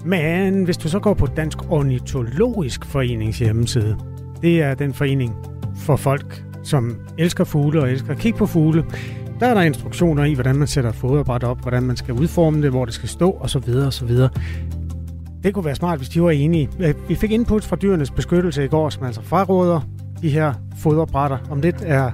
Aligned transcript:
Men 0.05 0.65
hvis 0.65 0.77
du 0.77 0.89
så 0.89 0.99
går 0.99 1.15
på 1.15 1.27
Dansk 1.27 1.59
Ornitologisk 1.71 2.85
Forenings 2.85 3.39
hjemmeside, 3.39 3.97
det 4.43 4.63
er 4.63 4.75
den 4.75 4.95
forening 4.95 5.35
for 5.77 5.97
folk, 5.97 6.45
som 6.63 6.97
elsker 7.19 7.45
fugle 7.45 7.81
og 7.81 7.91
elsker 7.91 8.11
at 8.11 8.19
kigge 8.19 8.39
på 8.39 8.47
fugle. 8.47 8.85
Der 9.41 9.47
er 9.47 9.55
der 9.55 9.63
instruktioner 9.63 10.25
i, 10.25 10.35
hvordan 10.35 10.57
man 10.57 10.67
sætter 10.67 10.93
foderbræt 10.93 11.45
op, 11.45 11.63
hvordan 11.63 11.83
man 11.83 11.97
skal 11.97 12.15
udforme 12.15 12.63
det, 12.63 12.71
hvor 12.71 12.85
det 12.85 12.95
skal 12.95 13.09
stå 13.09 13.39
osv. 13.41 13.71
osv. 13.87 14.11
Det 15.49 15.55
kunne 15.55 15.65
være 15.65 15.75
smart, 15.75 15.99
hvis 15.99 16.09
de 16.09 16.23
var 16.23 16.31
enige. 16.31 16.71
Øh, 16.81 16.95
vi 17.09 17.15
fik 17.15 17.31
input 17.31 17.65
fra 17.65 17.77
dyrenes 17.77 18.11
beskyttelse 18.11 18.65
i 18.65 18.69
går, 18.69 18.89
som 18.91 19.05
altså 19.05 19.23
fraråder 19.23 19.81
de 20.23 20.31
her 20.31 20.55
foderbrætter. 20.79 21.39
Om 21.51 21.63
det 21.63 21.75
er 21.83 22.11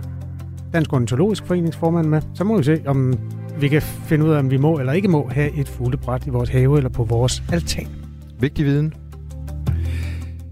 Dansk 0.72 0.92
Ornitologisk 0.92 1.46
Foreningsformand 1.46 2.06
med, 2.06 2.22
så 2.34 2.44
må 2.44 2.56
vi 2.56 2.62
se, 2.62 2.82
om 2.86 3.14
vi 3.60 3.68
kan 3.68 3.82
finde 3.82 4.24
ud 4.24 4.30
af, 4.30 4.38
om 4.38 4.50
vi 4.50 4.56
må 4.56 4.78
eller 4.78 4.92
ikke 4.92 5.08
må 5.08 5.28
have 5.28 5.50
et 5.50 5.68
fuglebræt 5.68 6.26
i 6.26 6.30
vores 6.30 6.48
have 6.48 6.76
eller 6.76 6.90
på 6.90 7.04
vores 7.04 7.42
altan. 7.52 7.88
Vigtig 8.40 8.64
viden. 8.64 8.94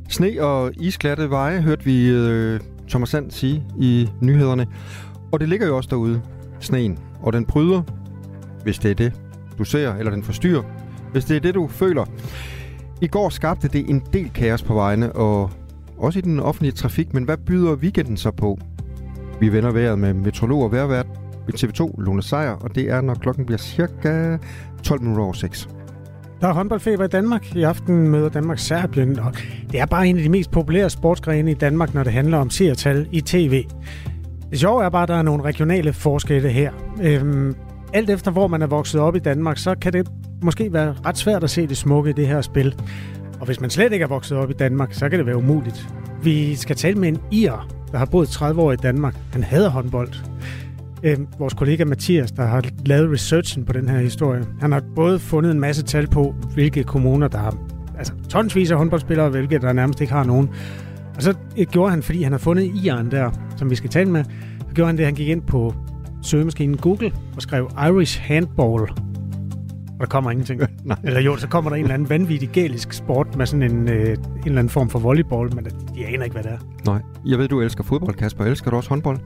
Sne 0.09 0.37
og 0.41 0.73
isglatte 0.81 1.31
veje, 1.31 1.61
hørte 1.61 1.84
vi 1.84 2.09
øh, 2.09 2.61
Thomas 2.89 3.09
Sand 3.09 3.31
sige 3.31 3.62
i 3.81 4.09
nyhederne. 4.21 4.67
Og 5.33 5.41
det 5.41 5.49
ligger 5.49 5.67
jo 5.67 5.77
også 5.77 5.89
derude, 5.91 6.23
sneen. 6.61 6.99
Og 7.21 7.33
den 7.33 7.45
bryder, 7.45 7.83
hvis 8.62 8.78
det 8.78 8.91
er 8.91 8.95
det, 8.95 9.12
du 9.59 9.65
ser, 9.65 9.95
eller 9.95 10.11
den 10.12 10.23
forstyrrer, 10.23 10.62
hvis 11.12 11.25
det 11.25 11.37
er 11.37 11.41
det, 11.41 11.55
du 11.55 11.69
føler. 11.69 12.05
I 13.03 13.06
går 13.06 13.28
skabte 13.28 13.69
det 13.69 13.91
en 13.91 14.03
del 14.12 14.31
kaos 14.31 14.62
på 14.62 14.75
vejene, 14.75 15.12
og 15.12 15.50
også 15.98 16.19
i 16.19 16.22
den 16.22 16.41
offentlige 16.41 16.72
trafik, 16.72 17.14
men 17.14 17.25
hvad 17.25 17.36
byder 17.36 17.75
weekenden 17.75 18.17
så 18.17 18.31
på? 18.31 18.59
Vi 19.41 19.53
vender 19.53 19.70
vejret 19.70 19.98
med 19.98 20.14
metrolog 20.14 20.62
og 20.62 20.72
vejrvært 20.72 21.06
ved 21.47 21.55
TV2, 21.55 22.03
Lone 22.03 22.22
Sejer, 22.22 22.50
og 22.50 22.75
det 22.75 22.91
er, 22.91 23.00
når 23.00 23.14
klokken 23.14 23.47
bliver 23.47 23.59
cirka 23.59 24.36
12 24.83 25.00
minutter 25.00 25.25
over 25.25 25.33
6. 25.33 25.69
Der 26.41 26.48
er 26.48 26.53
håndboldfeber 26.53 27.05
i 27.05 27.09
Danmark. 27.09 27.56
I 27.56 27.62
aften 27.62 28.09
møder 28.09 28.28
Danmark 28.28 28.59
Serbien, 28.59 29.19
og 29.19 29.33
det 29.72 29.81
er 29.81 29.87
bare 29.87 30.09
en 30.09 30.16
af 30.16 30.22
de 30.22 30.28
mest 30.28 30.50
populære 30.50 30.91
sportsgrene 30.91 31.50
i 31.50 31.55
Danmark, 31.55 31.94
når 31.94 32.05
det 32.05 32.12
handler 32.12 32.39
om 32.39 32.50
seertal 32.50 33.06
i 33.12 33.20
tv. 33.20 33.64
Det 34.50 34.61
sjove 34.61 34.84
er 34.84 34.89
bare, 34.89 35.03
at 35.03 35.09
der 35.09 35.16
er 35.16 35.22
nogle 35.22 35.42
regionale 35.42 35.92
forskelle 35.92 36.48
her. 36.48 36.72
Øhm, 37.03 37.55
alt 37.92 38.11
efter 38.11 38.31
hvor 38.31 38.47
man 38.47 38.62
er 38.62 38.66
vokset 38.66 39.00
op 39.00 39.16
i 39.16 39.19
Danmark, 39.19 39.59
så 39.59 39.75
kan 39.81 39.92
det 39.92 40.09
måske 40.45 40.73
være 40.73 40.95
ret 41.07 41.19
svært 41.19 41.45
at 41.45 41.51
se 41.51 41.67
det 41.67 41.77
smukke 41.77 42.11
i 42.11 42.12
det 42.12 42.27
her 42.27 42.41
spil. 42.41 42.75
Og 43.41 43.47
hvis 43.47 43.61
man 43.61 43.71
slet 43.71 43.93
ikke 43.93 44.03
er 44.03 44.09
vokset 44.09 44.39
op 44.39 44.51
i 44.51 44.53
Danmark, 44.53 44.93
så 44.93 45.09
kan 45.09 45.19
det 45.19 45.27
være 45.27 45.37
umuligt. 45.37 45.89
Vi 46.23 46.55
skal 46.55 46.77
tale 46.77 46.99
med 46.99 47.09
en 47.09 47.19
ir, 47.31 47.69
der 47.93 47.99
har 47.99 48.05
boet 48.05 48.29
30 48.29 48.62
år 48.62 48.73
i 48.73 48.77
Danmark. 48.77 49.17
Han 49.33 49.43
hader 49.43 49.71
håndbold 49.71 50.12
øh, 51.03 51.19
vores 51.39 51.55
kollega 51.55 51.84
Mathias, 51.84 52.33
der 52.33 52.45
har 52.45 52.65
lavet 52.87 53.12
researchen 53.12 53.65
på 53.65 53.73
den 53.73 53.89
her 53.89 53.99
historie. 53.99 54.45
Han 54.61 54.73
har 54.73 54.83
både 54.95 55.19
fundet 55.19 55.50
en 55.50 55.61
masse 55.61 55.83
tal 55.83 56.06
på, 56.06 56.34
hvilke 56.55 56.84
kommuner, 56.84 57.28
der 57.28 57.39
har 57.39 57.56
altså, 57.99 58.12
tonsvis 58.28 58.71
af 58.71 58.78
håndboldspillere, 58.78 59.27
og 59.27 59.31
hvilke 59.31 59.59
der 59.59 59.72
nærmest 59.72 60.00
ikke 60.00 60.12
har 60.12 60.25
nogen. 60.25 60.50
Og 61.16 61.22
så 61.22 61.34
øh, 61.59 61.66
gjorde 61.66 61.91
han, 61.91 62.03
fordi 62.03 62.22
han 62.22 62.33
har 62.33 62.39
fundet 62.39 62.62
IR'en 62.62 63.11
der, 63.11 63.31
som 63.56 63.71
vi 63.71 63.75
skal 63.75 63.91
tale 63.91 64.11
med, 64.11 64.25
så 64.69 64.75
gjorde 64.75 64.87
han 64.87 64.97
det, 64.97 65.05
han 65.05 65.15
gik 65.15 65.28
ind 65.28 65.43
på 65.43 65.75
søgemaskinen 66.22 66.77
Google 66.77 67.12
og 67.37 67.43
skrev 67.43 67.71
Irish 67.89 68.21
Handball. 68.21 68.89
Der 70.03 70.09
kommer 70.09 70.31
ingenting. 70.31 70.61
Nej. 70.85 70.97
Eller 71.05 71.21
jo, 71.21 71.37
så 71.37 71.49
kommer 71.49 71.71
der 71.71 71.77
en 71.77 71.83
eller 71.83 71.95
anden 71.95 72.11
vanvittig 72.11 72.49
gælisk 72.49 72.93
sport 72.93 73.37
med 73.37 73.47
sådan 73.47 73.63
en, 73.63 73.89
øh, 73.89 74.09
en 74.09 74.17
eller 74.45 74.59
anden 74.59 74.69
form 74.69 74.91
for 74.91 74.99
volleyball, 74.99 75.55
men 75.55 75.67
jeg 75.97 76.09
aner 76.09 76.25
ikke, 76.25 76.35
hvad 76.35 76.43
det 76.43 76.53
er. 76.53 76.59
Nej. 76.87 77.01
Jeg 77.27 77.39
ved, 77.39 77.49
du 77.49 77.61
elsker 77.61 77.85
fodbold, 77.85 78.15
Kasper. 78.15 78.45
Elsker 78.45 78.71
du 78.71 78.77
også 78.77 78.89
håndbold? 78.89 79.19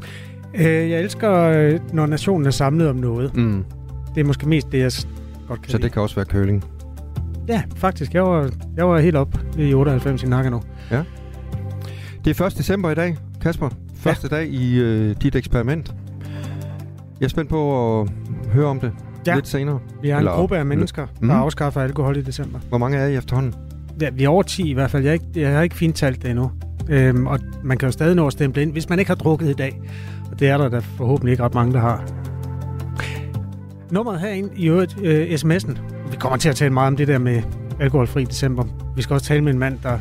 Øh, 0.54 0.64
jeg 0.64 1.00
elsker, 1.00 1.32
øh, 1.32 1.80
når 1.92 2.06
nationen 2.06 2.46
er 2.46 2.50
samlet 2.50 2.88
om 2.88 2.96
noget. 2.96 3.36
Mm. 3.36 3.64
Det 4.14 4.20
er 4.20 4.24
måske 4.24 4.48
mest 4.48 4.72
det, 4.72 4.78
jeg 4.78 4.92
godt 5.48 5.62
kan 5.62 5.70
Så 5.70 5.78
det 5.78 5.92
kan 5.92 6.02
også 6.02 6.14
være 6.14 6.24
køling? 6.24 6.64
Ja, 7.48 7.62
faktisk. 7.76 8.14
Jeg 8.14 8.22
var, 8.22 8.50
jeg 8.76 8.88
var 8.88 8.98
helt 8.98 9.16
op 9.16 9.38
i 9.58 9.74
98 9.74 10.22
i 10.22 10.26
nu. 10.26 10.62
Ja. 10.90 11.02
Det 12.24 12.40
er 12.40 12.46
1. 12.46 12.58
december 12.58 12.90
i 12.90 12.94
dag, 12.94 13.16
Kasper. 13.40 13.68
Første 13.94 14.28
ja. 14.30 14.36
dag 14.36 14.48
i 14.48 14.78
øh, 14.80 15.16
dit 15.22 15.36
eksperiment. 15.36 15.94
Jeg 17.20 17.26
er 17.26 17.28
spændt 17.28 17.50
på 17.50 18.00
at 18.00 18.08
høre 18.52 18.66
om 18.66 18.80
det 18.80 18.92
ja. 19.26 19.34
lidt 19.34 19.48
senere. 19.48 19.78
Vi 20.02 20.10
er 20.10 20.14
en 20.14 20.18
Eller, 20.18 20.32
gruppe 20.32 20.58
af 20.58 20.66
mennesker, 20.66 21.06
mm. 21.20 21.28
der 21.28 21.34
afskaffer 21.34 21.80
alkohol 21.80 22.16
i 22.16 22.22
december. 22.22 22.58
Hvor 22.68 22.78
mange 22.78 22.98
er 22.98 23.06
I 23.06 23.16
efterhånden? 23.16 23.54
Ja, 24.00 24.10
vi 24.10 24.24
er 24.24 24.28
over 24.28 24.42
10 24.42 24.70
i 24.70 24.72
hvert 24.72 24.90
fald. 24.90 25.04
Jeg 25.04 25.12
ikke, 25.12 25.26
jeg 25.36 25.54
har 25.54 25.62
ikke 25.62 25.76
fintalt 25.76 26.22
det 26.22 26.30
endnu. 26.30 26.50
Øhm, 26.88 27.26
og 27.26 27.38
man 27.64 27.78
kan 27.78 27.86
jo 27.86 27.92
stadig 27.92 28.14
nå 28.14 28.26
at 28.26 28.32
stemme 28.32 28.62
ind, 28.62 28.72
hvis 28.72 28.88
man 28.88 28.98
ikke 28.98 29.08
har 29.08 29.16
drukket 29.16 29.48
i 29.48 29.52
dag. 29.52 29.80
Og 30.30 30.40
det 30.40 30.48
er 30.48 30.58
der 30.58 30.68
da 30.68 30.78
forhåbentlig 30.78 31.32
ikke 31.32 31.44
ret 31.44 31.54
mange, 31.54 31.72
der 31.72 31.80
har. 31.80 32.04
Nummeret 33.90 34.20
herinde 34.20 34.50
i 34.56 34.68
øvrigt, 34.68 34.96
øh, 35.02 35.26
sms'en. 35.26 35.78
Vi 36.10 36.16
kommer 36.16 36.38
til 36.38 36.48
at 36.48 36.56
tale 36.56 36.72
meget 36.72 36.86
om 36.86 36.96
det 36.96 37.08
der 37.08 37.18
med 37.18 37.42
alkoholfri 37.80 38.24
december. 38.24 38.64
Vi 38.96 39.02
skal 39.02 39.14
også 39.14 39.26
tale 39.26 39.44
med 39.44 39.52
en 39.52 39.58
mand, 39.58 39.78
der 39.82 39.98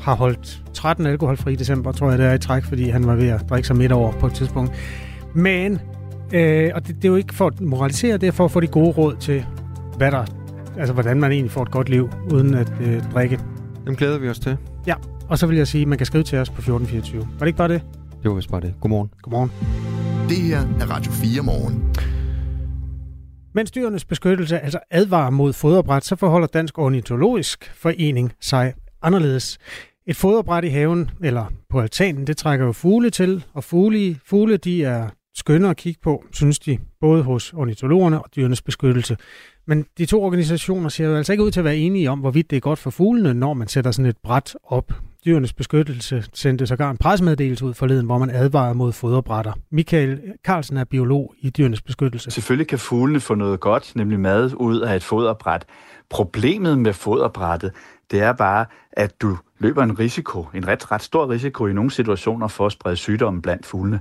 har 0.00 0.14
holdt 0.14 0.62
13 0.74 1.06
alkoholfri 1.06 1.54
december, 1.54 1.92
tror 1.92 2.10
jeg, 2.10 2.18
det 2.18 2.26
er 2.26 2.32
i 2.32 2.38
træk, 2.38 2.64
fordi 2.64 2.88
han 2.88 3.06
var 3.06 3.14
ved 3.14 3.28
at 3.28 3.44
drikke 3.50 3.66
sig 3.66 3.76
midt 3.76 3.92
over 3.92 4.12
på 4.12 4.26
et 4.26 4.32
tidspunkt. 4.32 4.72
Men, 5.34 5.80
øh, 6.32 6.70
og 6.74 6.86
det, 6.86 6.96
det 6.96 7.04
er 7.04 7.08
jo 7.08 7.16
ikke 7.16 7.34
for 7.34 7.46
at 7.46 7.60
moralisere, 7.60 8.16
det 8.16 8.26
er 8.26 8.32
for 8.32 8.44
at 8.44 8.50
få 8.50 8.60
de 8.60 8.66
gode 8.66 8.90
råd 8.90 9.16
til, 9.16 9.44
hvad 9.96 10.10
der, 10.10 10.24
altså 10.78 10.94
hvordan 10.94 11.20
man 11.20 11.32
egentlig 11.32 11.50
får 11.50 11.62
et 11.62 11.70
godt 11.70 11.88
liv, 11.88 12.10
uden 12.32 12.54
at 12.54 12.72
øh, 12.80 13.02
drikke. 13.12 13.40
Dem 13.86 13.96
glæder 13.96 14.18
vi 14.18 14.28
os 14.28 14.38
til. 14.38 14.56
Ja, 14.86 14.94
og 15.28 15.38
så 15.38 15.46
vil 15.46 15.56
jeg 15.56 15.68
sige, 15.68 15.82
at 15.82 15.88
man 15.88 15.98
kan 15.98 16.06
skrive 16.06 16.24
til 16.24 16.38
os 16.38 16.50
på 16.50 16.60
1424. 16.60 17.20
Var 17.20 17.38
det 17.38 17.46
ikke 17.46 17.56
bare 17.56 17.68
det? 17.68 17.82
Det 18.22 18.30
var 18.30 18.34
vist 18.34 18.50
bare 18.50 18.60
det. 18.60 18.74
Godmorgen. 18.80 19.10
Godmorgen. 19.22 19.50
Det 20.28 20.36
her 20.36 20.58
er 20.58 20.90
Radio 20.90 21.12
4 21.12 21.42
morgen. 21.42 21.94
Mens 23.54 23.70
dyrenes 23.70 24.04
beskyttelse 24.04 24.58
altså 24.58 24.78
advarer 24.90 25.30
mod 25.30 25.52
foderbræt, 25.52 26.04
så 26.04 26.16
forholder 26.16 26.46
Dansk 26.46 26.78
Ornitologisk 26.78 27.72
Forening 27.74 28.32
sig 28.40 28.74
anderledes. 29.02 29.58
Et 30.06 30.16
foderbræt 30.16 30.64
i 30.64 30.68
haven 30.68 31.10
eller 31.22 31.46
på 31.70 31.80
altanen, 31.80 32.26
det 32.26 32.36
trækker 32.36 32.66
jo 32.66 32.72
fugle 32.72 33.10
til, 33.10 33.44
og 33.54 33.64
fugle, 33.64 34.16
fugle 34.26 34.56
de 34.56 34.84
er 34.84 35.08
skønne 35.38 35.70
at 35.70 35.76
kigge 35.76 36.00
på, 36.02 36.24
synes 36.32 36.58
de, 36.58 36.78
både 37.00 37.22
hos 37.22 37.52
ornitologerne 37.52 38.22
og 38.22 38.30
dyrenes 38.36 38.62
beskyttelse. 38.62 39.16
Men 39.66 39.86
de 39.98 40.06
to 40.06 40.24
organisationer 40.24 40.88
ser 40.88 41.06
jo 41.06 41.16
altså 41.16 41.32
ikke 41.32 41.44
ud 41.44 41.50
til 41.50 41.60
at 41.60 41.64
være 41.64 41.76
enige 41.76 42.10
om, 42.10 42.18
hvorvidt 42.18 42.50
det 42.50 42.56
er 42.56 42.60
godt 42.60 42.78
for 42.78 42.90
fuglene, 42.90 43.34
når 43.34 43.54
man 43.54 43.68
sætter 43.68 43.90
sådan 43.90 44.10
et 44.10 44.16
bræt 44.16 44.56
op 44.64 44.92
dyrenes 45.24 45.52
beskyttelse 45.52 46.24
sendte 46.34 46.66
sågar 46.66 46.90
en 46.90 46.96
pressemeddelelse 46.96 47.64
ud 47.64 47.74
forleden, 47.74 48.06
hvor 48.06 48.18
man 48.18 48.30
advarer 48.30 48.72
mod 48.72 48.92
foderbrætter. 48.92 49.52
Michael 49.70 50.20
Carlsen 50.44 50.76
er 50.76 50.84
biolog 50.84 51.34
i 51.40 51.50
dyrenes 51.50 51.82
beskyttelse. 51.82 52.30
Selvfølgelig 52.30 52.68
kan 52.68 52.78
fuglene 52.78 53.20
få 53.20 53.34
noget 53.34 53.60
godt, 53.60 53.92
nemlig 53.96 54.20
mad, 54.20 54.50
ud 54.56 54.80
af 54.80 54.96
et 54.96 55.02
foderbræt. 55.02 55.64
Problemet 56.10 56.78
med 56.78 56.92
foderbrættet, 56.92 57.72
det 58.10 58.20
er 58.20 58.32
bare, 58.32 58.66
at 58.92 59.22
du 59.22 59.38
løber 59.58 59.82
en 59.82 59.98
risiko, 59.98 60.46
en 60.54 60.68
ret, 60.68 60.92
ret 60.92 61.02
stor 61.02 61.30
risiko 61.30 61.66
i 61.66 61.72
nogle 61.72 61.90
situationer 61.90 62.48
for 62.48 62.66
at 62.66 62.72
sprede 62.72 62.96
sygdomme 62.96 63.42
blandt 63.42 63.66
fuglene. 63.66 64.00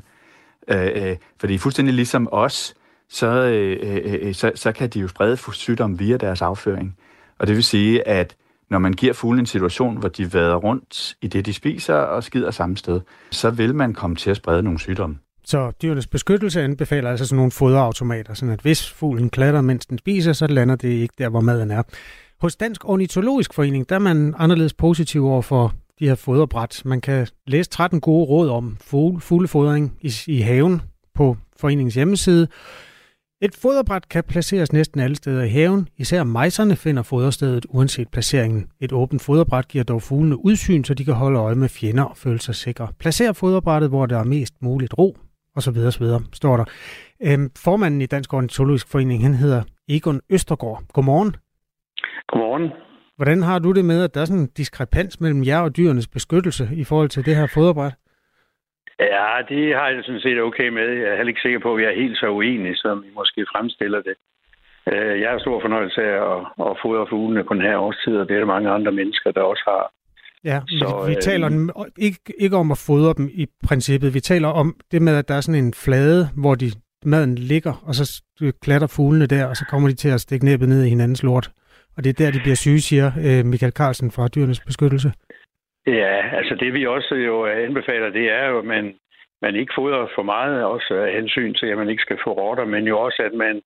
Øh, 0.67 1.09
øh, 1.09 1.15
fordi 1.39 1.57
fuldstændig 1.57 1.93
ligesom 1.93 2.27
os, 2.31 2.73
så, 3.09 3.27
øh, 3.27 3.77
øh, 3.81 4.13
øh 4.21 4.33
så, 4.33 4.51
så 4.55 4.71
kan 4.71 4.89
de 4.89 4.99
jo 4.99 5.07
sprede 5.07 5.37
sygdomme 5.53 5.97
via 5.97 6.17
deres 6.17 6.41
afføring. 6.41 6.97
Og 7.39 7.47
det 7.47 7.55
vil 7.55 7.63
sige, 7.63 8.07
at 8.07 8.35
når 8.69 8.79
man 8.79 8.93
giver 8.93 9.13
fuglene 9.13 9.39
en 9.39 9.45
situation, 9.45 9.97
hvor 9.97 10.09
de 10.09 10.33
vader 10.33 10.55
rundt 10.55 11.15
i 11.21 11.27
det, 11.27 11.45
de 11.45 11.53
spiser 11.53 11.93
og 11.93 12.23
skider 12.23 12.51
samme 12.51 12.77
sted, 12.77 13.01
så 13.31 13.49
vil 13.49 13.75
man 13.75 13.93
komme 13.93 14.15
til 14.15 14.29
at 14.29 14.37
sprede 14.37 14.63
nogle 14.63 14.79
sygdomme. 14.79 15.17
Så 15.45 15.71
dyrenes 15.81 16.07
beskyttelse 16.07 16.61
anbefaler 16.61 17.09
altså 17.09 17.25
sådan 17.25 17.35
nogle 17.35 17.51
foderautomater, 17.51 18.33
sådan 18.33 18.53
at 18.53 18.59
hvis 18.59 18.91
fuglen 18.91 19.29
klatter, 19.29 19.61
mens 19.61 19.85
den 19.85 19.97
spiser, 19.97 20.33
så 20.33 20.47
lander 20.47 20.75
det 20.75 20.89
ikke 20.89 21.13
der, 21.17 21.29
hvor 21.29 21.41
maden 21.41 21.71
er. 21.71 21.83
Hos 22.41 22.55
Dansk 22.55 22.89
Ornitologisk 22.89 23.53
Forening, 23.53 23.89
der 23.89 23.95
er 23.95 23.99
man 23.99 24.35
anderledes 24.37 24.73
positiv 24.73 25.25
over 25.25 25.41
for 25.41 25.73
de 25.99 26.07
her 26.07 26.15
foderbræt. 26.15 26.81
Man 26.85 27.01
kan 27.01 27.27
læse 27.47 27.69
13 27.69 28.01
gode 28.01 28.25
råd 28.25 28.49
om 28.49 28.77
fugle, 28.81 29.19
fuglefodring 29.19 29.97
i, 30.01 30.11
i 30.27 30.41
haven 30.41 30.81
på 31.15 31.37
foreningens 31.59 31.95
hjemmeside. 31.95 32.47
Et 33.41 33.55
foderbræt 33.55 34.09
kan 34.09 34.23
placeres 34.23 34.73
næsten 34.73 34.99
alle 34.99 35.15
steder 35.15 35.43
i 35.43 35.49
haven. 35.49 35.87
Især 35.97 36.23
mejserne 36.23 36.75
finder 36.75 37.03
foderstedet 37.03 37.65
uanset 37.69 38.07
placeringen. 38.09 38.67
Et 38.79 38.91
åbent 38.93 39.21
foderbræt 39.21 39.67
giver 39.67 39.83
dog 39.83 40.01
fuglene 40.01 40.45
udsyn, 40.45 40.83
så 40.83 40.93
de 40.93 41.05
kan 41.05 41.13
holde 41.13 41.39
øje 41.39 41.55
med 41.55 41.69
fjender 41.69 42.03
og 42.03 42.17
føle 42.17 42.39
sig 42.39 42.55
sikre. 42.55 42.87
Placer 42.99 43.33
foderbrættet, 43.33 43.89
hvor 43.89 44.05
der 44.05 44.19
er 44.19 44.23
mest 44.23 44.53
muligt 44.61 44.97
ro, 44.97 45.17
og 45.55 45.63
så 45.63 45.71
videre, 45.71 45.91
så 45.91 45.99
videre, 45.99 46.21
står 46.33 46.57
der. 46.57 46.65
Øhm, 47.21 47.51
formanden 47.57 48.01
i 48.01 48.05
Dansk 48.05 48.33
Ornitologisk 48.33 48.87
Forening, 48.91 49.23
han 49.23 49.33
hedder 49.33 49.63
Egon 49.89 50.21
Østergaard. 50.29 50.83
Godmorgen. 50.93 51.35
Godmorgen. 52.27 52.86
Hvordan 53.17 53.41
har 53.41 53.59
du 53.59 53.71
det 53.71 53.85
med, 53.85 54.03
at 54.03 54.13
der 54.13 54.21
er 54.21 54.25
sådan 54.25 54.41
en 54.41 54.51
diskrepans 54.57 55.21
mellem 55.21 55.43
jer 55.43 55.59
og 55.59 55.77
dyrenes 55.77 56.07
beskyttelse 56.07 56.69
i 56.73 56.83
forhold 56.83 57.09
til 57.09 57.25
det 57.25 57.35
her 57.35 57.47
foderbræt? 57.53 57.95
Ja, 58.99 59.27
det 59.49 59.75
har 59.75 59.87
jeg 59.89 60.03
sådan 60.03 60.21
set 60.21 60.41
okay 60.41 60.67
med. 60.69 60.87
Jeg 61.01 61.09
er 61.11 61.15
heller 61.15 61.33
ikke 61.33 61.41
sikker 61.41 61.59
på, 61.59 61.71
at 61.71 61.77
vi 61.77 61.83
er 61.83 62.01
helt 62.03 62.17
så 62.17 62.27
uenige, 62.29 62.75
som 62.75 63.03
I 63.07 63.11
måske 63.15 63.45
fremstiller 63.53 64.01
det. 64.01 64.15
Øh, 64.91 65.21
jeg 65.21 65.29
har 65.29 65.39
stor 65.39 65.61
fornøjelse 65.61 66.01
af 66.01 66.17
at, 66.33 66.39
at 66.69 66.77
fodre 66.83 67.07
fuglene 67.09 67.43
på 67.43 67.53
den 67.53 67.61
her 67.61 67.77
årstid, 67.77 68.15
og 68.17 68.27
det 68.27 68.35
er 68.35 68.39
der 68.39 68.53
mange 68.55 68.69
andre 68.69 68.91
mennesker, 68.91 69.31
der 69.31 69.41
også 69.41 69.63
har. 69.67 69.91
Ja, 70.43 70.59
så, 70.67 71.03
vi, 71.05 71.09
vi 71.09 71.15
øh, 71.15 71.21
taler 71.21 71.49
ikke, 71.97 72.19
ikke 72.39 72.57
om 72.57 72.71
at 72.71 72.83
fodre 72.87 73.13
dem 73.17 73.29
i 73.33 73.45
princippet. 73.67 74.13
Vi 74.13 74.19
taler 74.19 74.47
om 74.47 74.75
det 74.91 75.01
med, 75.01 75.15
at 75.15 75.27
der 75.27 75.35
er 75.35 75.41
sådan 75.41 75.63
en 75.63 75.73
flade, 75.73 76.29
hvor 76.41 76.55
de, 76.55 76.71
maden 77.05 77.35
ligger, 77.35 77.73
og 77.87 77.95
så 77.95 78.23
klatter 78.61 78.87
fuglene 78.87 79.25
der, 79.25 79.45
og 79.45 79.55
så 79.55 79.65
kommer 79.69 79.89
de 79.89 79.95
til 79.95 80.09
at 80.09 80.21
stikke 80.21 80.45
næbbet 80.45 80.69
ned 80.69 80.83
i 80.83 80.89
hinandens 80.89 81.23
lort. 81.23 81.51
Og 81.97 82.03
det 82.03 82.09
er 82.09 82.23
der, 82.23 82.31
de 82.31 82.45
bliver 82.45 82.55
syge, 82.55 82.81
siger 82.81 83.07
øh, 83.27 83.45
Michael 83.45 83.77
Carlsen 83.79 84.11
fra 84.11 84.27
Dyrenes 84.27 84.59
Beskyttelse. 84.59 85.09
Ja, 85.87 86.15
altså 86.37 86.55
det 86.55 86.73
vi 86.73 86.85
også 86.85 87.15
jo 87.15 87.45
anbefaler, 87.45 88.09
det 88.09 88.25
er 88.31 88.45
jo, 88.49 88.59
at 88.59 88.65
man, 88.65 88.95
man 89.41 89.55
ikke 89.55 89.73
fodrer 89.77 90.07
for 90.15 90.23
meget, 90.23 90.63
også 90.63 90.93
af 90.93 91.13
hensyn 91.13 91.53
til, 91.53 91.67
at 91.67 91.77
man 91.77 91.89
ikke 91.89 92.01
skal 92.01 92.19
få 92.23 92.31
rotter, 92.31 92.65
men 92.65 92.83
jo 92.87 92.99
også, 92.99 93.21
at 93.25 93.33
man, 93.33 93.61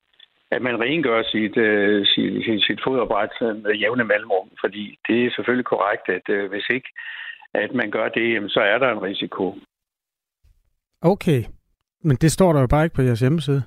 at 0.51 0.61
man 0.61 0.79
rengør 0.79 1.23
sit, 1.23 1.55
uh, 1.57 2.05
sit, 2.11 2.63
sit 2.67 2.79
foderbræt 2.87 3.35
med 3.41 3.73
jævne 3.81 4.03
mellemrum. 4.03 4.49
Fordi 4.63 4.99
det 5.07 5.25
er 5.25 5.31
selvfølgelig 5.35 5.65
korrekt, 5.65 6.05
at 6.17 6.25
uh, 6.35 6.49
hvis 6.49 6.67
ikke 6.69 6.89
at 7.53 7.73
man 7.73 7.91
gør 7.91 8.07
det, 8.09 8.51
så 8.51 8.59
er 8.59 8.77
der 8.77 8.91
en 8.91 9.01
risiko. 9.01 9.55
Okay, 11.01 11.43
men 12.03 12.17
det 12.17 12.31
står 12.31 12.53
der 12.53 12.61
jo 12.61 12.67
bare 12.67 12.83
ikke 12.83 12.95
på 12.95 13.01
jeres 13.01 13.19
hjemmeside. 13.19 13.63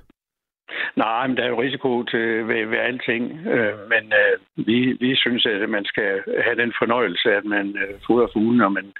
Nej, 0.95 1.27
men 1.27 1.37
der 1.37 1.43
er 1.43 1.47
jo 1.47 1.61
risiko 1.61 2.03
til 2.03 2.47
ved, 2.47 2.65
ved 2.65 2.77
alting. 2.77 3.23
Øh, 3.47 3.73
men 3.89 4.03
øh, 4.21 4.65
vi, 4.67 4.97
vi 4.99 5.15
synes, 5.15 5.45
at 5.45 5.69
man 5.69 5.85
skal 5.85 6.23
have 6.43 6.55
den 6.55 6.73
fornøjelse, 6.79 7.29
at 7.39 7.45
man 7.45 7.77
øh, 7.83 7.93
fodrer 8.07 8.27
fuglene, 8.33 8.65
og 8.65 8.71
man, 8.71 8.93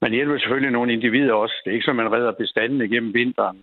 man 0.00 0.12
hjælper 0.12 0.38
selvfølgelig 0.38 0.72
nogle 0.72 0.92
individer 0.92 1.34
også. 1.34 1.54
Det 1.64 1.70
er 1.70 1.74
ikke 1.74 1.84
så, 1.84 1.92
man 1.92 2.12
redder 2.12 2.32
bestanden 2.32 2.80
igennem 2.82 3.14
vinteren. 3.14 3.58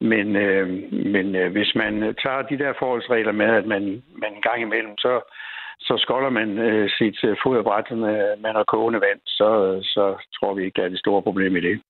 Men, 0.00 0.36
øh, 0.36 0.68
men 1.14 1.34
øh, 1.34 1.52
hvis 1.52 1.72
man 1.74 1.92
tager 2.22 2.42
de 2.50 2.58
der 2.58 2.72
forholdsregler 2.78 3.32
med, 3.32 3.46
at 3.46 3.66
man, 3.66 3.82
man 4.22 4.32
en 4.34 4.42
gang 4.42 4.62
imellem, 4.62 4.98
så, 4.98 5.20
så 5.80 5.94
skolder 5.98 6.30
man 6.30 6.58
øh, 6.58 6.90
sit 6.98 7.24
øh, 7.24 7.36
foderbræt 7.42 7.90
med, 7.90 8.36
med 8.42 8.52
noget 8.52 8.66
kogende 8.66 9.00
vand, 9.00 9.20
så, 9.26 9.80
så 9.82 10.04
tror 10.36 10.54
vi 10.54 10.64
ikke, 10.64 10.76
der 10.76 10.84
er 10.84 10.88
det 10.88 10.98
store 10.98 11.22
problem 11.22 11.56
i 11.56 11.60
det. 11.60 11.80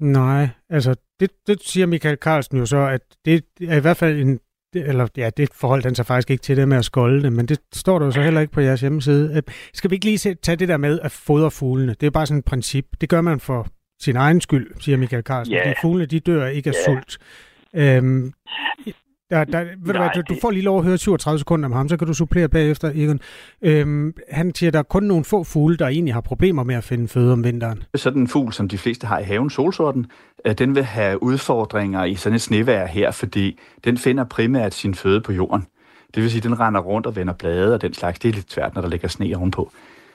Nej, 0.00 0.48
altså 0.70 1.00
det, 1.20 1.30
det 1.46 1.62
siger 1.62 1.86
Michael 1.86 2.16
Carlsen 2.16 2.58
jo 2.58 2.66
så, 2.66 2.78
at 2.78 3.00
det 3.24 3.44
er 3.70 3.76
i 3.78 3.80
hvert 3.80 3.96
fald 3.96 4.18
en 4.18 4.40
eller 4.86 5.06
ja, 5.16 5.30
det 5.36 5.48
forholdt 5.52 5.84
han 5.84 5.94
sig 5.94 6.06
faktisk 6.06 6.30
ikke 6.30 6.42
til 6.42 6.56
det 6.56 6.68
med 6.68 6.76
at 6.76 6.84
skolde 6.84 7.22
det, 7.22 7.32
men 7.32 7.46
det 7.46 7.58
står 7.74 7.98
der 7.98 8.06
jo 8.06 8.12
så 8.12 8.22
heller 8.22 8.40
ikke 8.40 8.52
på 8.52 8.60
jeres 8.60 8.80
hjemmeside. 8.80 9.32
Øh, 9.36 9.42
skal 9.74 9.90
vi 9.90 9.94
ikke 9.94 10.06
lige 10.06 10.34
tage 10.34 10.56
det 10.56 10.68
der 10.68 10.76
med 10.76 11.00
at 11.02 11.12
fodre 11.12 11.50
fuglene? 11.50 11.94
Det 12.00 12.06
er 12.06 12.10
bare 12.10 12.26
sådan 12.26 12.38
et 12.38 12.44
princip. 12.44 12.86
Det 13.00 13.08
gør 13.08 13.20
man 13.20 13.40
for 13.40 13.66
sin 14.00 14.16
egen 14.16 14.40
skyld, 14.40 14.70
siger 14.80 14.98
Michael 14.98 15.22
Carlsen. 15.22 15.54
Yeah. 15.54 15.68
De 15.68 15.74
fuglene, 15.82 16.06
de 16.06 16.20
dør 16.20 16.46
ikke 16.46 16.70
af 16.70 16.74
yeah. 16.88 16.96
sult. 16.96 17.18
Øhm, 17.74 18.32
der, 19.30 19.44
der, 19.44 19.64
ved 19.64 19.94
du, 19.94 19.98
hvad, 19.98 20.10
du, 20.14 20.22
du 20.28 20.36
får 20.40 20.50
lige 20.50 20.62
lov 20.62 20.78
at 20.78 20.84
høre 20.84 20.98
37 20.98 21.38
sekunder 21.38 21.66
om 21.66 21.72
ham, 21.72 21.88
så 21.88 21.96
kan 21.96 22.06
du 22.06 22.14
supplere 22.14 22.48
bagefter, 22.48 22.90
Egon. 22.94 23.20
Øhm, 23.62 24.14
han 24.30 24.54
siger, 24.54 24.70
at 24.70 24.72
der 24.72 24.78
er 24.78 24.82
kun 24.82 25.02
nogle 25.02 25.24
få 25.24 25.44
fugle, 25.44 25.76
der 25.76 25.86
egentlig 25.86 26.14
har 26.14 26.20
problemer 26.20 26.62
med 26.62 26.74
at 26.74 26.84
finde 26.84 27.08
føde 27.08 27.32
om 27.32 27.44
vinteren. 27.44 27.82
Sådan 27.94 28.22
en 28.22 28.28
fugl, 28.28 28.52
som 28.52 28.68
de 28.68 28.78
fleste 28.78 29.06
har 29.06 29.18
i 29.18 29.22
haven, 29.22 29.50
solsorten, 29.50 30.06
øh, 30.44 30.54
den 30.58 30.74
vil 30.74 30.84
have 30.84 31.22
udfordringer 31.22 32.04
i 32.04 32.14
sådan 32.14 32.34
et 32.34 32.42
snevejr 32.42 32.86
her, 32.86 33.10
fordi 33.10 33.58
den 33.84 33.98
finder 33.98 34.24
primært 34.24 34.74
sin 34.74 34.94
føde 34.94 35.20
på 35.20 35.32
jorden. 35.32 35.66
Det 36.14 36.22
vil 36.22 36.30
sige, 36.30 36.38
at 36.38 36.44
den 36.44 36.60
render 36.60 36.80
rundt 36.80 37.06
og 37.06 37.16
vender 37.16 37.32
blade 37.32 37.74
og 37.74 37.82
den 37.82 37.94
slags. 37.94 38.18
Det 38.18 38.28
er 38.28 38.32
lidt 38.32 38.52
svært, 38.52 38.74
når 38.74 38.82
der 38.82 38.88
ligger 38.88 39.08
sne 39.08 39.36
ovenpå. 39.36 39.72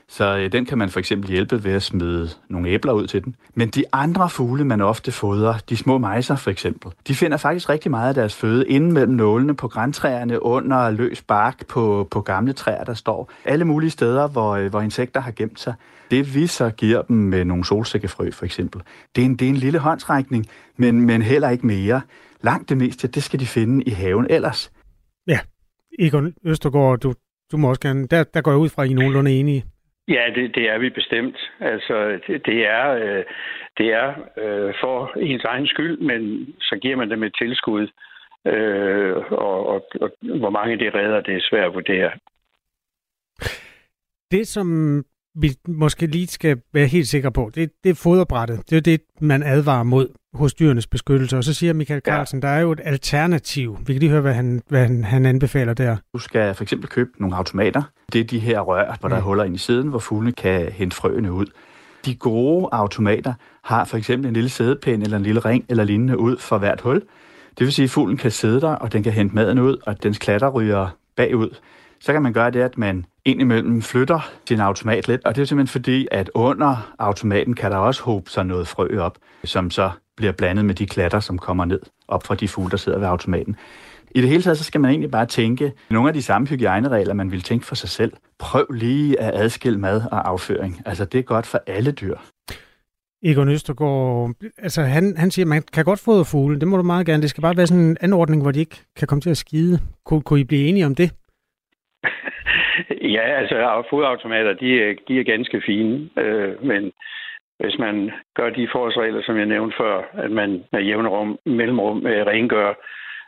Så 0.07 0.37
øh, 0.37 0.51
den 0.51 0.65
kan 0.65 0.77
man 0.77 0.89
for 0.89 0.99
eksempel 0.99 1.29
hjælpe 1.29 1.63
ved 1.63 1.71
at 1.71 1.83
smide 1.83 2.29
nogle 2.49 2.69
æbler 2.69 2.93
ud 2.93 3.07
til 3.07 3.23
den. 3.23 3.35
Men 3.55 3.69
de 3.69 3.83
andre 3.91 4.29
fugle, 4.29 4.65
man 4.65 4.81
ofte 4.81 5.11
fodrer, 5.11 5.53
de 5.69 5.77
små 5.77 5.97
mejser 5.97 6.35
for 6.35 6.51
eksempel, 6.51 6.91
de 7.07 7.15
finder 7.15 7.37
faktisk 7.37 7.69
rigtig 7.69 7.91
meget 7.91 8.07
af 8.07 8.13
deres 8.13 8.35
føde 8.35 8.67
inde 8.67 8.91
mellem 8.91 9.13
nålene 9.13 9.55
på 9.55 9.67
græntræerne, 9.67 10.43
under 10.43 10.89
løs 10.89 11.21
bark 11.21 11.67
på, 11.67 12.07
på 12.11 12.21
gamle 12.21 12.53
træer, 12.53 12.83
der 12.83 12.93
står. 12.93 13.31
Alle 13.45 13.65
mulige 13.65 13.89
steder, 13.89 14.27
hvor, 14.27 14.51
øh, 14.51 14.69
hvor 14.69 14.81
insekter 14.81 15.19
har 15.21 15.31
gemt 15.31 15.59
sig. 15.59 15.73
Det 16.11 16.35
vi 16.35 16.47
så 16.47 16.69
giver 16.69 17.01
dem 17.01 17.17
med 17.17 17.45
nogle 17.45 17.65
solsikkefrø 17.65 18.31
for 18.31 18.45
eksempel, 18.45 18.81
det 19.15 19.21
er 19.21 19.25
en, 19.25 19.35
det 19.35 19.45
er 19.45 19.49
en 19.49 19.57
lille 19.57 19.79
håndsrækning, 19.79 20.45
men, 20.77 21.01
men 21.01 21.21
heller 21.21 21.49
ikke 21.49 21.67
mere. 21.67 22.01
Langt 22.41 22.69
det 22.69 22.77
meste, 22.77 23.07
det 23.07 23.23
skal 23.23 23.39
de 23.39 23.45
finde 23.45 23.83
i 23.83 23.89
haven 23.89 24.27
ellers. 24.29 24.71
Ja, 25.27 25.39
Egon 25.99 26.33
Østergaard, 26.45 26.99
du, 26.99 27.13
du 27.51 27.57
må 27.57 27.69
også 27.69 27.81
gerne, 27.81 28.07
der, 28.07 28.23
der 28.23 28.41
går 28.41 28.51
jeg 28.51 28.57
ud 28.57 28.69
fra, 28.69 28.83
at 28.83 28.89
I 28.89 28.91
er 28.91 28.95
nogenlunde 28.95 29.31
enige. 29.31 29.65
Ja, 30.07 30.23
det, 30.35 30.55
det 30.55 30.69
er 30.69 30.77
vi 30.77 30.89
bestemt. 30.89 31.37
Altså, 31.59 32.19
det, 32.27 32.45
det 32.45 32.67
er, 32.67 32.89
øh, 32.89 33.23
det 33.77 33.93
er 33.93 34.09
øh, 34.37 34.73
for 34.81 35.13
ens 35.17 35.43
egen 35.43 35.67
skyld, 35.67 35.97
men 35.97 36.47
så 36.59 36.79
giver 36.81 36.95
man 36.95 37.09
dem 37.09 37.23
et 37.23 37.35
tilskud. 37.41 37.87
Øh, 38.47 39.15
og, 39.31 39.65
og, 39.67 39.87
og 40.01 40.11
hvor 40.21 40.49
mange 40.49 40.77
det 40.77 40.95
redder, 40.95 41.21
det 41.21 41.35
er 41.35 41.47
svært 41.49 41.65
at 41.65 41.73
vurdere. 41.73 42.11
Det, 44.31 44.47
som 44.47 44.67
vi 45.35 45.55
måske 45.67 46.05
lige 46.07 46.27
skal 46.27 46.61
være 46.73 46.87
helt 46.87 47.07
sikre 47.07 47.31
på, 47.31 47.51
det, 47.55 47.69
det 47.83 47.89
er 47.89 47.93
foderbrættet. 47.93 48.69
Det 48.69 48.77
er 48.77 48.81
det, 48.81 49.01
man 49.21 49.43
advarer 49.43 49.83
mod 49.83 50.07
hos 50.33 50.53
dyrenes 50.53 50.87
beskyttelse. 50.87 51.37
Og 51.37 51.43
så 51.43 51.53
siger 51.53 51.73
Michael 51.73 52.01
Carlsen, 52.05 52.39
ja. 52.43 52.47
der 52.47 52.53
er 52.53 52.59
jo 52.59 52.71
et 52.71 52.81
alternativ. 52.83 53.77
Vi 53.85 53.93
kan 53.93 53.99
lige 53.99 54.09
høre, 54.09 54.21
hvad 54.21 54.33
han, 54.33 54.61
hvad 54.67 54.81
han, 54.81 55.03
han 55.03 55.25
anbefaler 55.25 55.73
der. 55.73 55.97
Du 56.13 56.19
skal 56.19 56.55
for 56.55 56.63
eksempel 56.63 56.89
købe 56.89 57.09
nogle 57.17 57.35
automater. 57.35 57.81
Det 58.13 58.21
er 58.21 58.25
de 58.25 58.39
her 58.39 58.59
rør, 58.59 58.97
hvor 58.99 59.09
der 59.09 59.15
er 59.15 59.21
huller 59.21 59.43
ind 59.43 59.55
i 59.55 59.57
siden, 59.57 59.87
hvor 59.87 59.99
fuglene 59.99 60.31
kan 60.31 60.71
hente 60.71 60.95
frøene 60.95 61.33
ud. 61.33 61.45
De 62.05 62.15
gode 62.15 62.69
automater 62.71 63.33
har 63.63 63.85
for 63.85 63.97
eksempel 63.97 64.27
en 64.27 64.33
lille 64.33 64.49
sædepind 64.49 65.03
eller 65.03 65.17
en 65.17 65.23
lille 65.23 65.39
ring 65.39 65.65
eller 65.69 65.83
lignende 65.83 66.19
ud 66.19 66.37
for 66.37 66.57
hvert 66.57 66.81
hul. 66.81 67.01
Det 67.59 67.65
vil 67.65 67.73
sige, 67.73 67.83
at 67.83 67.89
fuglen 67.89 68.17
kan 68.17 68.31
sidde 68.31 68.61
der, 68.61 68.75
og 68.75 68.93
den 68.93 69.03
kan 69.03 69.11
hente 69.11 69.35
maden 69.35 69.59
ud, 69.59 69.77
og 69.85 70.03
dens 70.03 70.17
klatter 70.17 70.49
ryger 70.49 70.89
bagud 71.15 71.49
så 72.03 72.13
kan 72.13 72.21
man 72.21 72.33
gøre 72.33 72.51
det, 72.51 72.61
at 72.61 72.77
man 72.77 73.05
indimellem 73.25 73.81
flytter 73.81 74.31
sin 74.47 74.59
automat 74.59 75.07
lidt, 75.07 75.25
og 75.25 75.35
det 75.35 75.41
er 75.41 75.45
simpelthen 75.45 75.71
fordi, 75.71 76.07
at 76.11 76.31
under 76.33 76.93
automaten 76.99 77.53
kan 77.53 77.71
der 77.71 77.77
også 77.77 78.03
håbe 78.03 78.29
sig 78.29 78.45
noget 78.45 78.67
frø 78.67 78.99
op, 78.99 79.17
som 79.43 79.71
så 79.71 79.91
bliver 80.17 80.31
blandet 80.31 80.65
med 80.65 80.75
de 80.75 80.85
klatter, 80.85 81.19
som 81.19 81.37
kommer 81.37 81.65
ned 81.65 81.79
op 82.07 82.23
fra 82.23 82.35
de 82.35 82.47
fugle, 82.47 82.71
der 82.71 82.77
sidder 82.77 82.99
ved 82.99 83.07
automaten. 83.07 83.55
I 84.15 84.21
det 84.21 84.29
hele 84.29 84.43
taget, 84.43 84.57
så 84.57 84.63
skal 84.63 84.81
man 84.81 84.91
egentlig 84.91 85.11
bare 85.11 85.25
tænke 85.25 85.71
nogle 85.89 86.07
af 86.07 86.13
de 86.13 86.21
samme 86.21 86.47
hygiejneregler, 86.47 87.13
man 87.13 87.31
vil 87.31 87.41
tænke 87.41 87.65
for 87.65 87.75
sig 87.75 87.89
selv. 87.89 88.13
Prøv 88.39 88.65
lige 88.71 89.19
at 89.19 89.41
adskille 89.41 89.79
mad 89.79 90.01
og 90.11 90.29
afføring. 90.29 90.81
Altså, 90.85 91.05
det 91.05 91.19
er 91.19 91.23
godt 91.23 91.45
for 91.45 91.61
alle 91.67 91.91
dyr. 91.91 92.17
Egon 93.25 93.49
Østergaard, 93.49 94.31
altså 94.57 94.81
han, 94.81 95.17
han 95.17 95.31
siger, 95.31 95.45
man 95.45 95.63
kan 95.73 95.85
godt 95.85 95.99
fodre 95.99 96.25
fugle, 96.25 96.59
det 96.59 96.67
må 96.67 96.77
du 96.77 96.83
meget 96.83 97.05
gerne. 97.05 97.21
Det 97.21 97.29
skal 97.29 97.41
bare 97.41 97.57
være 97.57 97.67
sådan 97.67 97.83
en 97.83 97.97
anordning, 98.01 98.41
hvor 98.41 98.51
de 98.51 98.59
ikke 98.59 98.83
kan 98.95 99.07
komme 99.07 99.21
til 99.21 99.29
at 99.29 99.37
skide. 99.37 99.79
Kun, 100.05 100.21
kunne 100.21 100.39
I 100.39 100.43
blive 100.43 100.67
enige 100.67 100.85
om 100.85 100.95
det? 100.95 101.11
Ja, 103.15 103.25
altså 103.39 103.83
fodautomater, 103.89 104.53
de, 104.53 104.69
øh, 104.69 104.97
de 105.07 105.19
er 105.19 105.23
ganske 105.23 105.61
fine, 105.65 106.09
øh, 106.17 106.65
men 106.65 106.91
hvis 107.59 107.77
man 107.79 108.11
gør 108.35 108.49
de 108.49 108.67
forholdsregler, 108.71 109.21
som 109.23 109.37
jeg 109.37 109.45
nævnte 109.45 109.75
før, 109.77 110.01
at 110.13 110.31
man 110.31 110.63
med 110.71 110.81
jævne 110.81 111.09
rum, 111.09 111.37
mellemrum 111.45 112.07
øh, 112.07 112.25
rengør 112.25 112.73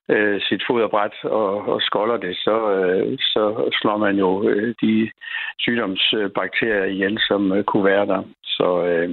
øh, 0.10 0.42
sit 0.42 0.64
foderbræt 0.70 1.16
og, 1.24 1.68
og 1.68 1.82
skolder 1.82 2.18
det, 2.18 2.36
så, 2.38 2.72
øh, 2.72 3.18
så 3.20 3.72
slår 3.82 3.98
man 3.98 4.16
jo 4.16 4.50
øh, 4.50 4.76
de 4.82 5.12
sygdomsbakterier 5.60 6.86
ihjel, 6.86 7.20
som 7.28 7.52
øh, 7.52 7.64
kunne 7.64 7.86
være 7.86 8.06
der. 8.06 8.24
Så 8.44 8.86
øh, 8.86 9.10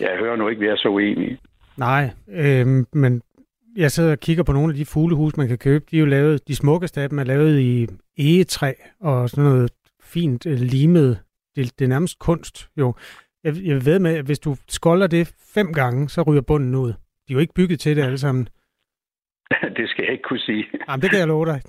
jeg 0.00 0.18
hører 0.18 0.36
nu 0.36 0.48
ikke, 0.48 0.58
at 0.58 0.64
vi 0.64 0.68
er 0.68 0.76
så 0.76 0.88
uenige. 0.88 1.38
Nej, 1.78 2.04
øh, 2.28 2.66
men 2.92 3.22
jeg 3.76 3.90
sidder 3.90 4.12
og 4.12 4.20
kigger 4.20 4.44
på 4.44 4.52
nogle 4.52 4.72
af 4.72 4.76
de 4.76 4.84
fuglehus, 4.84 5.36
man 5.36 5.48
kan 5.48 5.58
købe. 5.58 5.84
De 5.90 5.96
er 5.96 6.00
jo 6.00 6.06
lavet, 6.06 6.48
de 6.48 6.56
smukkeste 6.56 7.00
af 7.00 7.08
dem 7.08 7.18
er 7.18 7.24
lavet 7.24 7.60
i 7.60 7.86
egetræ 8.18 8.72
og 9.00 9.30
sådan 9.30 9.44
noget 9.44 9.70
fint 10.02 10.46
øh, 10.46 10.58
limet. 10.58 11.20
Det, 11.56 11.78
det 11.78 11.84
er 11.84 11.88
nærmest 11.88 12.18
kunst, 12.18 12.68
jo. 12.76 12.94
Jeg, 13.44 13.56
jeg 13.62 13.86
ved 13.86 13.98
med, 13.98 14.16
at 14.16 14.24
hvis 14.24 14.38
du 14.38 14.56
skolder 14.68 15.06
det 15.06 15.34
fem 15.54 15.72
gange, 15.72 16.08
så 16.08 16.22
ryger 16.22 16.42
bunden 16.42 16.74
ud. 16.74 16.88
De 16.88 17.32
er 17.32 17.34
jo 17.34 17.38
ikke 17.38 17.54
bygget 17.54 17.80
til 17.80 17.96
det 17.96 18.02
alle 18.02 18.18
sammen. 18.18 18.48
Det 19.76 19.88
skal 19.88 20.02
jeg 20.04 20.12
ikke 20.12 20.24
kunne 20.28 20.38
sige. 20.38 20.64
Jamen, 20.88 21.02
det 21.02 21.10
kan 21.10 21.18
jeg 21.18 21.28
love 21.28 21.46
dig. 21.46 21.60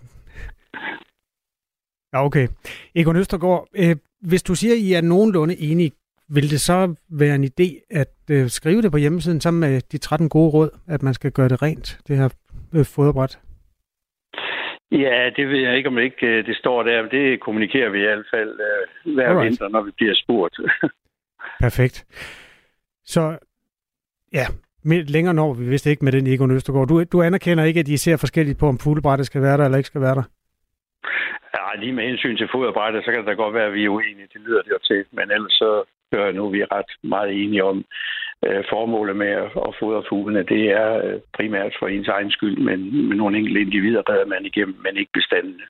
Ja, 2.14 2.26
okay. 2.26 2.48
Egon 2.96 3.16
Østergaard, 3.16 3.68
øh, 3.76 3.96
hvis 4.22 4.44
du 4.44 4.56
siger, 4.56 4.74
at 4.74 4.80
I 4.80 4.94
er 4.94 5.02
nogenlunde 5.02 5.58
enige, 5.58 5.92
vil 6.30 6.50
det 6.50 6.62
så 6.62 6.96
være 7.10 7.36
en 7.36 7.44
idé 7.44 7.98
at 8.02 8.16
øh, 8.32 8.50
skrive 8.50 8.82
det 8.82 8.92
på 8.92 8.98
hjemmesiden 8.98 9.42
sammen 9.42 9.60
med 9.60 9.82
de 9.92 9.98
13 9.98 10.30
gode 10.30 10.52
råd, 10.52 10.70
at 10.88 11.04
man 11.04 11.14
skal 11.14 11.32
gøre 11.32 11.50
det 11.50 11.62
rent, 11.62 12.00
det 12.08 12.18
her 12.18 12.30
øh, 12.76 12.86
foderbræt? 12.86 13.40
Ja, 14.92 15.30
det 15.36 15.50
ved 15.50 15.60
jeg 15.60 15.78
ikke, 15.78 15.90
om 15.90 15.98
ikke 15.98 16.28
øh, 16.28 16.46
det 16.46 16.56
står 16.58 16.84
der. 16.84 17.10
Det 17.10 17.40
kommunikerer 17.40 17.90
vi 17.90 18.00
i 18.00 18.02
hvert 18.02 18.26
fald 18.34 18.52
uh, 18.52 19.14
hver 19.14 19.30
Alright. 19.30 19.46
vinter, 19.46 19.68
når 19.68 19.82
vi 19.82 19.92
bliver 19.92 20.16
spurgt. 20.16 20.60
Perfekt. 21.66 22.06
Så 23.06 23.38
ja, 24.34 24.46
længere 24.86 25.34
når 25.34 25.54
vi 25.54 25.66
vist 25.70 25.86
ikke 25.86 26.06
med 26.06 26.12
den 26.12 26.28
Egon 26.28 26.52
Østergaard. 26.52 26.88
Du, 26.88 27.04
du 27.04 27.22
anerkender 27.22 27.64
ikke, 27.64 27.80
at 27.80 27.88
I 27.88 27.98
ser 27.98 28.18
forskelligt 28.18 28.60
på, 28.60 28.68
om 28.68 28.80
fuglebrættet 28.80 29.26
skal 29.26 29.42
være 29.42 29.58
der 29.58 29.66
eller 29.66 29.78
ikke 29.78 29.88
skal 29.88 30.02
være 30.02 30.16
der? 30.16 30.24
ja, 31.56 31.80
lige 31.80 31.94
med 31.94 32.04
hensyn 32.10 32.38
til 32.38 32.50
foderbrættet, 32.52 33.04
så 33.04 33.12
kan 33.12 33.20
det 33.20 33.28
da 33.28 33.34
godt 33.34 33.54
være, 33.54 33.68
at 33.68 33.74
vi 33.74 33.86
er 33.86 33.90
uenige. 33.90 34.28
Det 34.34 34.42
lyder 34.46 34.62
det 34.62 34.72
jo 34.76 34.80
til. 34.90 35.06
Men 35.12 35.32
ellers 35.32 35.54
så 35.54 35.84
jeg 36.12 36.34
nu, 36.34 36.50
vi 36.50 36.62
er 36.62 36.72
ret 36.78 36.92
meget 37.04 37.32
enige 37.44 37.64
om 37.64 37.78
uh, 38.48 38.62
formålet 38.72 39.16
med 39.16 39.28
at, 39.28 39.50
at 39.68 39.76
fodre 39.80 40.04
fuglene. 40.10 40.44
Det 40.44 40.64
er 40.72 40.90
uh, 41.06 41.22
primært 41.38 41.74
for 41.80 41.88
ens 41.88 42.08
egen 42.08 42.32
skyld, 42.32 42.58
men 42.58 43.08
med 43.10 43.18
nogle 43.18 43.38
enkelte 43.38 43.62
individer 43.62 44.10
redder 44.10 44.26
man 44.26 44.46
igennem, 44.46 44.76
men 44.84 44.98
ikke 44.98 45.12
bestandene. 45.14 45.64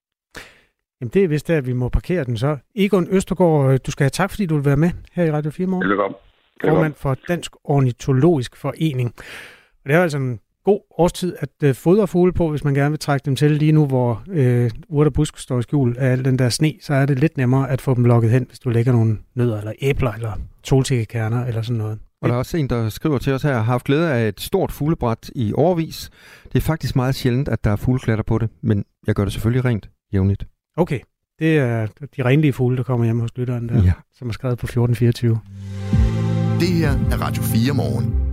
Jamen 1.01 1.11
det 1.13 1.23
er 1.23 1.27
vist 1.27 1.47
der, 1.47 1.57
at 1.57 1.67
vi 1.67 1.73
må 1.73 1.89
parkere 1.89 2.23
den 2.23 2.37
så. 2.37 2.57
Egon 2.75 3.07
Østergaard, 3.11 3.71
øh, 3.71 3.79
du 3.85 3.91
skal 3.91 4.03
have 4.03 4.09
tak, 4.09 4.29
fordi 4.29 4.45
du 4.45 4.55
vil 4.55 4.65
være 4.65 4.77
med 4.77 4.91
her 5.13 5.23
i 5.23 5.31
Radio 5.31 5.51
4 5.51 5.67
morgen. 5.67 5.89
Velkommen. 5.89 6.17
Velkommen. 6.61 6.75
formand 6.75 6.93
for 6.93 7.17
Dansk 7.27 7.51
Ornitologisk 7.63 8.55
Forening. 8.55 9.13
Og 9.83 9.89
det 9.89 9.95
er 9.95 10.01
altså 10.01 10.17
en 10.17 10.39
god 10.65 10.79
årstid 10.97 11.35
at 11.39 11.49
øh, 11.63 11.75
fodre 11.75 12.07
fugle 12.07 12.33
på, 12.33 12.49
hvis 12.49 12.63
man 12.63 12.73
gerne 12.73 12.89
vil 12.89 12.99
trække 12.99 13.25
dem 13.25 13.35
til 13.35 13.51
lige 13.51 13.71
nu, 13.71 13.85
hvor 13.85 14.23
øh, 14.29 14.71
urt 14.89 15.07
og 15.07 15.13
busk 15.13 15.37
står 15.37 15.59
i 15.59 15.61
skjul 15.61 15.95
af 15.99 16.11
al 16.11 16.25
den 16.25 16.39
der 16.39 16.49
sne, 16.49 16.73
så 16.81 16.93
er 16.93 17.05
det 17.05 17.19
lidt 17.19 17.37
nemmere 17.37 17.69
at 17.69 17.81
få 17.81 17.93
dem 17.95 18.05
lukket 18.05 18.31
hen, 18.31 18.45
hvis 18.47 18.59
du 18.59 18.69
lægger 18.69 18.91
nogle 18.91 19.17
nødder 19.35 19.57
eller 19.59 19.73
æbler 19.81 20.11
eller 20.11 20.31
solsikkekerner 20.63 21.45
eller 21.45 21.61
sådan 21.61 21.77
noget. 21.77 21.99
Og 22.21 22.29
der 22.29 22.35
er 22.35 22.39
også 22.39 22.57
en, 22.57 22.69
der 22.69 22.89
skriver 22.89 23.17
til 23.17 23.33
os 23.33 23.43
her, 23.43 23.53
har 23.53 23.61
haft 23.61 23.83
glæde 23.85 24.11
af 24.13 24.27
et 24.27 24.41
stort 24.41 24.71
fuglebræt 24.71 25.29
i 25.35 25.53
årvis. 25.53 26.09
Det 26.53 26.55
er 26.57 26.61
faktisk 26.61 26.95
meget 26.95 27.15
sjældent, 27.15 27.47
at 27.49 27.63
der 27.63 27.69
er 27.71 27.75
fugleklatter 27.75 28.23
på 28.23 28.37
det, 28.37 28.49
men 28.63 28.83
jeg 29.07 29.15
gør 29.15 29.23
det 29.23 29.33
selvfølgelig 29.33 29.65
rent 29.65 29.89
jævnligt. 30.13 30.47
Okay, 30.77 30.99
det 31.39 31.57
er 31.57 31.87
de 32.17 32.23
renlige 32.25 32.53
fugle, 32.53 32.77
der 32.77 32.83
kommer 32.83 33.05
hjem 33.05 33.19
hos 33.19 33.29
lytteren 33.35 33.69
der, 33.69 33.83
Ja. 33.83 33.91
som 34.17 34.29
er 34.29 34.33
skrevet 34.33 34.57
på 34.57 34.65
1424. 34.65 35.39
Det 36.59 36.67
her 36.67 36.89
er 37.11 37.21
Radio 37.21 37.43
4 37.43 37.73
morgen. 37.73 38.24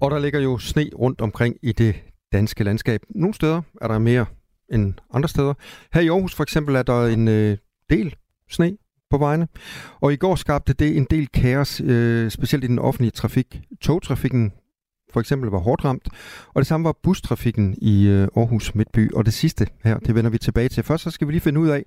Og 0.00 0.10
der 0.10 0.18
ligger 0.18 0.40
jo 0.40 0.58
sne 0.58 0.90
rundt 0.98 1.20
omkring 1.20 1.56
i 1.62 1.72
det 1.72 1.94
danske 2.32 2.64
landskab. 2.64 3.00
Nogle 3.10 3.34
steder 3.34 3.62
er 3.80 3.88
der 3.88 3.98
mere 3.98 4.26
end 4.72 4.94
andre 5.14 5.28
steder. 5.28 5.54
Her 5.94 6.00
i 6.00 6.08
Aarhus 6.08 6.34
for 6.34 6.42
eksempel 6.42 6.74
er 6.74 6.82
der 6.82 7.06
en 7.06 7.28
øh, 7.28 7.56
del 7.90 8.14
sne 8.50 8.76
på 9.10 9.18
vejene. 9.18 9.48
Og 10.00 10.12
i 10.12 10.16
går 10.16 10.34
skabte 10.34 10.72
det 10.72 10.96
en 10.96 11.06
del 11.10 11.28
kaos, 11.28 11.80
øh, 11.80 12.30
specielt 12.30 12.64
i 12.64 12.66
den 12.66 12.78
offentlige 12.78 13.10
trafik. 13.10 13.60
Togtrafikken 13.80 14.52
for 15.12 15.20
eksempel 15.20 15.50
var 15.50 15.58
hårdt 15.58 15.84
ramt, 15.84 16.08
og 16.54 16.60
det 16.60 16.66
samme 16.66 16.84
var 16.84 16.94
bustrafikken 17.02 17.74
i 17.82 18.06
øh, 18.06 18.28
Aarhus 18.36 18.74
Midtby. 18.74 19.12
Og 19.12 19.24
det 19.24 19.34
sidste 19.34 19.66
her, 19.84 19.98
det 19.98 20.14
vender 20.14 20.30
vi 20.30 20.38
tilbage 20.38 20.68
til. 20.68 20.82
Først 20.82 21.02
så 21.04 21.10
skal 21.10 21.26
vi 21.28 21.32
lige 21.32 21.40
finde 21.40 21.60
ud 21.60 21.68
af, 21.68 21.84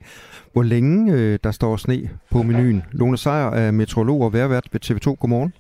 hvor 0.54 0.64
længe 0.64 1.14
øh, 1.14 1.40
der 1.44 1.52
står 1.52 1.78
sne 1.78 2.10
på 2.32 2.44
menuen. 2.44 2.84
Lone 2.92 3.18
Sejer 3.18 3.50
er 3.50 3.72
meteorolog 3.72 4.22
og 4.22 4.34
værvært 4.34 4.68
ved 4.72 4.86
TV2. 4.86 5.16
Godmorgen. 5.16 5.54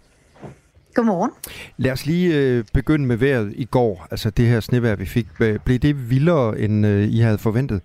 Godmorgen. 0.99 1.31
Lad 1.77 1.91
os 1.91 2.05
lige 2.05 2.35
øh, 2.35 2.63
begynde 2.73 3.05
med 3.05 3.17
vejret 3.17 3.53
i 3.55 3.65
går. 3.65 4.07
Altså 4.11 4.29
det 4.29 4.45
her 4.45 4.59
snevejr, 4.59 4.95
vi 4.95 5.05
fik. 5.05 5.27
Blev 5.37 5.79
det 5.79 6.09
vildere, 6.09 6.59
end 6.59 6.85
øh, 6.85 7.07
I 7.07 7.19
havde 7.19 7.37
forventet? 7.37 7.81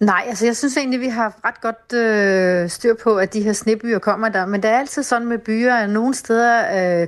Nej, 0.00 0.24
altså 0.28 0.46
jeg 0.46 0.56
synes 0.56 0.76
egentlig, 0.76 1.00
vi 1.00 1.08
har 1.08 1.34
ret 1.44 1.60
godt 1.60 1.92
øh, 1.92 2.70
styr 2.70 2.94
på, 3.02 3.16
at 3.16 3.34
de 3.34 3.42
her 3.42 3.52
snebyer 3.52 3.98
kommer 3.98 4.28
der. 4.28 4.46
Men 4.46 4.62
det 4.62 4.70
er 4.70 4.78
altid 4.78 5.02
sådan 5.02 5.28
med 5.28 5.38
byer, 5.38 5.74
at 5.74 5.90
nogle 5.90 6.14
steder 6.14 7.02
øh, 7.02 7.06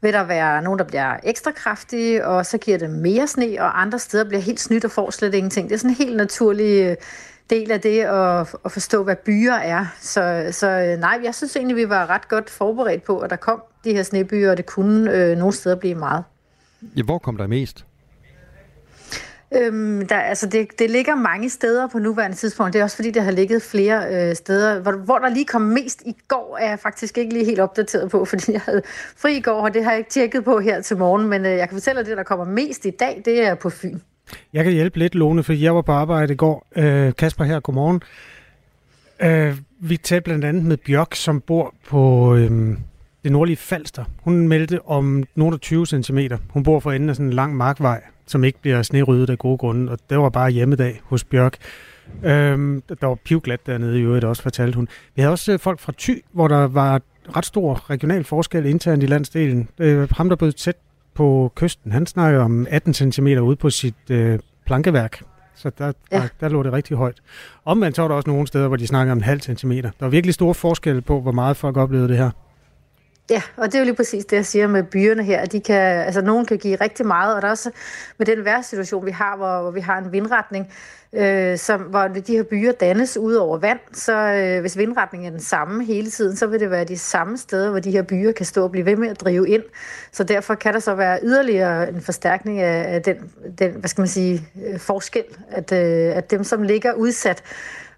vil 0.00 0.12
der 0.12 0.24
være 0.24 0.62
nogen, 0.62 0.78
der 0.78 0.84
bliver 0.84 1.16
ekstra 1.24 1.50
kraftige, 1.50 2.26
og 2.26 2.46
så 2.46 2.58
giver 2.58 2.78
det 2.78 2.90
mere 2.90 3.26
sne, 3.26 3.56
og 3.60 3.80
andre 3.80 3.98
steder 3.98 4.24
bliver 4.24 4.42
helt 4.42 4.60
snydt 4.60 4.84
og 4.84 4.90
får 4.90 5.10
slet 5.10 5.34
ingenting. 5.34 5.68
Det 5.68 5.74
er 5.74 5.78
sådan 5.78 5.90
en 5.90 5.96
helt 5.96 6.16
naturlig 6.16 6.84
øh, 6.84 6.96
del 7.50 7.70
af 7.70 7.80
det 7.80 8.00
at, 8.00 8.54
at 8.64 8.72
forstå, 8.72 9.04
hvad 9.04 9.16
byer 9.16 9.54
er. 9.54 9.86
Så, 10.00 10.48
så 10.50 10.66
øh, 10.66 11.00
nej, 11.00 11.20
jeg 11.24 11.34
synes 11.34 11.56
egentlig, 11.56 11.76
vi 11.76 11.88
var 11.88 12.10
ret 12.10 12.28
godt 12.28 12.50
forberedt 12.50 13.04
på, 13.04 13.18
at 13.18 13.30
der 13.30 13.36
kom 13.36 13.62
de 13.84 13.92
her 13.92 14.02
snebyer, 14.02 14.50
og 14.50 14.56
det 14.56 14.66
kunne 14.66 15.12
øh, 15.12 15.38
nogle 15.38 15.52
steder 15.52 15.76
blive 15.76 15.94
meget. 15.94 16.24
Ja, 16.96 17.02
hvor 17.02 17.18
kom 17.18 17.36
der 17.36 17.46
mest? 17.46 17.84
Øhm, 19.54 20.06
der, 20.06 20.16
altså 20.16 20.46
det, 20.46 20.68
det 20.78 20.90
ligger 20.90 21.14
mange 21.14 21.50
steder 21.50 21.86
på 21.86 21.98
nuværende 21.98 22.36
tidspunkt. 22.36 22.72
Det 22.72 22.78
er 22.78 22.82
også 22.84 22.96
fordi, 22.96 23.10
det 23.10 23.22
har 23.22 23.30
ligget 23.30 23.62
flere 23.62 24.28
øh, 24.28 24.36
steder. 24.36 24.80
Hvor, 24.80 24.92
hvor 24.92 25.18
der 25.18 25.28
lige 25.28 25.44
kom 25.44 25.62
mest 25.62 26.02
i 26.06 26.16
går, 26.28 26.58
er 26.60 26.68
jeg 26.68 26.78
faktisk 26.78 27.18
ikke 27.18 27.32
lige 27.32 27.44
helt 27.44 27.60
opdateret 27.60 28.10
på, 28.10 28.24
fordi 28.30 28.52
jeg 28.52 28.60
havde 28.60 28.82
fri 29.16 29.36
i 29.36 29.40
går, 29.40 29.60
og 29.60 29.74
det 29.74 29.84
har 29.84 29.90
jeg 29.90 29.98
ikke 29.98 30.10
tjekket 30.10 30.44
på 30.44 30.60
her 30.60 30.80
til 30.80 30.96
morgen. 30.96 31.28
Men 31.28 31.46
øh, 31.46 31.52
jeg 31.52 31.68
kan 31.68 31.76
fortælle, 31.76 32.00
at 32.00 32.06
det, 32.06 32.16
der 32.16 32.22
kommer 32.22 32.44
mest 32.44 32.84
i 32.84 32.90
dag, 32.90 33.22
det 33.24 33.46
er 33.46 33.54
på 33.54 33.70
Fyn. 33.70 33.98
Jeg 34.52 34.64
kan 34.64 34.72
hjælpe 34.72 34.98
lidt, 34.98 35.14
Lone, 35.14 35.42
for 35.42 35.52
jeg 35.52 35.74
var 35.74 35.82
på 35.82 35.92
arbejde 35.92 36.32
i 36.32 36.36
går. 36.36 36.66
Øh, 36.76 37.12
Kasper 37.14 37.44
her, 37.44 37.60
godmorgen. 37.60 38.02
Øh, 39.22 39.56
vi 39.80 39.96
talte 39.96 40.24
blandt 40.24 40.44
andet 40.44 40.64
med 40.64 40.76
Bjørk, 40.76 41.14
som 41.14 41.40
bor 41.40 41.74
på 41.88 42.34
øh, 42.34 42.76
det 43.24 43.32
nordlige 43.32 43.56
Falster. 43.56 44.04
Hun 44.22 44.48
meldte 44.48 44.86
om 44.86 45.24
nogle 45.34 45.58
20 45.58 45.86
cm. 45.86 46.18
Hun 46.50 46.62
bor 46.62 46.80
for 46.80 46.92
enden 46.92 47.08
af 47.08 47.16
sådan 47.16 47.26
en 47.26 47.32
lang 47.32 47.56
markvej, 47.56 48.02
som 48.26 48.44
ikke 48.44 48.58
bliver 48.60 48.82
sneryddet 48.82 49.30
af 49.30 49.38
gode 49.38 49.58
grunde, 49.58 49.92
og 49.92 49.98
det 50.10 50.18
var 50.18 50.28
bare 50.28 50.50
hjemmedag 50.50 51.00
hos 51.04 51.24
Bjørk. 51.24 51.56
Øh, 52.24 52.82
der 53.00 53.06
var 53.06 53.14
pivglat 53.14 53.66
dernede 53.66 53.98
i 53.98 54.02
øvrigt 54.02 54.24
også, 54.24 54.42
fortalte 54.42 54.76
hun. 54.76 54.88
Vi 55.14 55.22
havde 55.22 55.32
også 55.32 55.52
øh, 55.52 55.58
folk 55.58 55.80
fra 55.80 55.92
Thy, 55.98 56.24
hvor 56.32 56.48
der 56.48 56.68
var 56.68 57.00
ret 57.36 57.46
stor 57.46 57.90
regional 57.90 58.24
forskel 58.24 58.66
internt 58.66 59.02
i 59.02 59.06
landsdelen. 59.06 59.68
Øh, 59.78 60.08
ham, 60.10 60.28
der 60.28 60.36
blev 60.36 60.52
tæt 60.52 60.76
på 61.18 61.52
kysten, 61.56 61.92
han 61.92 62.06
snakker 62.06 62.40
om 62.40 62.66
18 62.70 62.94
cm 62.94 63.26
ude 63.26 63.56
på 63.56 63.70
sit 63.70 64.10
øh, 64.10 64.38
plankeværk. 64.66 65.22
Så 65.54 65.70
der, 65.78 65.84
ja. 65.86 65.92
Ja. 66.12 66.22
der, 66.22 66.28
der 66.40 66.48
lå 66.48 66.62
det 66.62 66.72
rigtig 66.72 66.96
højt. 66.96 67.16
Omvendt 67.64 67.96
så 67.96 68.02
var 68.02 68.08
der 68.08 68.14
også 68.14 68.30
nogle 68.30 68.46
steder, 68.46 68.68
hvor 68.68 68.76
de 68.76 68.86
snakker 68.86 69.12
om 69.12 69.18
en 69.18 69.24
halv 69.24 69.40
centimeter. 69.40 69.90
Der 69.90 70.06
var 70.06 70.10
virkelig 70.10 70.34
store 70.34 70.54
forskelle 70.54 71.02
på, 71.02 71.20
hvor 71.20 71.32
meget 71.32 71.56
folk 71.56 71.76
oplevede 71.76 72.08
det 72.08 72.16
her. 72.16 72.30
Ja, 73.30 73.42
og 73.56 73.66
det 73.66 73.74
er 73.74 73.78
jo 73.78 73.84
lige 73.84 73.94
præcis 73.94 74.24
det, 74.24 74.36
jeg 74.36 74.46
siger 74.46 74.66
med 74.66 74.82
byerne 74.82 75.24
her. 75.24 75.44
De 75.44 75.60
kan, 75.60 75.76
altså, 75.76 76.20
nogen 76.20 76.46
kan 76.46 76.58
give 76.58 76.76
rigtig 76.76 77.06
meget, 77.06 77.34
og 77.34 77.42
der 77.42 77.48
er 77.48 77.52
også 77.52 77.70
med 78.18 78.26
den 78.26 78.44
vejrsituation, 78.44 79.06
vi 79.06 79.10
har, 79.10 79.36
hvor, 79.36 79.62
hvor 79.62 79.70
vi 79.70 79.80
har 79.80 79.98
en 79.98 80.12
vindretning, 80.12 80.72
øh, 81.12 81.58
som, 81.58 81.80
hvor 81.80 82.08
de 82.08 82.36
her 82.36 82.42
byer 82.42 82.72
dannes 82.72 83.16
ud 83.16 83.34
over 83.34 83.58
vand, 83.58 83.78
så 83.92 84.12
øh, 84.12 84.60
hvis 84.60 84.78
vindretningen 84.78 85.26
er 85.26 85.30
den 85.30 85.40
samme 85.40 85.84
hele 85.84 86.10
tiden, 86.10 86.36
så 86.36 86.46
vil 86.46 86.60
det 86.60 86.70
være 86.70 86.84
de 86.84 86.98
samme 86.98 87.38
steder, 87.38 87.70
hvor 87.70 87.80
de 87.80 87.90
her 87.90 88.02
byer 88.02 88.32
kan 88.32 88.46
stå 88.46 88.62
og 88.62 88.70
blive 88.70 88.86
ved 88.86 88.96
med 88.96 89.08
at 89.08 89.20
drive 89.20 89.48
ind. 89.48 89.62
Så 90.12 90.24
derfor 90.24 90.54
kan 90.54 90.74
der 90.74 90.80
så 90.80 90.94
være 90.94 91.18
yderligere 91.22 91.88
en 91.88 92.00
forstærkning 92.00 92.60
af, 92.60 92.94
af 92.94 93.02
den, 93.02 93.16
den, 93.58 93.72
hvad 93.72 93.88
skal 93.88 94.00
man 94.02 94.08
sige, 94.08 94.48
øh, 94.66 94.78
forskel, 94.78 95.24
at, 95.50 95.72
øh, 95.72 96.16
at 96.16 96.30
dem, 96.30 96.44
som 96.44 96.62
ligger 96.62 96.92
udsat, 96.92 97.42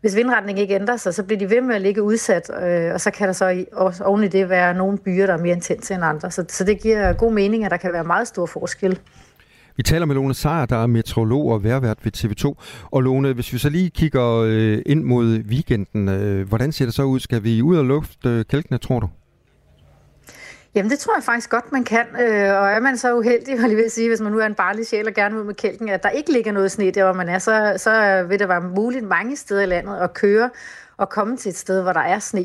hvis 0.01 0.17
vindretningen 0.17 0.63
ikke 0.63 0.75
ændrer 0.75 0.97
sig, 0.97 1.15
så 1.15 1.23
bliver 1.23 1.39
de 1.39 1.51
ved 1.51 1.61
med 1.61 1.75
at 1.75 1.81
ligge 1.81 2.03
udsat, 2.03 2.51
øh, 2.63 2.95
og 2.95 3.01
så 3.01 3.11
kan 3.11 3.27
der 3.27 3.33
så 3.33 3.65
også 3.73 4.05
oven 4.05 4.25
i 4.25 4.29
det 4.29 4.49
være 4.49 4.75
nogle 4.75 4.99
byer, 4.99 5.27
der 5.27 5.33
er 5.33 5.39
mere 5.39 5.55
intense 5.55 5.95
end 5.95 6.05
andre. 6.05 6.31
Så, 6.31 6.45
så 6.49 6.65
det 6.65 6.83
giver 6.83 7.13
god 7.13 7.33
mening, 7.33 7.65
at 7.65 7.71
der 7.71 7.77
kan 7.77 7.93
være 7.93 8.05
meget 8.05 8.29
stor 8.29 8.47
forskel. 8.47 8.99
Vi 9.77 9.83
taler 9.83 10.07
med 10.07 10.15
Lone 10.15 10.35
Sejer, 10.35 10.67
der 10.67 10.77
er 10.83 10.87
meteorolog 10.87 11.53
og 11.53 11.65
værvært 11.65 11.99
ved 12.05 12.13
TV2. 12.17 12.55
Og 12.91 13.03
Lone, 13.03 13.33
hvis 13.33 13.53
vi 13.53 13.59
så 13.59 13.69
lige 13.69 13.91
kigger 13.91 14.45
øh, 14.47 14.83
ind 14.87 15.05
mod 15.05 15.39
weekenden, 15.49 16.09
øh, 16.09 16.49
hvordan 16.49 16.73
ser 16.73 16.85
det 16.85 16.95
så 16.95 17.03
ud? 17.03 17.21
Skal 17.21 17.45
vi 17.45 17.63
ud 17.63 17.77
og 17.77 17.85
lufte 17.85 18.29
øh, 18.29 18.45
kælkene, 18.45 18.79
tror 18.79 19.01
du? 19.01 19.09
Jamen 20.75 20.91
det 20.91 20.99
tror 20.99 21.15
jeg 21.17 21.25
faktisk 21.25 21.51
godt, 21.51 21.73
man 21.73 21.85
kan. 21.85 22.07
Øh, 22.21 22.61
og 22.61 22.69
er 22.71 22.81
man 22.81 22.97
så 22.97 23.17
uheldig, 23.17 23.55
vil 23.59 23.69
jeg 23.69 23.77
ved 23.77 23.85
at 23.85 23.93
sige, 23.93 24.09
hvis 24.09 24.21
man 24.21 24.33
nu 24.33 24.39
er 24.39 24.47
en 24.47 24.55
barlig 24.55 24.87
sjæl 24.87 25.09
og 25.09 25.15
gerne 25.15 25.35
vil 25.35 25.41
ud 25.41 25.47
med 25.47 25.55
kælken, 25.55 25.89
at 25.89 26.03
der 26.03 26.11
ikke 26.11 26.33
ligger 26.33 26.53
noget 26.53 26.71
sne 26.71 26.91
der, 26.91 27.05
hvor 27.05 27.13
man 27.13 27.29
er, 27.29 27.39
så, 27.39 27.75
så 27.77 28.25
vil 28.29 28.39
det 28.39 28.49
være 28.49 28.61
muligt 28.61 29.05
mange 29.05 29.37
steder 29.37 29.63
i 29.63 29.67
landet 29.67 29.99
at 29.99 30.15
køre 30.15 30.51
og 30.97 31.09
komme 31.09 31.37
til 31.37 31.49
et 31.49 31.57
sted, 31.57 31.83
hvor 31.83 31.93
der 31.93 32.01
er 32.01 32.19
sne. 32.19 32.45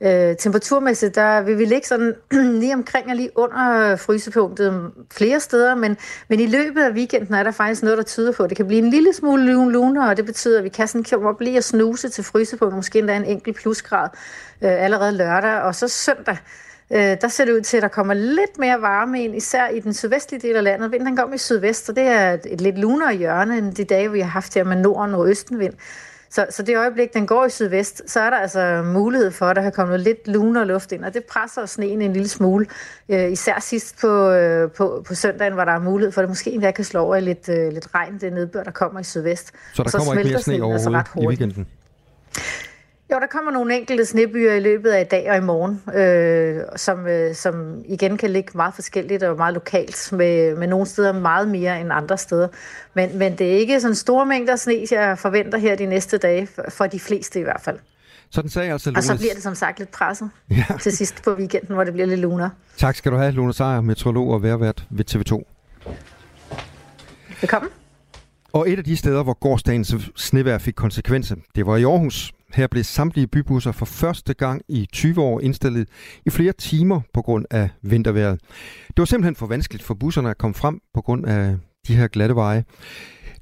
Øh, 0.00 0.36
temperaturmæssigt, 0.36 1.14
der 1.14 1.40
vil 1.40 1.58
vi 1.58 1.64
ligge 1.64 1.86
sådan 1.86 2.14
lige 2.60 2.74
omkring 2.74 3.06
og 3.10 3.16
lige 3.16 3.30
under 3.34 3.96
frysepunktet 3.96 4.92
flere 5.12 5.40
steder, 5.40 5.74
men, 5.74 5.96
men 6.28 6.40
i 6.40 6.46
løbet 6.46 6.82
af 6.82 6.90
weekenden 6.92 7.34
er 7.34 7.42
der 7.42 7.50
faktisk 7.50 7.82
noget, 7.82 7.98
der 7.98 8.04
tyder 8.04 8.32
på, 8.32 8.42
at 8.42 8.50
det 8.50 8.56
kan 8.56 8.66
blive 8.66 8.82
en 8.82 8.90
lille 8.90 9.12
smule 9.12 9.52
lun 9.52 9.72
lunere, 9.72 10.10
og 10.10 10.16
det 10.16 10.26
betyder, 10.26 10.58
at 10.58 10.64
vi 10.64 10.68
kan 10.68 10.88
sådan 10.88 11.04
komme 11.10 11.28
op 11.28 11.40
lige 11.40 11.58
og 11.58 11.64
snuse 11.64 12.08
til 12.08 12.24
frysepunktet, 12.24 12.76
måske 12.76 12.98
endda 12.98 13.16
en 13.16 13.24
enkelt 13.24 13.56
plusgrad 13.56 14.08
øh, 14.62 14.84
allerede 14.84 15.12
lørdag, 15.12 15.62
og 15.62 15.74
så 15.74 15.88
søndag, 15.88 16.36
Øh, 16.92 17.16
der 17.20 17.28
ser 17.28 17.44
det 17.44 17.52
ud 17.52 17.60
til, 17.60 17.76
at 17.76 17.82
der 17.82 17.88
kommer 17.88 18.14
lidt 18.14 18.58
mere 18.58 18.82
varme 18.82 19.24
ind, 19.24 19.36
især 19.36 19.68
i 19.68 19.80
den 19.80 19.94
sydvestlige 19.94 20.48
del 20.48 20.56
af 20.56 20.64
landet. 20.64 20.92
Vinden 20.92 21.06
den 21.06 21.16
kommer 21.16 21.34
i 21.34 21.38
sydvest, 21.38 21.88
og 21.88 21.96
det 21.96 22.04
er 22.04 22.32
et, 22.32 22.46
et 22.50 22.60
lidt 22.60 22.78
lunere 22.78 23.14
hjørne 23.14 23.58
end 23.58 23.74
de 23.74 23.84
dage, 23.84 24.12
vi 24.12 24.20
har 24.20 24.28
haft 24.28 24.54
her 24.54 24.64
med 24.64 24.76
nord- 24.76 25.00
og 25.00 25.08
nordøstenvind. 25.08 25.74
Så, 26.30 26.46
så 26.50 26.62
det 26.62 26.76
øjeblik, 26.76 27.14
den 27.14 27.26
går 27.26 27.46
i 27.46 27.50
sydvest, 27.50 28.02
så 28.06 28.20
er 28.20 28.30
der 28.30 28.36
altså 28.36 28.82
mulighed 28.86 29.30
for, 29.30 29.46
at 29.46 29.56
der 29.56 29.62
kan 29.62 29.72
komme 29.72 29.90
noget 29.90 30.00
lidt 30.00 30.28
lunere 30.28 30.64
luft 30.64 30.92
ind, 30.92 31.04
og 31.04 31.14
det 31.14 31.24
presser 31.24 31.66
sneen 31.66 32.02
en 32.02 32.12
lille 32.12 32.28
smule. 32.28 32.66
Øh, 33.08 33.32
især 33.32 33.60
sidst 33.60 34.00
på, 34.00 34.30
øh, 34.30 34.70
på, 34.70 35.04
på 35.06 35.14
søndagen, 35.14 35.52
hvor 35.52 35.64
der 35.64 35.72
er 35.72 35.78
mulighed 35.78 36.12
for, 36.12 36.20
at 36.20 36.22
det 36.22 36.30
måske 36.30 36.50
endda 36.50 36.70
kan 36.70 36.84
slå 36.84 37.00
over 37.00 37.16
i 37.16 37.20
lidt, 37.20 37.48
øh, 37.48 37.72
lidt 37.72 37.94
regn, 37.94 38.18
det 38.20 38.32
nedbør, 38.32 38.62
der 38.62 38.70
kommer 38.70 39.00
i 39.00 39.04
sydvest. 39.04 39.52
Så 39.74 39.82
der 39.82 39.90
så 39.90 39.98
kommer 39.98 40.12
ikke 40.12 40.30
mere 40.30 40.42
sne 40.42 40.54
altså 40.54 40.64
overhovedet 40.64 40.92
ret 40.92 41.22
i 41.22 41.26
weekenden? 41.26 41.66
Jo, 43.12 43.16
der 43.20 43.26
kommer 43.26 43.50
nogle 43.50 43.76
enkelte 43.76 44.04
snebyer 44.04 44.52
i 44.52 44.60
løbet 44.60 44.90
af 44.90 45.00
i 45.00 45.04
dag 45.04 45.30
og 45.30 45.36
i 45.36 45.40
morgen, 45.40 45.82
øh, 45.98 46.62
som, 46.76 47.06
øh, 47.06 47.34
som 47.34 47.82
igen 47.88 48.16
kan 48.16 48.30
ligge 48.30 48.52
meget 48.54 48.74
forskelligt 48.74 49.22
og 49.22 49.36
meget 49.36 49.54
lokalt, 49.54 50.12
med, 50.12 50.56
med 50.56 50.66
nogle 50.66 50.86
steder 50.86 51.12
meget 51.12 51.48
mere 51.48 51.80
end 51.80 51.92
andre 51.92 52.18
steder. 52.18 52.48
Men, 52.94 53.18
men 53.18 53.38
det 53.38 53.54
er 53.54 53.58
ikke 53.58 53.80
sådan 53.80 53.94
store 53.94 54.26
mængder 54.26 54.56
sne, 54.56 54.86
jeg 54.90 55.18
forventer 55.18 55.58
her 55.58 55.76
de 55.76 55.86
næste 55.86 56.18
dage, 56.18 56.48
for 56.68 56.86
de 56.86 57.00
fleste 57.00 57.40
i 57.40 57.42
hvert 57.42 57.60
fald. 57.60 57.78
Sådan 58.30 58.50
sagde 58.50 58.72
altså 58.72 58.90
Lone... 58.90 58.98
Og 58.98 59.04
så 59.04 59.16
bliver 59.16 59.34
det 59.34 59.42
som 59.42 59.54
sagt 59.54 59.78
lidt 59.78 59.90
presset 59.90 60.30
ja. 60.50 60.64
til 60.80 60.96
sidst 60.96 61.22
på 61.22 61.34
weekenden, 61.34 61.74
hvor 61.74 61.84
det 61.84 61.92
bliver 61.92 62.06
lidt 62.06 62.20
luner. 62.20 62.50
Tak 62.76 62.96
skal 62.96 63.12
du 63.12 63.16
have, 63.16 63.32
Lone 63.32 63.52
Sejer, 63.52 63.80
meteorolog 63.80 64.30
og 64.30 64.42
værvært 64.42 64.84
ved 64.90 65.04
TV2. 65.10 65.42
Velkommen. 67.40 67.70
Og 68.52 68.70
et 68.70 68.78
af 68.78 68.84
de 68.84 68.96
steder, 68.96 69.22
hvor 69.22 69.32
gårdsdagens 69.32 69.94
snevær 70.16 70.58
fik 70.58 70.74
konsekvenser, 70.74 71.36
det 71.56 71.66
var 71.66 71.76
i 71.76 71.84
Aarhus. 71.84 72.32
Her 72.54 72.66
blev 72.66 72.84
samtlige 72.84 73.26
bybusser 73.26 73.72
for 73.72 73.86
første 73.86 74.34
gang 74.34 74.62
i 74.68 74.88
20 74.92 75.22
år 75.22 75.40
indstillet 75.40 75.88
i 76.26 76.30
flere 76.30 76.52
timer 76.52 77.00
på 77.14 77.22
grund 77.22 77.44
af 77.50 77.68
vintervejret. 77.82 78.40
Det 78.88 78.98
var 78.98 79.04
simpelthen 79.04 79.36
for 79.36 79.46
vanskeligt 79.46 79.84
for 79.84 79.94
busserne 79.94 80.30
at 80.30 80.38
komme 80.38 80.54
frem 80.54 80.80
på 80.94 81.00
grund 81.00 81.26
af 81.26 81.56
de 81.88 81.96
her 81.96 82.08
glatte 82.08 82.34
veje. 82.34 82.64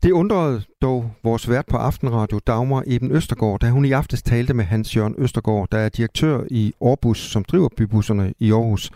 Det 0.03 0.11
undrede 0.11 0.63
dog 0.83 1.11
vores 1.23 1.49
vært 1.49 1.67
på 1.67 1.77
Aftenradio, 1.77 2.41
Dagmar 2.47 2.83
Eben 2.87 3.11
Østergaard, 3.11 3.61
da 3.61 3.71
hun 3.71 3.85
i 3.85 3.93
aftes 3.93 4.23
talte 4.23 4.55
med 4.55 4.65
Hans 4.65 4.97
Jørgen 4.97 5.15
Østergaard, 5.19 5.69
der 5.73 5.79
er 5.79 5.89
direktør 5.89 6.45
i 6.51 6.73
Aarhus, 6.81 7.19
som 7.19 7.45
driver 7.45 7.69
bybusserne 7.77 8.35
i 8.39 8.53
Aarhus. 8.53 8.91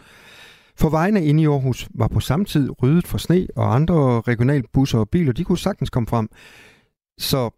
For 0.77 0.89
vejene 0.89 1.25
inde 1.25 1.43
i 1.43 1.47
Aarhus 1.47 1.89
var 1.95 2.09
på 2.09 2.21
samme 2.21 2.45
tid 2.45 2.71
ryddet 2.83 3.07
for 3.07 3.19
sne, 3.19 3.47
og 3.57 3.75
andre 3.75 4.21
regionalbusser 4.21 4.99
og 4.99 5.09
biler, 5.09 5.33
de 5.33 5.45
kunne 5.45 5.59
sagtens 5.59 5.91
komme 5.91 6.07
frem. 6.07 6.29
Så 7.19 7.51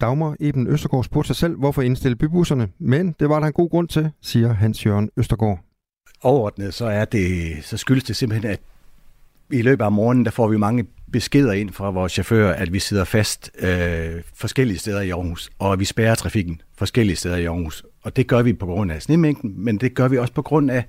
Dagmar 0.00 0.36
Eben 0.40 0.66
Østergaard 0.66 1.04
spurgte 1.04 1.26
sig 1.26 1.36
selv, 1.36 1.56
hvorfor 1.56 1.82
indstille 1.82 2.16
bybusserne, 2.16 2.68
men 2.78 3.14
det 3.20 3.28
var 3.28 3.40
der 3.40 3.46
en 3.46 3.52
god 3.52 3.70
grund 3.70 3.88
til, 3.88 4.10
siger 4.20 4.52
Hans 4.52 4.86
Jørgen 4.86 5.10
Østergaard. 5.16 5.58
Overordnet 6.22 6.74
så, 6.74 6.86
er 6.86 7.04
det, 7.04 7.56
så 7.62 7.76
skyldes 7.76 8.04
det 8.04 8.16
simpelthen, 8.16 8.50
at 8.50 8.60
i 9.50 9.62
løbet 9.62 9.84
af 9.84 9.92
morgenen, 9.92 10.24
der 10.24 10.30
får 10.30 10.48
vi 10.48 10.56
mange 10.56 10.86
beskeder 11.12 11.52
ind 11.52 11.70
fra 11.70 11.90
vores 11.90 12.12
chauffører, 12.12 12.54
at 12.54 12.72
vi 12.72 12.78
sidder 12.78 13.04
fast 13.04 13.50
øh, 13.58 14.22
forskellige 14.34 14.78
steder 14.78 15.00
i 15.00 15.10
Aarhus, 15.10 15.50
og 15.58 15.72
at 15.72 15.78
vi 15.78 15.84
spærrer 15.84 16.14
trafikken 16.14 16.60
forskellige 16.76 17.16
steder 17.16 17.36
i 17.36 17.44
Aarhus. 17.44 17.84
Og 18.02 18.16
det 18.16 18.26
gør 18.26 18.42
vi 18.42 18.52
på 18.52 18.66
grund 18.66 18.92
af 18.92 19.02
snemængden, 19.02 19.54
men 19.56 19.78
det 19.78 19.94
gør 19.94 20.08
vi 20.08 20.18
også 20.18 20.32
på 20.32 20.42
grund 20.42 20.70
af 20.70 20.84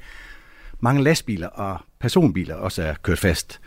mange 0.79 1.03
lastbiler 1.03 1.47
og 1.47 1.77
personbiler 1.99 2.55
også 2.55 2.83
er 2.83 2.93
kørt 3.03 3.19
fast. 3.19 3.61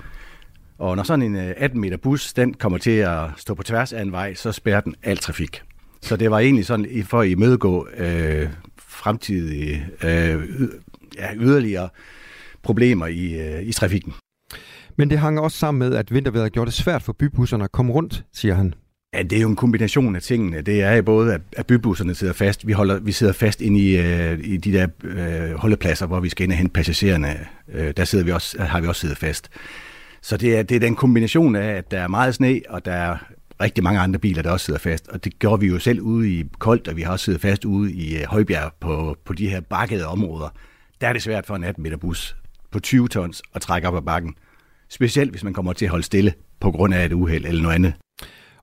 Og 0.78 0.96
når 0.96 1.02
sådan 1.02 1.22
en 1.22 1.36
18 1.36 1.78
øh, 1.78 1.80
meter 1.80 1.96
bus, 1.96 2.32
den 2.32 2.54
kommer 2.54 2.78
til 2.78 2.90
at 2.90 3.28
stå 3.36 3.54
på 3.54 3.62
tværs 3.62 3.92
af 3.92 4.02
en 4.02 4.12
vej, 4.12 4.34
så 4.34 4.52
spærrer 4.52 4.80
den 4.80 4.94
al 5.02 5.18
trafik. 5.18 5.62
Så 6.02 6.16
det 6.16 6.30
var 6.30 6.38
egentlig 6.38 6.66
sådan 6.66 7.04
for 7.04 7.20
at 7.20 7.28
imødegå 7.28 7.88
øh, 7.96 8.48
fremtidige 8.78 9.86
øh, 10.04 10.42
ja, 11.18 11.34
yderligere 11.34 11.88
problemer 12.62 13.06
i, 13.06 13.40
øh, 13.40 13.62
i 13.62 13.72
trafikken. 13.72 14.12
Men 14.96 15.10
det 15.10 15.18
hang 15.18 15.40
også 15.40 15.58
sammen 15.58 15.78
med, 15.78 15.96
at 15.96 16.14
vintervejret 16.14 16.52
gjorde 16.52 16.66
det 16.66 16.74
svært 16.74 17.02
for 17.02 17.12
bybusserne 17.12 17.64
at 17.64 17.72
komme 17.72 17.92
rundt, 17.92 18.24
siger 18.32 18.54
han. 18.54 18.74
Ja, 19.14 19.22
det 19.22 19.38
er 19.38 19.42
jo 19.42 19.48
en 19.48 19.56
kombination 19.56 20.16
af 20.16 20.22
tingene. 20.22 20.60
Det 20.60 20.82
er 20.82 21.02
både, 21.02 21.38
at 21.56 21.66
bybusserne 21.66 22.14
sidder 22.14 22.32
fast. 22.32 22.66
Vi, 22.66 22.72
holder, 22.72 23.00
vi 23.00 23.12
sidder 23.12 23.32
fast 23.32 23.60
inde 23.60 23.80
i, 23.80 23.96
øh, 23.96 24.38
i 24.44 24.56
de 24.56 24.72
der 24.72 24.86
øh, 25.04 25.54
holdepladser, 25.54 26.06
hvor 26.06 26.20
vi 26.20 26.28
skal 26.28 26.44
ind 26.44 26.52
og 26.52 26.58
hente 26.58 26.72
passagererne. 26.72 27.38
Øh, 27.72 27.92
der 27.96 28.04
sidder 28.04 28.24
vi 28.24 28.30
også, 28.30 28.62
har 28.62 28.80
vi 28.80 28.86
også 28.86 29.00
siddet 29.00 29.18
fast. 29.18 29.48
Så 30.22 30.36
det 30.36 30.58
er, 30.58 30.62
det 30.62 30.74
er 30.74 30.80
den 30.80 30.96
kombination 30.96 31.56
af, 31.56 31.68
at 31.68 31.90
der 31.90 32.00
er 32.00 32.08
meget 32.08 32.34
sne, 32.34 32.60
og 32.68 32.84
der 32.84 32.92
er 32.92 33.16
rigtig 33.60 33.84
mange 33.84 34.00
andre 34.00 34.18
biler, 34.18 34.42
der 34.42 34.50
også 34.50 34.66
sidder 34.66 34.80
fast. 34.80 35.08
Og 35.08 35.24
det 35.24 35.38
gjorde 35.38 35.60
vi 35.60 35.66
jo 35.66 35.78
selv 35.78 36.00
ude 36.00 36.30
i 36.30 36.44
Koldt, 36.58 36.88
og 36.88 36.96
vi 36.96 37.02
har 37.02 37.12
også 37.12 37.24
siddet 37.24 37.40
fast 37.40 37.64
ude 37.64 37.92
i 37.92 38.16
øh, 38.16 38.24
Højbjerg 38.26 38.72
på, 38.80 39.16
på 39.24 39.32
de 39.32 39.48
her 39.48 39.60
bakkede 39.60 40.06
områder. 40.06 40.48
Der 41.00 41.08
er 41.08 41.12
det 41.12 41.22
svært 41.22 41.46
for 41.46 41.56
en 41.56 41.64
18 41.64 41.82
meter 41.82 41.96
bus 41.96 42.36
på 42.70 42.80
20 42.80 43.08
tons 43.08 43.42
at 43.54 43.60
trække 43.62 43.88
op 43.88 43.96
ad 43.96 44.02
bakken. 44.02 44.34
Specielt 44.90 45.30
hvis 45.30 45.44
man 45.44 45.54
kommer 45.54 45.72
til 45.72 45.84
at 45.84 45.90
holde 45.90 46.04
stille 46.04 46.34
på 46.60 46.70
grund 46.70 46.94
af 46.94 47.04
et 47.04 47.12
uheld 47.12 47.46
eller 47.46 47.62
noget 47.62 47.74
andet. 47.74 47.94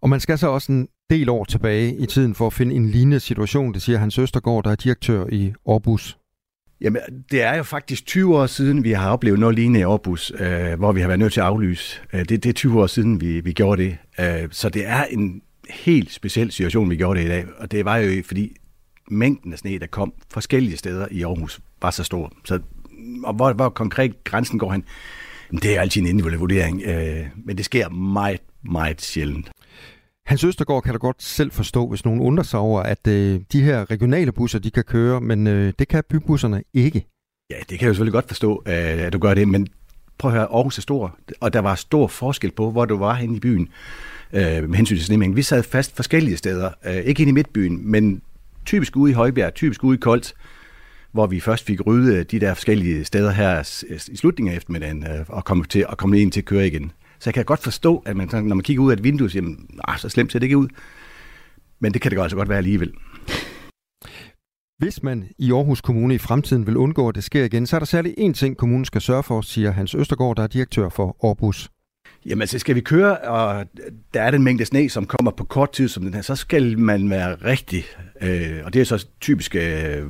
Og 0.01 0.09
man 0.09 0.19
skal 0.19 0.37
så 0.37 0.47
også 0.47 0.71
en 0.71 0.87
del 1.09 1.29
år 1.29 1.43
tilbage 1.43 1.95
i 1.95 2.05
tiden 2.05 2.35
for 2.35 2.47
at 2.47 2.53
finde 2.53 2.75
en 2.75 2.89
lignende 2.89 3.19
situation, 3.19 3.73
det 3.73 3.81
siger 3.81 3.97
Hans 3.97 4.17
Østergaard, 4.17 4.63
der 4.63 4.71
er 4.71 4.75
direktør 4.75 5.25
i 5.31 5.53
Orbus. 5.65 6.18
Jamen, 6.81 7.01
det 7.31 7.41
er 7.41 7.55
jo 7.55 7.63
faktisk 7.63 8.05
20 8.05 8.37
år 8.37 8.45
siden, 8.45 8.83
vi 8.83 8.91
har 8.91 9.11
oplevet 9.11 9.39
noget 9.39 9.55
lignende 9.55 9.79
i 9.79 9.83
Aarhus, 9.83 10.31
øh, 10.39 10.73
hvor 10.79 10.91
vi 10.91 11.01
har 11.01 11.07
været 11.07 11.19
nødt 11.19 11.33
til 11.33 11.39
at 11.39 11.45
aflyse. 11.45 12.01
Øh, 12.13 12.19
det, 12.19 12.29
det 12.29 12.45
er 12.45 12.53
20 12.53 12.81
år 12.81 12.87
siden, 12.87 13.21
vi, 13.21 13.39
vi 13.39 13.53
gjorde 13.53 13.83
det. 13.83 13.97
Øh, 14.19 14.47
så 14.51 14.69
det 14.69 14.85
er 14.85 15.03
en 15.03 15.41
helt 15.69 16.11
speciel 16.11 16.51
situation, 16.51 16.89
vi 16.89 16.95
gjorde 16.95 17.19
det 17.19 17.25
i 17.25 17.29
dag. 17.29 17.45
Og 17.57 17.71
det 17.71 17.85
var 17.85 17.97
jo 17.97 18.23
fordi 18.25 18.55
mængden 19.07 19.53
af 19.53 19.59
sne, 19.59 19.79
der 19.79 19.87
kom 19.87 20.13
forskellige 20.33 20.77
steder 20.77 21.07
i 21.11 21.23
Aarhus, 21.23 21.59
var 21.81 21.91
så 21.91 22.03
stor. 22.03 22.33
Så, 22.45 22.59
og 23.23 23.33
hvor, 23.33 23.53
hvor 23.53 23.69
konkret 23.69 24.23
grænsen 24.23 24.59
går 24.59 24.71
hen, 24.71 24.83
det 25.51 25.77
er 25.77 25.81
altid 25.81 26.01
en 26.01 26.07
individuel 26.07 26.39
vurdering. 26.39 26.81
Øh, 26.85 27.25
men 27.45 27.57
det 27.57 27.65
sker 27.65 27.89
meget, 27.89 28.41
meget 28.63 29.01
sjældent. 29.01 29.51
Hans 30.29 30.43
Østergaard 30.43 30.83
kan 30.83 30.93
da 30.93 30.97
godt 30.97 31.23
selv 31.23 31.51
forstå, 31.51 31.87
hvis 31.87 32.05
nogen 32.05 32.21
undrer 32.21 32.43
sig 32.43 32.59
over, 32.59 32.81
at 32.81 33.07
øh, 33.07 33.41
de 33.51 33.61
her 33.61 33.91
regionale 33.91 34.31
busser, 34.31 34.59
de 34.59 34.71
kan 34.71 34.83
køre, 34.83 35.21
men 35.21 35.47
øh, 35.47 35.73
det 35.79 35.87
kan 35.87 36.03
bybusserne 36.09 36.63
ikke. 36.73 37.05
Ja, 37.49 37.55
det 37.59 37.67
kan 37.67 37.81
jeg 37.81 37.87
jo 37.87 37.93
selvfølgelig 37.93 38.13
godt 38.13 38.27
forstå, 38.27 38.63
øh, 38.65 38.73
at 38.73 39.13
du 39.13 39.19
gør 39.19 39.33
det, 39.33 39.47
men 39.47 39.67
prøv 40.17 40.31
at 40.31 40.37
høre, 40.37 40.47
Aarhus 40.47 40.77
er 40.77 40.81
stor, 40.81 41.17
og 41.39 41.53
der 41.53 41.59
var 41.59 41.75
stor 41.75 42.07
forskel 42.07 42.51
på, 42.51 42.71
hvor 42.71 42.85
du 42.85 42.97
var 42.97 43.13
henne 43.13 43.37
i 43.37 43.39
byen 43.39 43.69
øh, 44.33 44.69
med 44.69 44.75
hensyn 44.75 44.95
til 44.95 45.05
snemængden. 45.05 45.35
Vi 45.35 45.41
sad 45.41 45.63
fast 45.63 45.95
forskellige 45.95 46.37
steder, 46.37 46.71
øh, 46.85 46.95
ikke 46.95 47.21
inde 47.21 47.29
i 47.29 47.33
midtbyen, 47.33 47.91
men 47.91 48.21
typisk 48.65 48.97
ude 48.97 49.11
i 49.11 49.13
Højbjerg, 49.13 49.53
typisk 49.53 49.83
ude 49.83 49.95
i 49.95 49.99
Koldt, 49.99 50.33
hvor 51.11 51.27
vi 51.27 51.39
først 51.39 51.65
fik 51.65 51.87
ryddet 51.87 52.31
de 52.31 52.39
der 52.39 52.53
forskellige 52.53 53.05
steder 53.05 53.31
her 53.31 53.83
i 54.11 54.15
slutningen 54.15 54.53
af 54.53 54.57
eftermiddagen, 54.57 55.03
øh, 55.07 55.25
og 55.27 55.45
komme, 55.45 55.65
til, 55.65 55.87
og 55.87 55.97
komme 55.97 56.19
ind 56.19 56.31
til 56.31 56.41
at 56.41 56.45
køre 56.45 56.67
igen. 56.67 56.91
Så 57.19 57.29
jeg 57.29 57.33
kan 57.33 57.45
godt 57.45 57.63
forstå, 57.63 58.03
at 58.05 58.17
man, 58.17 58.29
når 58.33 58.55
man 58.55 58.61
kigger 58.61 58.83
ud 58.83 58.91
af 58.91 58.95
et 58.95 59.03
vindue, 59.03 59.29
siger, 59.29 59.41
nah, 59.43 59.97
så 59.97 60.09
slemt 60.09 60.31
ser 60.31 60.39
det 60.39 60.45
ikke 60.45 60.57
ud. 60.57 60.67
Men 61.79 61.93
det 61.93 62.01
kan 62.01 62.11
det 62.11 62.21
altså 62.21 62.37
godt 62.37 62.49
være 62.49 62.57
alligevel. 62.57 62.93
Hvis 64.77 65.03
man 65.03 65.29
i 65.37 65.51
Aarhus 65.51 65.81
Kommune 65.81 66.15
i 66.15 66.17
fremtiden 66.17 66.67
vil 66.67 66.77
undgå, 66.77 67.09
at 67.09 67.15
det 67.15 67.23
sker 67.23 67.43
igen, 67.43 67.65
så 67.65 67.75
er 67.77 67.79
der 67.79 67.85
særlig 67.85 68.15
én 68.19 68.33
ting, 68.33 68.57
kommunen 68.57 68.85
skal 68.85 69.01
sørge 69.01 69.23
for, 69.23 69.41
siger 69.41 69.71
Hans 69.71 69.95
Østergaard, 69.95 70.35
der 70.35 70.43
er 70.43 70.47
direktør 70.47 70.89
for 70.89 71.17
Aarhus. 71.23 71.69
Jamen, 72.25 72.47
så 72.47 72.59
skal 72.59 72.75
vi 72.75 72.81
køre, 72.81 73.17
og 73.17 73.65
der 74.13 74.21
er 74.21 74.31
den 74.31 74.43
mængde 74.43 74.65
sne, 74.65 74.89
som 74.89 75.05
kommer 75.05 75.31
på 75.31 75.43
kort 75.43 75.71
tid 75.71 75.87
som 75.87 76.03
den 76.03 76.13
her, 76.13 76.21
så 76.21 76.35
skal 76.35 76.79
man 76.79 77.09
være 77.09 77.35
rigtig, 77.35 77.83
øh, 78.21 78.61
og 78.65 78.73
det 78.73 78.81
er 78.81 78.85
så 78.85 79.07
typisk, 79.21 79.55
øh, 79.55 80.03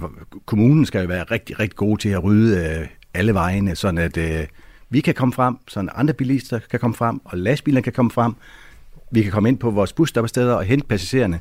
kommunen 0.45 0.85
skal 0.85 1.09
være 1.09 1.23
rigtig, 1.23 1.59
rigtig 1.59 1.75
god 1.75 1.97
til 1.97 2.09
at 2.09 2.23
rydde 2.23 2.79
øh, 2.79 2.87
alle 3.13 3.33
vejene, 3.33 3.75
sådan 3.75 3.97
at 3.97 4.17
øh, 4.17 4.47
vi 4.89 5.01
kan 5.01 5.13
komme 5.13 5.33
frem, 5.33 5.57
så 5.67 5.87
andre 5.95 6.13
bilister 6.13 6.59
kan 6.59 6.79
komme 6.79 6.95
frem, 6.95 7.21
og 7.25 7.37
lastbilerne 7.37 7.83
kan 7.83 7.93
komme 7.93 8.11
frem. 8.11 8.35
Vi 9.11 9.21
kan 9.21 9.31
komme 9.31 9.49
ind 9.49 9.59
på 9.59 9.71
vores 9.71 9.93
busstoppesteder 9.93 10.53
og 10.53 10.63
hente 10.63 10.87
passagererne. 10.87 11.39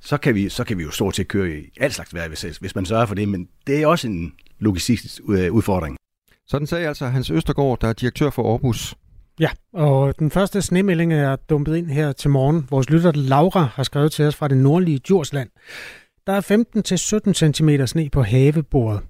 Så 0.00 0.16
kan 0.16 0.34
vi, 0.34 0.48
så 0.48 0.64
kan 0.64 0.78
vi 0.78 0.82
jo 0.82 0.90
stort 0.90 1.16
set 1.16 1.28
køre 1.28 1.50
i 1.50 1.70
alt 1.80 1.94
slags 1.94 2.14
vejr, 2.14 2.28
hvis, 2.28 2.42
hvis 2.42 2.74
man 2.74 2.86
sørger 2.86 3.06
for 3.06 3.14
det, 3.14 3.28
men 3.28 3.48
det 3.66 3.82
er 3.82 3.86
også 3.86 4.08
en 4.08 4.34
logistisk 4.58 5.20
udfordring. 5.50 5.96
Sådan 6.46 6.66
sagde 6.66 6.88
altså 6.88 7.06
Hans 7.06 7.30
Østergaard, 7.30 7.80
der 7.80 7.88
er 7.88 7.92
direktør 7.92 8.30
for 8.30 8.50
Aarhus. 8.50 8.94
Ja, 9.40 9.50
og 9.72 10.18
den 10.18 10.30
første 10.30 10.62
snemelding 10.62 11.12
er 11.12 11.36
dumpet 11.36 11.76
ind 11.76 11.90
her 11.90 12.12
til 12.12 12.30
morgen. 12.30 12.66
Vores 12.70 12.90
lytter 12.90 13.12
Laura 13.12 13.62
har 13.62 13.82
skrevet 13.82 14.12
til 14.12 14.24
os 14.24 14.36
fra 14.36 14.48
det 14.48 14.56
nordlige 14.56 14.98
Djursland. 14.98 15.50
Der 16.26 16.32
er 16.32 16.40
15-17 17.28 17.52
cm 17.52 17.84
sne 17.86 18.10
på 18.10 18.22
havebordet, 18.22 19.00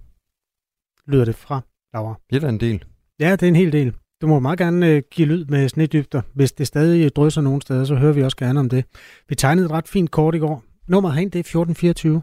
lyder 1.07 1.25
det 1.25 1.35
fra 1.35 1.61
Laura. 1.95 2.15
Det 2.31 2.45
er 2.45 2.49
en 2.49 2.61
del. 2.61 2.85
Ja, 3.21 3.33
det 3.33 3.43
er 3.43 3.49
en 3.49 3.57
hel 3.57 3.73
del. 3.73 3.93
Du 4.21 4.27
må 4.27 4.41
meget 4.41 4.59
gerne 4.59 4.87
øh, 4.87 5.03
give 5.11 5.29
lyd 5.29 5.45
med 5.45 5.69
snedybder. 5.69 6.23
Hvis 6.35 6.53
det 6.53 6.67
stadig 6.67 7.05
øh, 7.05 7.11
drysser 7.11 7.41
nogen 7.41 7.61
steder, 7.61 7.85
så 7.85 7.95
hører 7.95 8.13
vi 8.13 8.23
også 8.23 8.37
gerne 8.37 8.61
om 8.61 8.69
det. 8.69 8.85
Vi 9.29 9.35
tegnede 9.35 9.65
et 9.67 9.71
ret 9.73 9.89
fint 9.89 10.11
kort 10.11 10.35
i 10.35 10.39
går. 10.39 10.65
Nummeret 10.89 11.15
herind, 11.15 11.31
det 11.31 11.39
er 11.39 11.41
1424. 11.41 12.23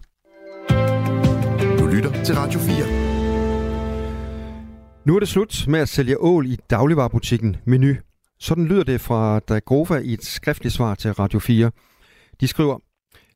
Du 1.80 1.86
lytter 1.96 2.24
til 2.24 2.36
Radio 2.36 2.60
4. 2.60 3.04
Nu 5.06 5.16
er 5.16 5.20
det 5.20 5.28
slut 5.28 5.66
med 5.68 5.80
at 5.80 5.90
sælge 5.90 6.22
ål 6.22 6.46
i 6.46 6.58
dagligvarerbutikken 6.70 7.56
Menu. 7.66 7.94
Sådan 8.40 8.66
lyder 8.66 8.84
det 8.84 9.02
fra 9.02 9.40
Dagrova 9.40 9.98
i 9.98 10.14
et 10.14 10.26
skriftligt 10.26 10.76
svar 10.76 10.96
til 10.96 11.12
Radio 11.12 11.40
4. 11.40 11.72
De 12.42 12.48
skriver, 12.48 12.78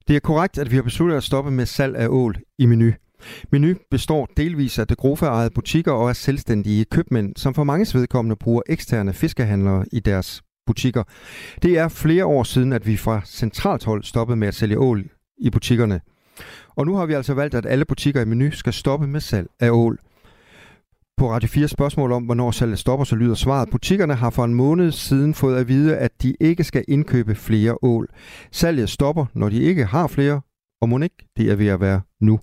det 0.07 0.15
er 0.15 0.19
korrekt, 0.19 0.57
at 0.57 0.71
vi 0.71 0.75
har 0.75 0.83
besluttet 0.83 1.17
at 1.17 1.23
stoppe 1.23 1.51
med 1.51 1.65
salg 1.65 1.95
af 1.95 2.07
ål 2.07 2.35
i 2.57 2.65
Menu. 2.65 2.91
Menu 3.51 3.75
består 3.91 4.29
delvis 4.37 4.79
af 4.79 4.87
det 4.87 4.97
ejede 5.21 5.49
butikker 5.49 5.91
og 5.91 6.09
af 6.09 6.15
selvstændige 6.15 6.85
købmænd, 6.85 7.35
som 7.35 7.53
for 7.53 7.63
mange 7.63 7.99
vedkommende 7.99 8.35
bruger 8.35 8.61
eksterne 8.69 9.13
fiskehandlere 9.13 9.85
i 9.91 9.99
deres 9.99 10.41
butikker. 10.65 11.03
Det 11.61 11.77
er 11.77 11.87
flere 11.87 12.25
år 12.25 12.43
siden, 12.43 12.73
at 12.73 12.87
vi 12.87 12.97
fra 12.97 13.21
centralt 13.25 13.85
hold 13.85 14.03
stoppede 14.03 14.35
med 14.35 14.47
at 14.47 14.55
sælge 14.55 14.79
ål 14.79 15.09
i 15.37 15.49
butikkerne. 15.49 16.01
Og 16.75 16.85
nu 16.85 16.95
har 16.95 17.05
vi 17.05 17.13
altså 17.13 17.33
valgt, 17.33 17.55
at 17.55 17.65
alle 17.65 17.85
butikker 17.85 18.21
i 18.21 18.25
Menu 18.25 18.51
skal 18.51 18.73
stoppe 18.73 19.07
med 19.07 19.19
salg 19.19 19.47
af 19.59 19.69
ål. 19.69 19.99
På 21.17 21.31
Radio 21.31 21.49
4 21.49 21.67
spørgsmål 21.67 22.11
om, 22.11 22.23
hvornår 22.23 22.51
salget 22.51 22.79
stopper, 22.79 23.05
så 23.05 23.15
lyder 23.15 23.35
svaret, 23.35 23.69
butikkerne 23.69 24.15
har 24.15 24.29
for 24.29 24.45
en 24.45 24.53
måned 24.53 24.91
siden 24.91 25.33
fået 25.33 25.57
at 25.57 25.67
vide, 25.67 25.97
at 25.97 26.21
de 26.21 26.35
ikke 26.39 26.63
skal 26.63 26.85
indkøbe 26.87 27.35
flere 27.35 27.83
ål. 27.83 28.07
Salget 28.51 28.89
stopper, 28.89 29.25
når 29.33 29.49
de 29.49 29.61
ikke 29.61 29.85
har 29.85 30.07
flere 30.07 30.41
og 30.81 30.89
må 30.89 30.99
ikke 30.99 31.29
det 31.37 31.51
er 31.51 31.55
ved 31.55 31.67
at 31.67 31.79
være 31.79 32.01
nu. 32.21 32.39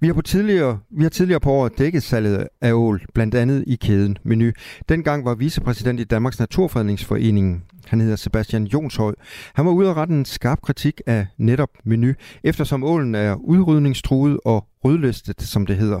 Vi 0.00 0.06
har, 0.06 0.14
på 0.14 0.22
tidligere, 0.22 0.78
vi 0.90 1.02
har 1.02 1.10
tidligere 1.10 1.40
på 1.40 1.50
året 1.50 1.78
dækket 1.78 2.02
salget 2.02 2.48
af 2.60 2.72
ål, 2.72 3.06
blandt 3.14 3.34
andet 3.34 3.64
i 3.66 3.76
kæden 3.76 4.18
Menu. 4.22 4.50
Dengang 4.88 5.24
var 5.24 5.34
vicepræsident 5.34 6.00
i 6.00 6.04
Danmarks 6.04 6.38
Naturfredningsforening, 6.38 7.64
han 7.86 8.00
hedder 8.00 8.16
Sebastian 8.16 8.64
Jonshøj. 8.64 9.14
Han 9.54 9.66
var 9.66 9.72
ude 9.72 9.90
at 9.90 9.96
rette 9.96 10.14
en 10.14 10.24
skarp 10.24 10.62
kritik 10.62 11.00
af 11.06 11.26
netop 11.38 11.70
Menu, 11.84 12.12
eftersom 12.44 12.84
ålen 12.84 13.14
er 13.14 13.34
udrydningstruet 13.34 14.38
og 14.44 14.66
rødlistet, 14.84 15.42
som 15.42 15.66
det 15.66 15.76
hedder. 15.76 16.00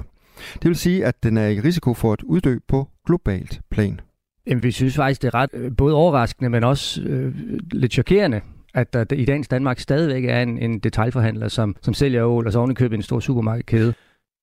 Det 0.54 0.68
vil 0.68 0.76
sige, 0.76 1.06
at 1.06 1.22
den 1.22 1.36
er 1.36 1.48
i 1.48 1.60
risiko 1.60 1.94
for 1.94 2.12
at 2.12 2.22
uddø 2.22 2.58
på 2.68 2.88
globalt 3.06 3.60
plan. 3.70 4.00
Jamen, 4.46 4.62
vi 4.62 4.70
synes 4.70 4.96
faktisk, 4.96 5.22
det 5.22 5.28
er 5.28 5.34
ret 5.34 5.50
øh, 5.52 5.76
både 5.76 5.94
overraskende, 5.94 6.50
men 6.50 6.64
også 6.64 7.02
øh, 7.02 7.34
lidt 7.72 7.92
chokerende, 7.92 8.40
at 8.74 8.92
der 8.92 9.04
i 9.12 9.24
dagens 9.24 9.48
Danmark 9.48 9.78
stadigvæk 9.78 10.24
er 10.24 10.42
en, 10.42 10.58
en 10.58 10.78
detaljforhandler, 10.78 11.48
som, 11.48 11.76
som 11.82 11.94
sælger 11.94 12.24
ål, 12.24 12.46
og 12.46 12.52
så 12.52 12.58
ovenikøbet 12.58 12.96
en 12.96 13.02
stor 13.02 13.20
supermarkedkæde. 13.20 13.94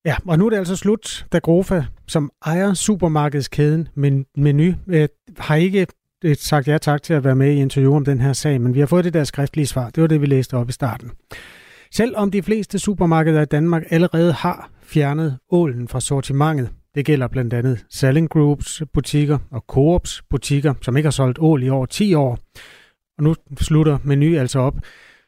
Ja, 0.05 0.15
og 0.27 0.39
nu 0.39 0.45
er 0.45 0.49
det 0.49 0.57
altså 0.57 0.75
slut, 0.75 1.25
da 1.31 1.39
Grofa, 1.39 1.83
som 2.07 2.31
ejer 2.45 2.73
supermarkedskæden 2.73 3.87
men 3.95 4.25
Menu, 4.37 4.73
øh, 4.87 5.07
har 5.37 5.55
ikke 5.55 5.87
øh, 6.23 6.35
sagt 6.35 6.67
ja 6.67 6.77
tak 6.77 7.03
til 7.03 7.13
at 7.13 7.23
være 7.23 7.35
med 7.35 7.51
i 7.51 7.55
interview 7.55 7.95
om 7.95 8.05
den 8.05 8.21
her 8.21 8.33
sag, 8.33 8.61
men 8.61 8.73
vi 8.73 8.79
har 8.79 8.87
fået 8.87 9.05
det 9.05 9.13
der 9.13 9.23
skriftlige 9.23 9.67
svar. 9.67 9.89
Det 9.89 10.01
var 10.01 10.07
det, 10.07 10.21
vi 10.21 10.25
læste 10.25 10.57
op 10.57 10.69
i 10.69 10.71
starten. 10.71 11.11
Selvom 11.93 12.31
de 12.31 12.43
fleste 12.43 12.79
supermarkeder 12.79 13.41
i 13.41 13.45
Danmark 13.45 13.83
allerede 13.89 14.33
har 14.33 14.69
fjernet 14.83 15.37
ålen 15.51 15.87
fra 15.87 15.99
sortimentet, 15.99 16.69
det 16.95 17.05
gælder 17.05 17.27
blandt 17.27 17.53
andet 17.53 17.85
Selling 17.89 18.29
Groups 18.29 18.83
butikker 18.93 19.37
og 19.51 19.63
Coops 19.67 20.21
butikker, 20.29 20.73
som 20.81 20.97
ikke 20.97 21.07
har 21.07 21.11
solgt 21.11 21.39
ål 21.41 21.63
i 21.63 21.69
over 21.69 21.85
10 21.85 22.13
år, 22.13 22.39
og 23.21 23.25
nu 23.27 23.33
slutter 23.67 23.97
Menu 24.05 24.39
altså 24.39 24.59
op, 24.59 24.73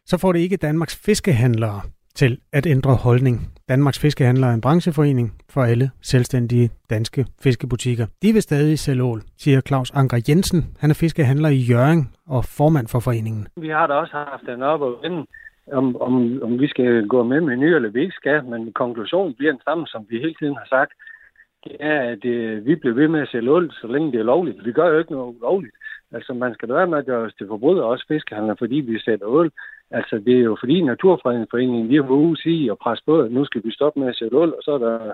så 0.05 0.17
får 0.21 0.31
det 0.33 0.39
ikke 0.39 0.57
Danmarks 0.57 0.95
fiskehandlere 1.05 1.81
til 2.15 2.39
at 2.53 2.65
ændre 2.65 2.93
holdning. 2.95 3.37
Danmarks 3.69 3.99
Fiskehandlere 3.99 4.49
er 4.49 4.53
en 4.53 4.61
brancheforening 4.61 5.27
for 5.49 5.61
alle 5.61 5.89
selvstændige 6.01 6.69
danske 6.89 7.25
fiskebutikker. 7.43 8.05
De 8.23 8.33
vil 8.33 8.41
stadig 8.41 8.79
sælge 8.79 9.03
ål, 9.03 9.21
siger 9.37 9.61
Claus 9.61 9.91
Anker 9.91 10.19
Jensen. 10.29 10.61
Han 10.79 10.89
er 10.89 10.93
fiskehandler 10.93 11.49
i 11.49 11.61
Jørgen 11.71 12.03
og 12.27 12.45
formand 12.57 12.87
for 12.87 12.99
foreningen. 12.99 13.47
Vi 13.57 13.69
har 13.69 13.87
da 13.87 13.93
også 13.93 14.13
haft 14.13 14.45
den 14.45 14.61
op 14.61 14.81
og 14.81 14.99
vende, 15.03 15.25
om, 15.71 16.01
om, 16.01 16.43
om 16.43 16.59
vi 16.59 16.67
skal 16.67 17.07
gå 17.07 17.23
med 17.23 17.41
menu 17.41 17.75
eller 17.75 17.89
vi 17.89 18.01
ikke 18.01 18.19
skal, 18.21 18.43
men 18.45 18.73
konklusionen 18.73 19.33
bliver 19.37 19.51
den 19.51 19.61
samme, 19.63 19.87
som 19.87 20.05
vi 20.09 20.19
hele 20.19 20.35
tiden 20.39 20.55
har 20.55 20.67
sagt. 20.69 20.93
Det 21.63 21.75
er, 21.79 21.99
at 22.13 22.25
øh, 22.25 22.65
vi 22.65 22.75
bliver 22.75 22.95
ved 22.95 23.07
med 23.07 23.21
at 23.21 23.29
sælge 23.31 23.51
ål, 23.51 23.71
så 23.71 23.87
længe 23.87 24.11
det 24.11 24.19
er 24.19 24.31
lovligt. 24.33 24.65
Vi 24.65 24.71
gør 24.71 24.87
jo 24.87 24.99
ikke 24.99 25.11
noget 25.11 25.35
ulovligt. 25.35 25.75
Altså, 26.13 26.33
man 26.33 26.53
skal 26.53 26.69
da 26.69 26.73
være 26.73 26.87
med 26.87 26.97
at 26.97 27.05
gøre 27.05 27.25
os 27.25 27.33
til 27.33 27.47
forbrydere, 27.47 27.85
også 27.85 28.05
fiskehandler, 28.07 28.55
fordi 28.55 28.75
vi 28.75 28.99
sætter 28.99 29.27
ål. 29.27 29.51
Altså, 29.91 30.15
det 30.25 30.35
er 30.35 30.43
jo 30.43 30.57
fordi 30.59 30.81
Naturfredningsforeningen, 30.81 31.89
vi 31.89 31.95
har 31.95 32.03
været 32.03 32.39
sige 32.39 32.71
og 32.71 32.77
presse 32.77 33.03
på, 33.05 33.21
at 33.21 33.31
nu 33.31 33.45
skal 33.45 33.61
vi 33.63 33.71
stoppe 33.71 33.99
med 33.99 34.07
at 34.07 34.15
sætte 34.15 34.37
ål, 34.37 34.53
og 34.53 34.61
så 34.63 34.71
er 34.71 34.77
der 34.77 35.13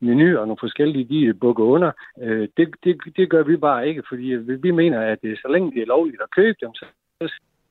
menu 0.00 0.38
og 0.38 0.46
nogle 0.46 0.56
forskellige, 0.60 1.04
de 1.04 1.34
bukker 1.34 1.64
under. 1.64 1.90
Øh, 2.22 2.48
det, 2.56 2.74
det, 2.84 2.96
det 3.16 3.30
gør 3.30 3.42
vi 3.42 3.56
bare 3.56 3.88
ikke, 3.88 4.02
fordi 4.08 4.22
vi, 4.22 4.54
vi 4.54 4.70
mener, 4.70 5.00
at 5.00 5.18
så 5.22 5.48
længe 5.50 5.70
det 5.70 5.82
er 5.82 5.86
lovligt 5.86 6.22
at 6.22 6.30
købe 6.30 6.56
dem, 6.62 6.74
så 6.74 6.84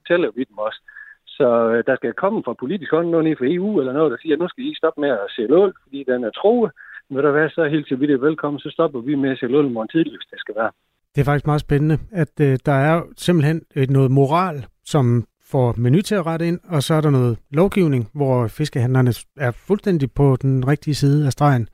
sælger 0.07 0.31
vi 0.35 0.43
dem 0.43 0.57
også. 0.57 0.79
Så 1.25 1.47
øh, 1.69 1.83
der 1.87 1.95
skal 1.95 2.13
komme 2.13 2.43
fra 2.43 2.53
politisk 2.53 2.91
hånd 2.91 3.09
noget 3.09 3.37
fra 3.37 3.45
EU 3.47 3.79
eller 3.79 3.93
noget, 3.93 4.11
der 4.11 4.17
siger, 4.21 4.35
at 4.35 4.39
nu 4.39 4.47
skal 4.47 4.63
I 4.63 4.75
stoppe 4.75 5.01
med 5.01 5.09
at 5.09 5.31
sælge 5.35 5.55
ål, 5.55 5.73
fordi 5.83 6.03
den 6.03 6.23
er 6.23 6.31
troet. 6.31 6.71
Ved 7.09 7.21
du 7.21 7.31
hvad, 7.31 7.49
så 7.49 7.63
helt 7.65 7.87
til 7.87 7.99
vi 7.99 8.07
det 8.07 8.21
velkommen, 8.21 8.59
så 8.59 8.69
stopper 8.69 8.99
vi 8.99 9.15
med 9.15 9.29
at 9.31 9.39
sælge 9.39 9.57
ål 9.57 9.71
morgen 9.71 9.89
tidligst, 9.89 10.31
det 10.31 10.39
skal 10.39 10.55
være. 10.55 10.71
Det 11.17 11.21
er 11.21 11.25
faktisk 11.25 11.45
meget 11.45 11.61
spændende, 11.61 11.97
at 12.11 12.39
øh, 12.39 12.59
der 12.65 12.71
er 12.71 13.01
simpelthen 13.17 13.61
et, 13.75 13.89
noget 13.89 14.11
moral, 14.11 14.65
som 14.85 15.25
får 15.45 15.73
menu 15.77 16.01
til 16.01 16.15
at 16.15 16.25
rette 16.25 16.47
ind, 16.47 16.59
og 16.63 16.83
så 16.83 16.93
er 16.93 17.01
der 17.01 17.09
noget 17.09 17.37
lovgivning, 17.51 18.09
hvor 18.13 18.47
fiskehandlerne 18.47 19.13
er 19.37 19.51
fuldstændig 19.51 20.11
på 20.11 20.37
den 20.41 20.67
rigtige 20.67 20.95
side 20.95 21.25
af 21.25 21.31
stregen. 21.31 21.69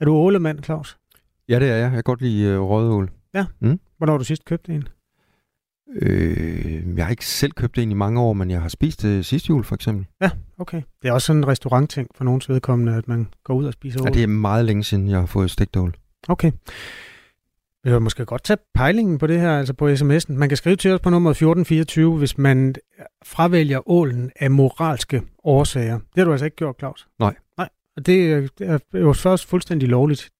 Er 0.00 0.04
du 0.04 0.14
ålemand, 0.14 0.64
Claus? 0.64 0.96
Ja, 1.48 1.58
det 1.58 1.68
er 1.68 1.74
jeg. 1.74 1.82
Jeg 1.82 1.90
kan 1.90 2.02
godt 2.02 2.20
lide 2.20 2.48
øh, 2.48 2.60
rødål. 2.60 3.10
Ja. 3.34 3.46
Mm. 3.60 3.80
Hvornår 3.98 4.12
har 4.12 4.18
du 4.18 4.24
sidst 4.24 4.44
købt 4.44 4.68
en? 4.68 4.88
Øh, 6.02 6.96
jeg 6.96 7.04
har 7.04 7.10
ikke 7.10 7.26
selv 7.26 7.52
købt 7.52 7.78
en 7.78 7.90
i 7.90 7.94
mange 7.94 8.20
år, 8.20 8.32
men 8.32 8.50
jeg 8.50 8.60
har 8.60 8.68
spist 8.68 9.02
det 9.02 9.26
sidste 9.26 9.48
jul, 9.48 9.64
for 9.64 9.74
eksempel. 9.74 10.06
Ja, 10.22 10.30
okay. 10.58 10.82
Det 11.02 11.08
er 11.08 11.12
også 11.12 11.26
sådan 11.26 11.40
en 11.40 11.48
restaurantting 11.48 12.08
for 12.14 12.24
nogens 12.24 12.48
vedkommende, 12.48 12.94
at 12.94 13.08
man 13.08 13.28
går 13.44 13.54
ud 13.54 13.64
og 13.64 13.72
spiser 13.72 14.00
ål. 14.00 14.06
Ja, 14.06 14.14
det 14.14 14.22
er 14.22 14.26
meget 14.26 14.64
længe 14.64 14.84
siden, 14.84 15.08
jeg 15.08 15.18
har 15.18 15.26
fået 15.26 15.50
stegt 15.50 15.76
ål. 15.76 15.94
Okay. 16.28 16.52
Vi 17.86 17.92
vil 17.92 18.02
måske 18.02 18.24
godt 18.24 18.44
tage 18.44 18.58
pejlingen 18.74 19.18
på 19.18 19.26
det 19.26 19.40
her, 19.40 19.58
altså 19.58 19.74
på 19.74 19.88
sms'en. 19.88 20.32
Man 20.32 20.48
kan 20.48 20.56
skrive 20.56 20.76
til 20.76 20.90
os 20.92 21.00
på 21.00 21.10
nummer 21.10 21.30
1424, 21.30 22.18
hvis 22.18 22.38
man 22.38 22.74
fravælger 23.24 23.90
ålen 23.90 24.30
af 24.40 24.50
moralske 24.50 25.22
årsager. 25.44 25.94
Det 25.98 26.16
har 26.16 26.24
du 26.24 26.30
altså 26.30 26.44
ikke 26.44 26.56
gjort, 26.56 26.74
Claus? 26.78 27.08
Nej. 27.18 27.34
Nej, 27.58 27.68
og 27.96 28.06
det 28.06 28.50
er 28.60 28.78
jo 28.94 29.12
først 29.12 29.46
fuldstændig 29.46 29.88
lovligt. 29.88 30.30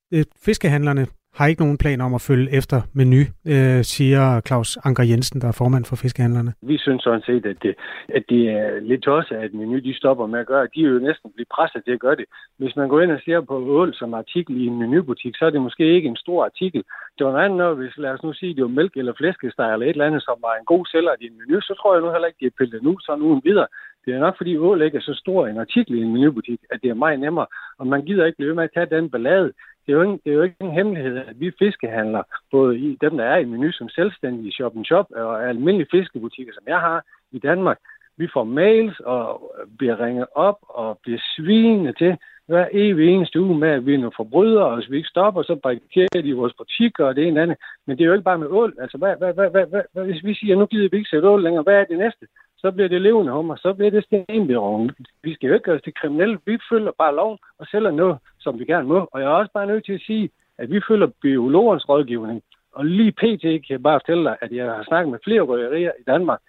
Fiskehandlerne 0.44 1.06
har 1.37 1.46
ikke 1.46 1.62
nogen 1.62 1.79
plan 1.79 2.01
om 2.01 2.14
at 2.14 2.27
følge 2.31 2.53
efter 2.59 2.79
menu, 3.01 3.22
øh, 3.53 3.81
siger 3.94 4.40
Claus 4.46 4.70
Anker 4.85 5.05
Jensen, 5.11 5.40
der 5.40 5.49
er 5.49 5.57
formand 5.62 5.85
for 5.85 5.96
fiskehandlerne. 5.96 6.53
Vi 6.62 6.79
synes 6.79 7.03
sådan 7.03 7.27
set, 7.29 7.46
at 7.46 7.59
det, 7.62 7.75
at 8.16 8.25
det 8.29 8.42
er 8.51 8.81
lidt 8.81 9.03
tosset, 9.03 9.37
at 9.37 9.55
menu 9.55 9.79
de 9.79 9.94
stopper 9.96 10.27
med 10.27 10.40
at 10.40 10.46
gøre. 10.46 10.68
De 10.75 10.81
er 10.85 10.88
jo 10.88 10.99
næsten 10.99 11.31
blive 11.35 11.53
presset 11.55 11.85
til 11.85 11.92
at 11.92 12.01
gøre 12.01 12.16
det. 12.16 12.25
Hvis 12.59 12.77
man 12.77 12.88
går 12.88 13.01
ind 13.01 13.12
og 13.12 13.20
ser 13.25 13.40
på 13.40 13.57
ål 13.81 13.94
som 13.94 14.14
artikel 14.14 14.57
i 14.62 14.66
en 14.66 14.79
menubutik, 14.79 15.35
så 15.37 15.44
er 15.46 15.51
det 15.51 15.62
måske 15.62 15.94
ikke 15.96 16.09
en 16.09 16.22
stor 16.25 16.44
artikel. 16.44 16.83
Det 17.16 17.27
var 17.27 17.33
noget 17.33 17.44
andet, 17.44 17.59
når 17.59 17.75
hvis 17.75 17.96
lad 17.96 18.11
os 18.11 18.22
nu 18.22 18.33
sige, 18.33 18.55
det 18.55 18.62
var 18.62 18.79
mælk 18.79 18.96
eller 18.96 19.12
flæskesteg 19.16 19.72
eller 19.72 19.87
et 19.87 19.90
eller 19.90 20.07
andet, 20.07 20.22
som 20.22 20.37
var 20.46 20.55
en 20.55 20.66
god 20.72 20.87
sælger 20.92 21.14
i 21.20 21.27
en 21.27 21.38
menu, 21.40 21.61
så 21.61 21.75
tror 21.81 21.94
jeg 21.94 22.03
nu 22.03 22.11
heller 22.12 22.29
ikke, 22.29 22.40
de 22.40 22.51
har 22.51 22.59
pillet 22.59 22.83
nu, 22.83 22.92
så 23.01 23.12
uden 23.29 23.42
videre. 23.44 23.68
Det 24.05 24.14
er 24.14 24.18
nok, 24.18 24.37
fordi 24.37 24.57
ål 24.57 24.83
ikke 24.83 24.99
er 24.99 25.09
så 25.11 25.14
stor 25.14 25.46
en 25.46 25.59
artikel 25.59 25.94
i 25.94 26.03
en 26.03 26.12
menubutik, 26.12 26.61
at 26.70 26.79
det 26.83 26.90
er 26.90 27.03
meget 27.05 27.20
nemmere, 27.20 27.46
og 27.79 27.87
man 27.87 28.05
gider 28.05 28.27
ikke 28.27 28.37
blive 28.37 28.55
med 28.55 28.64
at 28.64 28.75
tage 28.75 28.94
den 28.96 29.11
ballade 29.11 29.53
det 29.87 29.92
er, 29.92 29.96
jo 29.96 30.03
ikke, 30.03 30.18
det 30.25 30.31
er 30.31 30.37
jo 30.37 30.42
ikke 30.42 30.57
en 30.61 30.70
hemmelighed, 30.70 31.16
at 31.16 31.40
vi 31.40 31.51
fiskehandler, 31.59 32.22
både 32.51 32.79
i 32.79 32.99
dem, 33.01 33.16
der 33.16 33.25
er 33.25 33.37
i 33.37 33.44
menu 33.44 33.72
som 33.72 33.88
selvstændige 33.88 34.53
shop 34.53 34.77
and 34.77 34.85
shop 34.85 35.07
og 35.11 35.49
almindelige 35.49 35.88
fiskebutikker, 35.90 36.53
som 36.53 36.64
jeg 36.66 36.81
har 36.81 37.05
i 37.33 37.38
Danmark, 37.38 37.79
vi 38.16 38.29
får 38.33 38.44
mails 38.44 39.01
og 39.01 39.53
bliver 39.79 40.01
ringet 40.01 40.27
op 40.35 40.59
og 40.68 40.99
bliver 41.03 41.20
svinet 41.37 41.96
til 41.99 42.16
hver 42.46 42.68
evig 42.72 43.09
eneste 43.09 43.40
uge 43.40 43.59
med, 43.59 43.68
at 43.68 43.87
vi 43.87 43.94
er 43.94 43.99
nogle 43.99 44.12
forbrydere, 44.16 44.66
og 44.66 44.77
hvis 44.77 44.90
vi 44.90 44.96
ikke 44.96 45.09
stopper, 45.09 45.42
så 45.42 45.55
barrikerer 45.55 46.22
de 46.22 46.35
vores 46.35 46.55
butikker 46.59 47.05
og 47.07 47.16
det 47.16 47.27
ene 47.27 47.42
andet. 47.42 47.57
Men 47.87 47.99
det 47.99 48.05
er 48.05 48.09
jo 48.09 48.12
ikke 48.12 48.31
bare 48.31 48.38
med 48.38 48.46
ål. 48.46 48.75
Altså, 48.81 48.99
hvad, 48.99 49.16
hvad, 49.16 49.35
hvad, 49.35 49.51
hvad, 49.51 49.83
hvad, 49.92 50.05
hvis 50.05 50.25
vi 50.25 50.35
siger, 50.35 50.55
at 50.55 50.59
nu 50.59 50.66
gider 50.66 50.88
vi 50.90 50.96
ikke 50.96 51.11
sætte 51.11 51.29
ål 51.29 51.42
længere, 51.42 51.62
hvad 51.62 51.75
er 51.75 51.85
det 51.85 51.99
næste? 51.99 52.27
Så 52.59 52.71
bliver 52.71 52.88
det 52.88 53.03
levende 53.03 53.33
hummer, 53.33 53.57
så 53.57 53.73
bliver 53.75 53.90
det 53.90 54.05
stenbiroven. 54.05 54.90
Vi 55.23 55.35
skal 55.35 55.47
jo 55.49 55.55
ikke 55.55 55.64
gøre 55.64 55.77
os 55.77 55.83
til 55.83 55.95
kriminelle. 55.95 56.38
Vi 56.47 56.59
følger 56.71 56.92
bare 56.99 57.14
loven 57.14 57.38
og 57.59 57.66
sælger 57.66 57.90
noget, 57.90 58.19
som 58.38 58.59
vi 58.59 58.64
gerne 58.64 58.88
må. 58.88 59.09
Og 59.12 59.21
jeg 59.21 59.27
er 59.27 59.40
også 59.40 59.53
bare 59.53 59.66
nødt 59.66 59.85
til 59.85 59.92
at 59.92 60.01
sige, 60.07 60.31
at 60.59 60.71
vi 60.71 60.81
følger 60.88 61.07
biologernes 61.23 61.88
rådgivning. 61.88 62.42
Og 62.73 62.85
lige 62.85 63.12
pt. 63.12 63.42
kan 63.42 63.62
jeg 63.69 63.83
bare 63.83 64.01
fortælle 64.01 64.25
dig, 64.25 64.37
at 64.40 64.53
jeg 64.53 64.66
har 64.66 64.85
snakket 64.85 65.11
med 65.11 65.19
flere 65.25 65.40
røgerier 65.40 65.92
i 66.01 66.03
Danmark 66.07 66.40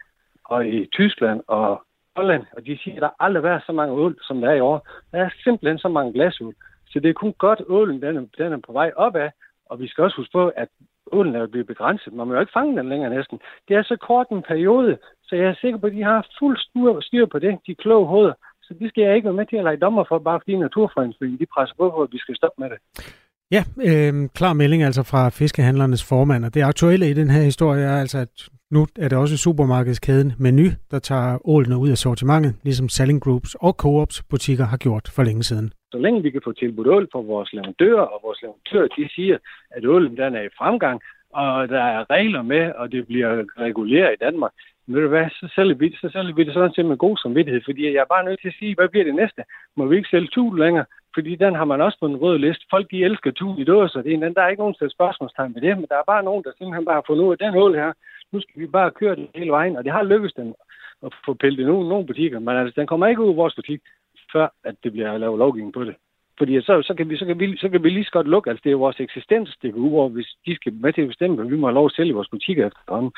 og 0.46 0.68
i 0.68 0.86
Tyskland 0.86 1.42
og 1.48 1.82
Holland, 2.16 2.46
og 2.52 2.66
de 2.66 2.78
siger, 2.84 2.96
at 2.96 3.02
der 3.02 3.24
aldrig 3.24 3.44
været 3.44 3.64
så 3.66 3.72
mange 3.72 3.94
ål, 3.94 4.18
som 4.28 4.42
der 4.42 4.50
er 4.50 4.56
i 4.56 4.60
år. 4.60 4.88
Der 5.12 5.18
er 5.18 5.30
simpelthen 5.44 5.78
så 5.78 5.88
mange 5.88 6.14
glasål. 6.14 6.54
Så 6.90 7.00
det 7.00 7.10
er 7.10 7.14
kun 7.14 7.34
godt, 7.34 7.62
ålen 7.68 8.02
den 8.02 8.18
er, 8.18 8.26
den 8.38 8.54
er 8.54 8.58
på 8.68 8.72
vej 8.72 8.92
opad, 8.96 9.30
og 9.66 9.80
vi 9.80 9.88
skal 9.88 10.04
også 10.04 10.18
huske 10.18 10.32
på, 10.32 10.48
at 10.48 10.70
ålen 11.12 11.36
er 11.36 11.48
blevet 11.48 11.68
begrænset. 11.68 12.14
Man 12.14 12.28
må 12.28 12.34
jo 12.34 12.40
ikke 12.40 12.58
fange 12.58 12.78
den 12.78 12.90
længere 12.90 13.16
næsten. 13.16 13.40
Det 13.68 13.76
er 13.76 13.84
så 13.84 13.98
kort 14.08 14.28
en 14.30 14.42
periode, 14.42 14.98
så 15.24 15.36
jeg 15.36 15.46
er 15.46 15.56
sikker 15.62 15.80
på, 15.80 15.88
at 15.88 15.94
de 15.94 16.04
har 16.04 16.28
fuld 16.40 16.58
styr 17.02 17.26
på 17.26 17.40
det, 17.40 17.60
de 17.68 17.76
kloge 17.76 18.08
hoveder. 18.08 18.34
Så 18.62 18.74
det 18.74 18.90
skal 18.90 19.04
jeg 19.04 19.16
ikke 19.16 19.26
være 19.26 19.40
med 19.40 19.46
til 19.46 19.58
at 19.58 19.64
lege 19.64 19.78
dommer 19.78 20.04
for, 20.08 20.20
bare 20.20 20.40
fordi 20.40 20.56
Naturfredningsforeningen 20.56 21.40
de 21.40 21.54
presser 21.54 21.76
på, 21.76 21.92
for 21.92 22.04
at 22.04 22.10
vi 22.12 22.18
skal 22.18 22.36
stoppe 22.36 22.62
med 22.62 22.70
det. 22.70 22.80
Ja, 23.52 23.64
øh, 23.90 24.30
klar 24.36 24.54
melding 24.54 24.84
altså 24.84 25.04
fra 25.04 25.30
fiskehandlernes 25.30 26.04
formand, 26.10 26.46
og 26.46 26.54
det 26.54 26.62
aktuelle 26.62 27.10
i 27.10 27.14
den 27.14 27.30
her 27.30 27.42
historie 27.42 27.84
er 27.84 27.98
altså, 28.04 28.18
at 28.18 28.34
nu 28.72 28.88
er 29.04 29.08
det 29.10 29.18
også 29.18 29.38
supermarkedskæden 29.38 30.34
Menu, 30.40 30.68
der 30.92 31.00
tager 31.00 31.48
ålene 31.48 31.78
ud 31.78 31.90
af 31.90 31.98
sortimentet, 31.98 32.56
ligesom 32.64 32.90
Selling 32.90 33.22
Groups 33.22 33.56
og 33.56 33.74
Coops 33.74 34.24
butikker 34.30 34.66
har 34.66 34.78
gjort 34.78 35.12
for 35.16 35.24
længe 35.24 35.44
siden. 35.44 35.72
Så 35.92 35.98
længe 35.98 36.22
vi 36.22 36.30
kan 36.32 36.42
få 36.44 36.52
tilbudt 36.52 36.88
ål 36.88 37.08
fra 37.12 37.20
vores 37.20 37.54
leverandører, 37.54 38.06
og 38.14 38.20
vores 38.24 38.40
leverandører 38.42 38.88
de 38.88 39.10
siger, 39.16 39.38
at 39.72 39.86
ålen 39.86 40.18
den 40.18 40.36
er 40.36 40.42
i 40.42 40.56
fremgang, 40.58 41.02
og 41.34 41.70
der 41.70 41.84
er 41.84 42.10
regler 42.10 42.42
med, 42.42 42.72
og 42.76 42.92
det 42.92 43.08
bliver 43.08 43.32
reguleret 43.58 44.14
i 44.14 44.24
Danmark, 44.26 44.52
ved 44.88 45.02
du 45.02 45.08
hvad, 45.08 45.30
så 45.30 45.48
sælger 45.56 45.76
vi, 45.76 45.96
så 46.02 46.10
sælger 46.14 46.34
vi 46.34 46.44
det 46.44 46.54
sådan 46.54 46.74
set 46.74 46.86
med 46.86 46.98
god 46.98 47.18
samvittighed, 47.18 47.62
fordi 47.66 47.82
jeg 47.84 48.02
er 48.02 48.14
bare 48.16 48.26
nødt 48.26 48.42
til 48.42 48.48
at 48.48 48.60
sige, 48.60 48.76
hvad 48.76 48.90
bliver 48.90 49.06
det 49.06 49.16
næste? 49.16 49.42
Må 49.76 49.86
vi 49.86 49.96
ikke 49.98 50.10
sælge 50.10 50.28
tul 50.28 50.60
længere? 50.60 50.86
Fordi 51.16 51.36
den 51.36 51.56
har 51.56 51.66
man 51.66 51.82
også 51.82 51.98
på 52.00 52.06
en 52.06 52.16
rød 52.16 52.38
liste. 52.38 52.66
Folk, 52.70 52.92
de 52.92 53.04
elsker 53.04 53.32
tul 53.32 53.60
i 53.60 53.64
dåser. 53.64 54.02
Det 54.02 54.12
er 54.12 54.16
en, 54.16 54.36
der 54.36 54.42
er 54.42 54.48
ikke 54.48 54.64
nogen 54.64 54.76
til 54.76 54.90
spørgsmålstegn 54.90 55.54
med 55.54 55.62
det, 55.62 55.78
men 55.78 55.86
der 55.90 55.98
er 55.98 56.12
bare 56.14 56.24
nogen, 56.24 56.44
der 56.44 56.52
simpelthen 56.58 56.86
bare 56.86 56.96
har 56.96 57.08
fundet 57.08 57.24
ud 57.24 57.32
af 57.32 57.38
den 57.38 57.54
hul 57.54 57.76
her. 57.76 57.94
Nu 58.32 58.42
skal 58.42 58.62
vi 58.62 58.68
bare 58.68 58.92
køre 58.92 59.16
den 59.16 59.28
hele 59.36 59.52
vejen, 59.52 59.76
og 59.78 59.84
det 59.84 59.92
har 59.92 60.04
lykkedes 60.04 60.34
den 60.34 60.56
at 61.06 61.14
få 61.26 61.34
pillet 61.34 61.58
det 61.58 61.68
nu 61.68 61.84
nogle 61.84 62.08
butikker, 62.08 62.40
men 62.40 62.58
altså, 62.58 62.74
den 62.80 62.88
kommer 62.88 63.08
ikke 63.08 63.22
ud 63.22 63.30
af 63.30 63.36
vores 63.36 63.56
butik, 63.56 63.82
før 64.34 64.48
at 64.64 64.76
det 64.84 64.92
bliver 64.92 65.18
lavet 65.18 65.40
lovgivning 65.40 65.74
på 65.74 65.84
det. 65.84 65.96
Fordi 66.38 66.62
så, 66.62 66.82
så, 66.82 66.94
kan 66.94 67.10
vi, 67.10 67.18
så, 67.18 67.26
kan 67.26 67.40
vi, 67.40 67.58
så 67.58 67.70
kan 67.70 67.84
vi 67.84 67.90
lige 67.90 68.06
så 68.06 68.12
godt 68.12 68.28
lukke. 68.28 68.50
Altså, 68.50 68.62
det 68.64 68.72
er 68.72 68.76
vores 68.76 69.00
eksistens, 69.00 69.58
det 69.62 69.74
går 69.74 69.80
ud 69.80 69.94
over, 69.94 70.10
hvis 70.10 70.36
de 70.46 70.56
skal 70.56 70.74
med 70.74 70.94
til 70.94 71.02
at 71.02 71.08
bestemme, 71.08 71.36
hvad 71.36 71.46
vi 71.46 71.56
må 71.56 71.68
have 71.68 71.74
lov 71.74 71.86
at 71.86 71.92
sælge 71.92 72.10
i 72.10 72.18
vores 72.20 72.30
butikker 72.30 72.68
efterhånden. 72.68 73.12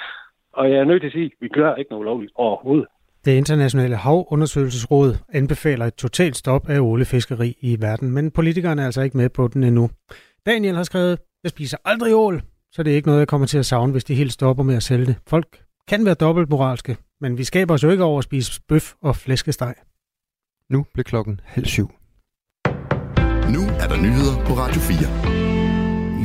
Og 0.54 0.72
jeg 0.72 0.78
er 0.80 0.84
nødt 0.84 1.02
til 1.02 1.08
at 1.08 1.14
sige, 1.14 1.26
at 1.26 1.32
vi 1.42 1.48
gør 1.48 1.76
ikke 1.76 1.92
noget 1.92 2.06
lovligt 2.06 2.32
overhovedet. 2.36 2.88
Det 3.26 3.32
internationale 3.32 3.96
havundersøgelsesråd 3.96 5.18
anbefaler 5.34 5.86
et 5.86 5.94
totalt 5.94 6.36
stop 6.38 6.70
af 6.70 6.80
ålefiskeri 6.80 7.58
i 7.62 7.82
verden, 7.82 8.12
men 8.12 8.32
politikerne 8.32 8.82
er 8.82 8.86
altså 8.86 9.02
ikke 9.02 9.18
med 9.18 9.30
på 9.30 9.48
den 9.48 9.64
endnu. 9.64 9.90
Daniel 10.46 10.76
har 10.76 10.84
skrevet, 10.84 11.20
jeg 11.44 11.50
spiser 11.50 11.78
aldrig 11.86 12.16
ål, 12.16 12.42
så 12.72 12.84
det 12.84 12.92
er 12.92 12.96
ikke 12.96 13.08
noget, 13.08 13.20
jeg 13.20 13.28
kommer 13.28 13.48
til 13.48 13.58
at 13.58 13.66
savne, 13.66 13.92
hvis 13.92 14.04
de 14.04 14.16
helt 14.16 14.34
stopper 14.34 14.64
med 14.64 14.76
at 14.76 14.84
sælge 14.84 15.06
det. 15.06 15.16
Folk 15.28 15.64
kan 15.88 16.06
være 16.06 16.14
dobbeltmoralske, 16.14 16.98
men 17.22 17.38
vi 17.38 17.44
skaber 17.44 17.74
os 17.74 17.84
jo 17.84 17.90
ikke 17.90 18.04
over 18.04 18.18
at 18.18 18.24
spise 18.24 18.62
bøf 18.68 18.94
og 19.02 19.16
flæskesteg. 19.16 19.76
Nu 20.70 20.86
bliver 20.94 21.04
klokken 21.04 21.42
halv 21.44 21.66
syv. 21.66 21.88
Nu 23.56 23.62
er 23.82 23.88
der 23.92 23.98
nyheder 24.02 24.36
på 24.48 24.54
Radio 24.54 24.82
4. 24.82 25.49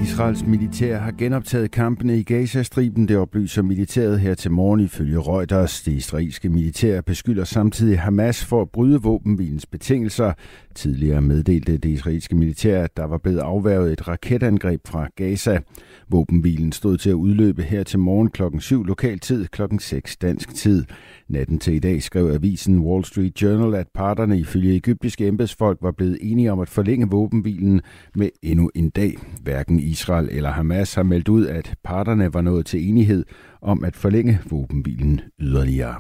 Israels 0.05 0.47
militær 0.47 0.99
har 0.99 1.13
genoptaget 1.19 1.71
kampene 1.71 2.19
i 2.19 2.23
Gazastriben. 2.23 3.09
Det 3.09 3.17
oplyser 3.17 3.63
militæret 3.63 4.21
her 4.21 4.35
til 4.35 4.51
morgen 4.51 4.81
ifølge 4.81 5.19
Reuters. 5.19 5.83
Det 5.83 5.93
israelske 5.93 6.49
militær 6.49 7.01
beskylder 7.01 7.45
samtidig 7.45 8.01
Hamas 8.01 8.45
for 8.45 8.63
at 8.63 8.71
bryde 8.71 9.03
våbenvilens 9.03 9.67
betingelser. 9.67 10.33
Tidligere 10.75 11.21
meddelte 11.21 11.79
det 11.79 11.89
israelske 11.89 12.37
militær, 12.37 12.85
at 12.85 12.97
der 12.97 13.05
var 13.05 13.19
blevet 13.19 13.39
afværget 13.39 13.93
et 13.93 14.09
raketangreb 14.09 14.81
fra 14.87 15.09
Gaza. 15.17 15.61
Våbenhvilen 16.09 16.73
stod 16.73 16.99
til 16.99 17.11
at 17.11 17.15
udløbe 17.15 17.63
her 17.63 17.83
til 17.83 17.99
morgen 17.99 18.31
klokken 18.31 18.61
7 18.61 18.85
lokal 18.85 19.19
tid, 19.19 19.47
klokken 19.47 19.79
6 19.79 20.17
dansk 20.17 20.55
tid. 20.55 20.85
Natten 21.29 21.59
til 21.59 21.75
i 21.75 21.79
dag 21.79 22.03
skrev 22.03 22.27
avisen 22.27 22.79
Wall 22.79 23.05
Street 23.05 23.43
Journal, 23.43 23.75
at 23.75 23.89
parterne 23.95 24.39
ifølge 24.39 24.77
egyptiske 24.77 25.29
embedsfolk 25.29 25.79
var 25.83 25.93
blevet 25.93 26.19
enige 26.21 26.53
om 26.53 26.61
at 26.61 26.69
forlænge 26.69 27.11
våbenhvilen 27.11 27.81
med 28.15 28.29
endnu 28.43 28.71
en 28.75 28.91
dag. 28.91 29.17
Hverken 29.43 29.81
Israel 29.81 30.29
eller 30.33 30.51
Hamas 30.51 30.95
har 30.95 31.03
meldt 31.03 31.29
ud, 31.29 31.47
at 31.47 31.75
parterne 31.85 32.35
var 32.35 32.41
nået 32.41 32.67
til 32.67 32.89
enighed 32.89 33.25
om 33.63 33.85
at 33.85 33.97
forlænge 33.97 34.41
våbenhvilen 34.51 35.21
yderligere. 35.41 35.95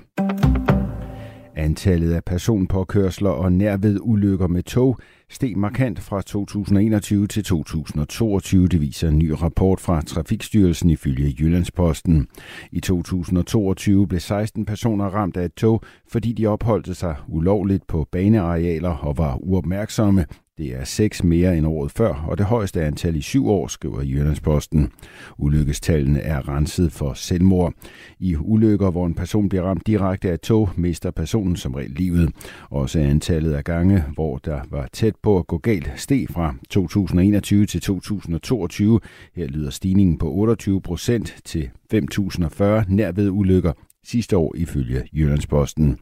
Antallet 1.57 2.13
af 2.13 2.25
personpåkørsler 2.25 3.31
og 3.31 3.53
nærved 3.53 3.99
ulykker 4.03 4.47
med 4.47 4.63
tog 4.63 4.99
steg 5.31 5.57
markant 5.57 6.01
fra 6.01 6.23
2021 6.23 7.27
til 7.27 7.45
2022, 7.45 8.69
det 8.69 8.81
viser 8.81 9.09
en 9.09 9.19
ny 9.19 9.31
rapport 9.31 9.81
fra 9.81 10.03
Trafikstyrelsen 10.03 10.91
ifølge 10.91 11.37
Jyllandsposten. 11.41 12.27
I 12.73 12.81
2022 12.81 14.07
blev 14.07 14.21
16 14.21 14.65
personer 14.65 15.05
ramt 15.05 15.37
af 15.37 15.45
et 15.45 15.55
tog, 15.55 15.83
fordi 16.09 16.33
de 16.33 16.47
opholdte 16.47 16.95
sig 16.95 17.17
ulovligt 17.29 17.87
på 17.87 18.09
banearealer 18.13 18.97
og 18.97 19.19
var 19.19 19.37
uopmærksomme. 19.41 20.27
Det 20.59 20.75
er 20.75 20.85
seks 20.85 21.25
mere 21.25 21.59
end 21.59 21.67
året 21.67 21.91
før, 21.93 22.25
og 22.29 22.39
det 22.39 22.47
højeste 22.47 22.85
antal 22.85 23.17
i 23.17 23.21
syv 23.21 23.49
år, 23.49 23.67
skriver 23.67 24.03
Jyllandsposten. 24.03 24.93
Ulykkestallene 25.39 26.21
er 26.21 26.49
renset 26.49 26.93
for 26.93 27.15
selvmord. 27.15 27.75
I 28.19 28.37
ulykker, 28.37 28.91
hvor 28.91 29.07
en 29.07 29.15
person 29.15 29.49
bliver 29.49 29.65
ramt 29.65 29.87
direkte 29.87 30.31
af 30.31 30.39
tog, 30.39 30.71
mister 30.77 31.11
personen 31.11 31.57
som 31.57 31.75
regel 31.75 31.91
livet. 31.91 32.31
Også 32.71 32.99
antallet 33.01 33.53
af 33.53 33.65
gange, 33.65 34.05
hvor 34.15 34.39
der 34.39 34.61
var 34.71 34.89
tæt 34.93 35.17
på 35.23 35.39
at 35.39 35.47
gå 35.47 35.59
galt, 35.59 35.93
steg 35.97 36.27
fra 36.31 36.55
2021 36.71 37.67
til 37.67 37.81
2022. 37.81 39.01
Her 39.37 39.47
lyder 39.47 39.71
stigningen 39.71 40.19
på 40.19 40.33
28 40.33 40.83
procent 40.83 41.37
til 41.45 41.71
5.040 41.95 42.65
nærved 42.89 43.31
ulykker 43.31 43.73
sidste 44.05 44.37
år 44.37 44.55
ifølge 44.57 45.03
Jyllandsposten. 45.13 45.99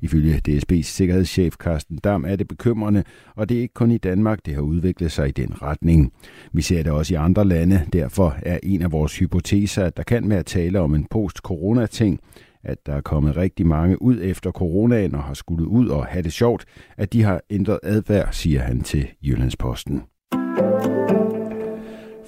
Ifølge 0.00 0.40
DSB's 0.48 0.82
sikkerhedschef 0.82 1.54
Carsten 1.54 1.96
Dam 1.96 2.24
er 2.24 2.36
det 2.36 2.48
bekymrende, 2.48 3.04
og 3.36 3.48
det 3.48 3.56
er 3.56 3.60
ikke 3.60 3.74
kun 3.74 3.90
i 3.90 3.98
Danmark, 3.98 4.46
det 4.46 4.54
har 4.54 4.62
udviklet 4.62 5.12
sig 5.12 5.28
i 5.28 5.32
den 5.32 5.62
retning. 5.62 6.12
Vi 6.52 6.62
ser 6.62 6.82
det 6.82 6.92
også 6.92 7.14
i 7.14 7.16
andre 7.16 7.44
lande, 7.44 7.86
derfor 7.92 8.36
er 8.42 8.58
en 8.62 8.82
af 8.82 8.92
vores 8.92 9.18
hypoteser, 9.18 9.84
at 9.84 9.96
der 9.96 10.02
kan 10.02 10.30
være 10.30 10.42
tale 10.42 10.80
om 10.80 10.94
en 10.94 11.06
post-corona-ting, 11.10 12.20
at 12.64 12.86
der 12.86 12.92
er 12.92 13.00
kommet 13.00 13.36
rigtig 13.36 13.66
mange 13.66 14.02
ud 14.02 14.18
efter 14.22 14.50
coronaen 14.50 15.14
og 15.14 15.22
har 15.22 15.34
skulle 15.34 15.68
ud 15.68 15.88
og 15.88 16.06
have 16.06 16.22
det 16.22 16.32
sjovt, 16.32 16.64
at 16.96 17.12
de 17.12 17.22
har 17.22 17.40
ændret 17.50 17.78
adfærd, 17.82 18.28
siger 18.32 18.60
han 18.60 18.80
til 18.80 19.06
Jyllandsposten. 19.22 20.02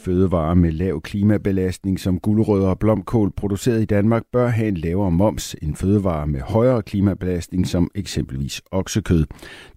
Fødevarer 0.09 0.55
med 0.55 0.73
lav 0.73 1.01
klimabelastning 1.01 2.01
som 2.01 2.19
gulerødder 2.19 2.69
og 2.69 2.79
blomkål 2.79 3.33
produceret 3.37 3.83
i 3.83 3.85
Danmark 3.85 4.23
bør 4.33 4.49
have 4.49 4.69
en 4.69 4.77
lavere 4.77 5.11
moms 5.11 5.57
end 5.63 5.77
fødevarer 5.77 6.27
med 6.27 6.41
højere 6.41 6.83
klimabelastning 6.83 7.67
som 7.67 7.91
eksempelvis 7.95 8.63
oksekød. 8.71 9.27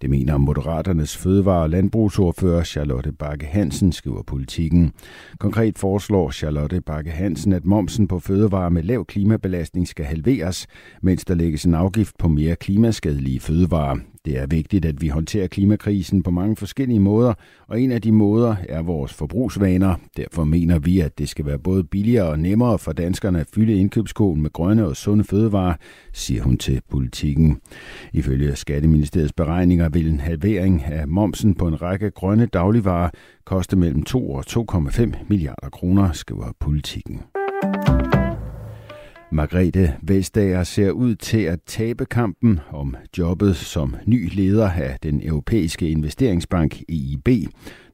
Det 0.02 0.10
mener 0.10 0.38
Moderaternes 0.38 1.18
fødevare- 1.18 1.64
og 1.64 1.70
landbrugsordfører 1.70 2.64
Charlotte 2.64 3.12
Bakke 3.12 3.46
Hansen, 3.46 3.92
skriver 3.92 4.24
politikken. 4.24 4.92
Konkret 5.40 5.78
foreslår 5.78 6.32
Charlotte 6.32 6.82
Bakke 6.82 7.12
Hansen, 7.12 7.54
at 7.54 7.66
momsen 7.66 8.08
på 8.08 8.20
fødevarer 8.20 8.70
med 8.70 8.84
lav 8.84 9.06
klimabelastning 9.06 9.88
skal 9.88 10.06
halveres, 10.06 10.68
mens 11.02 11.26
der 11.26 11.36
lægges 11.36 11.66
en 11.66 11.76
afgift 11.76 12.18
på 12.20 12.28
mere 12.28 12.56
klimaskadelige 12.56 13.40
fødevarer. 13.40 13.98
Det 14.26 14.38
er 14.38 14.48
vigtigt, 14.48 14.86
at 14.86 15.02
vi 15.02 15.08
håndterer 15.08 15.48
klimakrisen 15.48 16.24
på 16.24 16.32
mange 16.32 16.56
forskellige 16.56 17.00
måder, 17.00 17.34
og 17.68 17.82
en 17.82 17.92
af 17.92 18.02
de 18.02 18.12
måder 18.12 18.56
er 18.70 18.82
vores 18.82 19.14
forbrugsvaner. 19.14 19.96
Derfor 20.18 20.44
mener 20.44 20.80
vi, 20.80 21.00
at 21.00 21.18
det 21.18 21.30
skal 21.30 21.46
være 21.46 21.60
både 21.60 21.84
billigere 21.84 22.30
og 22.30 22.40
nemmere 22.40 22.80
for 22.80 22.92
danskerne 22.92 23.40
at 23.40 23.48
fylde 23.56 23.74
indkøbskolen 23.74 24.42
med 24.42 24.54
grønne 24.54 24.86
og 24.86 24.96
sunde 24.96 25.24
fødevarer, 25.24 25.74
siger 26.14 26.44
hun 26.44 26.58
til 26.58 26.82
politikken. 26.90 27.62
Ifølge 28.14 28.56
Skatteministeriets 28.56 29.34
beregninger 29.34 29.90
vil 29.90 30.08
en 30.08 30.20
halvering 30.20 30.84
af 30.84 31.08
momsen 31.08 31.56
på 31.56 31.68
en 31.68 31.82
række 31.82 32.12
grønne 32.12 32.46
dagligvarer 32.46 33.10
koste 33.46 33.76
mellem 33.76 34.04
2 34.04 34.32
og 34.32 34.44
2,5 34.50 35.16
milliarder 35.30 35.70
kroner, 35.70 36.12
skriver 36.12 36.52
politikken. 36.60 37.22
Margrethe 39.32 39.94
Vestager 40.02 40.64
ser 40.64 40.92
ud 40.92 41.16
til 41.16 41.42
at 41.42 41.60
tabe 41.66 42.06
kampen 42.06 42.60
om 42.70 42.96
jobbet 43.18 43.56
som 43.56 43.96
ny 44.06 44.30
leder 44.34 44.70
af 44.70 44.98
den 45.04 45.22
europæiske 45.24 45.90
investeringsbank 45.90 46.82
EIB. 46.90 47.28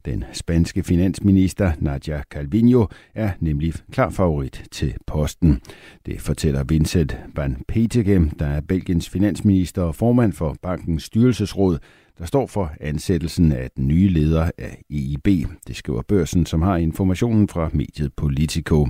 Den 0.05 0.23
spanske 0.33 0.83
finansminister 0.83 1.71
Nadia 1.79 2.21
Calvino 2.31 2.85
er 3.15 3.31
nemlig 3.39 3.73
klar 3.91 4.09
favorit 4.09 4.63
til 4.71 4.93
posten. 5.07 5.61
Det 6.05 6.21
fortæller 6.21 6.63
Vincent 6.63 7.17
van 7.35 7.63
Petegem, 7.67 8.29
der 8.29 8.45
er 8.45 8.61
Belgiens 8.61 9.09
finansminister 9.09 9.81
og 9.81 9.95
formand 9.95 10.33
for 10.33 10.55
bankens 10.61 11.03
styrelsesråd, 11.03 11.77
der 12.19 12.25
står 12.25 12.47
for 12.47 12.71
ansættelsen 12.79 13.51
af 13.51 13.71
den 13.77 13.87
nye 13.87 14.07
leder 14.07 14.51
af 14.57 14.81
EIB. 14.89 15.27
Det 15.67 15.75
skriver 15.75 16.01
børsen, 16.01 16.45
som 16.45 16.61
har 16.61 16.77
informationen 16.77 17.47
fra 17.47 17.69
mediet 17.73 18.13
Politico. 18.13 18.87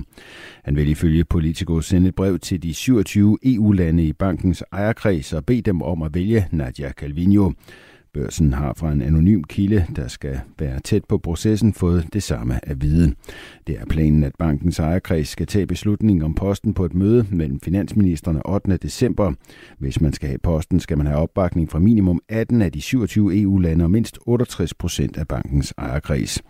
Han 0.64 0.76
vil 0.76 0.88
ifølge 0.88 1.24
Politico 1.24 1.80
sende 1.80 2.08
et 2.08 2.14
brev 2.14 2.38
til 2.38 2.62
de 2.62 2.74
27 2.74 3.38
EU-lande 3.42 4.04
i 4.04 4.12
bankens 4.12 4.64
ejerkreds 4.72 5.32
og 5.32 5.46
bede 5.46 5.62
dem 5.62 5.82
om 5.82 6.02
at 6.02 6.14
vælge 6.14 6.46
Nadia 6.52 6.92
Calvino. 6.92 7.52
Børsen 8.18 8.52
har 8.52 8.72
fra 8.76 8.92
en 8.92 9.02
anonym 9.02 9.42
kilde, 9.42 9.86
der 9.96 10.08
skal 10.08 10.40
være 10.58 10.80
tæt 10.80 11.04
på 11.04 11.18
processen, 11.18 11.72
fået 11.72 12.06
det 12.12 12.22
samme 12.22 12.60
at 12.62 12.82
vide. 12.82 13.14
Det 13.66 13.78
er 13.80 13.84
planen, 13.84 14.24
at 14.24 14.32
bankens 14.38 14.78
ejerkreds 14.78 15.28
skal 15.28 15.46
tage 15.46 15.66
beslutning 15.66 16.24
om 16.24 16.34
posten 16.34 16.74
på 16.74 16.84
et 16.84 16.94
møde 16.94 17.26
mellem 17.30 17.60
finansministerne 17.60 18.46
8. 18.46 18.76
december. 18.76 19.32
Hvis 19.78 20.00
man 20.00 20.12
skal 20.12 20.28
have 20.28 20.38
posten, 20.38 20.80
skal 20.80 20.98
man 20.98 21.06
have 21.06 21.18
opbakning 21.18 21.70
fra 21.70 21.78
minimum 21.78 22.20
18 22.28 22.62
af 22.62 22.72
de 22.72 22.80
27 22.80 23.40
EU-lande 23.40 23.84
og 23.84 23.90
mindst 23.90 24.18
68 24.26 24.74
procent 24.74 25.16
af 25.16 25.28
bankens 25.28 25.74
ejerkreds. 25.78 26.42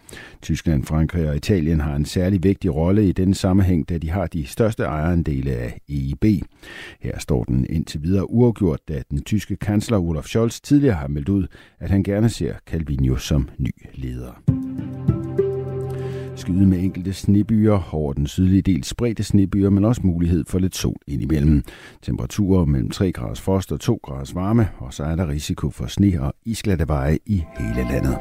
Tyskland, 0.43 0.85
Frankrig 0.85 1.29
og 1.29 1.37
Italien 1.37 1.81
har 1.81 1.97
en 1.97 2.05
særlig 2.05 2.45
vigtig 2.45 2.75
rolle 2.75 3.09
i 3.09 3.13
denne 3.13 3.35
sammenhæng, 3.35 3.89
da 3.89 3.99
de 3.99 4.11
har 4.11 4.27
de 4.27 4.47
største 4.47 4.83
ejerandele 4.83 5.51
af 5.51 5.81
EIB. 5.89 6.25
Her 7.01 7.19
står 7.19 7.45
den 7.45 7.67
indtil 7.71 8.03
videre 8.03 8.31
uafgjort, 8.31 8.81
da 8.89 9.03
den 9.11 9.23
tyske 9.23 9.57
kansler 9.57 9.99
Olaf 9.99 10.25
Scholz 10.25 10.61
tidligere 10.61 10.97
har 10.97 11.09
meldt 11.09 11.29
ud, 11.29 11.47
at 11.81 11.91
han 11.91 12.03
gerne 12.03 12.29
ser 12.29 12.55
Calvino 12.67 13.17
som 13.17 13.49
ny 13.59 13.71
leder. 13.95 14.43
Skyde 16.37 16.67
med 16.67 16.79
enkelte 16.79 17.13
snebyer 17.13 17.95
over 17.95 18.13
den 18.13 18.27
sydlige 18.27 18.63
del 18.63 18.85
spredte 18.85 19.23
snebyer, 19.23 19.71
men 19.71 19.85
også 19.85 20.01
mulighed 20.05 20.45
for 20.49 20.59
lidt 20.59 20.77
sol 20.77 20.97
indimellem. 21.07 21.63
Temperaturer 22.03 22.65
mellem 22.65 22.91
3 22.91 23.13
graders 23.13 23.41
frost 23.41 23.73
og 23.73 23.81
2 23.81 24.01
graders 24.03 24.35
varme, 24.35 24.69
og 24.79 24.95
så 24.95 25.05
er 25.05 25.17
der 25.17 25.29
risiko 25.29 25.71
for 25.71 25.87
sne 25.87 26.23
og 26.23 26.35
isglatte 26.45 26.89
veje 26.89 27.19
i 27.27 27.45
hele 27.59 27.89
landet. 27.91 28.19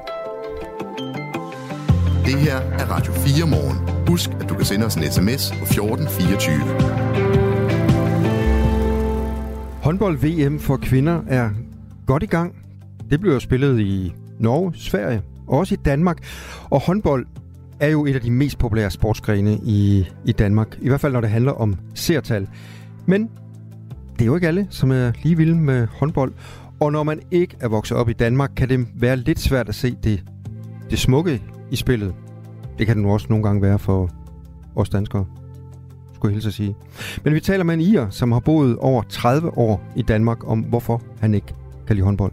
Det 2.27 2.39
her 2.39 2.55
er 2.55 2.85
Radio 2.85 3.13
4 3.13 3.47
morgen. 3.47 4.07
Husk, 4.07 4.29
at 4.29 4.49
du 4.49 4.55
kan 4.55 4.65
sende 4.65 4.85
os 4.85 4.95
en 4.95 5.11
sms 5.11 5.51
på 5.51 5.63
1424. 5.63 6.59
Håndbold-VM 9.83 10.59
for 10.59 10.77
kvinder 10.77 11.21
er 11.27 11.49
godt 12.05 12.23
i 12.23 12.25
gang. 12.25 12.55
Det 13.09 13.19
bliver 13.19 13.39
spillet 13.39 13.79
i 13.79 14.13
Norge, 14.39 14.73
Sverige 14.75 15.21
og 15.47 15.59
også 15.59 15.73
i 15.73 15.77
Danmark. 15.85 16.17
Og 16.69 16.79
håndbold 16.81 17.25
er 17.79 17.87
jo 17.87 18.05
et 18.05 18.15
af 18.15 18.21
de 18.21 18.31
mest 18.31 18.57
populære 18.57 18.91
sportsgrene 18.91 19.59
i, 19.63 20.07
i 20.25 20.31
Danmark. 20.31 20.77
I 20.81 20.87
hvert 20.87 21.01
fald 21.01 21.13
når 21.13 21.21
det 21.21 21.29
handler 21.29 21.51
om 21.51 21.75
seertal. 21.93 22.47
Men 23.05 23.29
det 24.13 24.21
er 24.21 24.25
jo 24.25 24.35
ikke 24.35 24.47
alle, 24.47 24.67
som 24.69 24.91
er 24.91 25.11
lige 25.23 25.37
vilde 25.37 25.55
med 25.55 25.87
håndbold. 25.91 26.33
Og 26.79 26.91
når 26.91 27.03
man 27.03 27.19
ikke 27.31 27.57
er 27.59 27.67
vokset 27.67 27.97
op 27.97 28.09
i 28.09 28.13
Danmark, 28.13 28.51
kan 28.55 28.69
det 28.69 28.87
være 28.95 29.15
lidt 29.15 29.39
svært 29.39 29.69
at 29.69 29.75
se 29.75 29.97
det, 30.03 30.23
det 30.89 30.99
smukke 30.99 31.41
i 31.71 31.75
spillet. 31.75 32.13
Det 32.77 32.87
kan 32.87 32.95
den 32.95 33.03
nu 33.03 33.13
også 33.13 33.27
nogle 33.29 33.43
gange 33.43 33.61
være 33.61 33.79
for 33.79 34.09
os 34.75 34.89
danskere. 34.89 35.25
skulle 36.15 36.29
jeg 36.31 36.35
hilse 36.35 36.47
at 36.47 36.53
sige. 36.53 36.75
Men 37.23 37.33
vi 37.33 37.39
taler 37.39 37.63
med 37.63 37.73
en 37.73 37.81
IR, 37.81 38.09
som 38.09 38.31
har 38.31 38.39
boet 38.39 38.77
over 38.77 39.03
30 39.09 39.57
år 39.57 39.83
i 39.95 40.01
Danmark, 40.01 40.49
om 40.49 40.59
hvorfor 40.59 41.01
han 41.19 41.33
ikke 41.33 41.53
kan 41.87 41.95
lide 41.95 42.05
håndbold. 42.05 42.31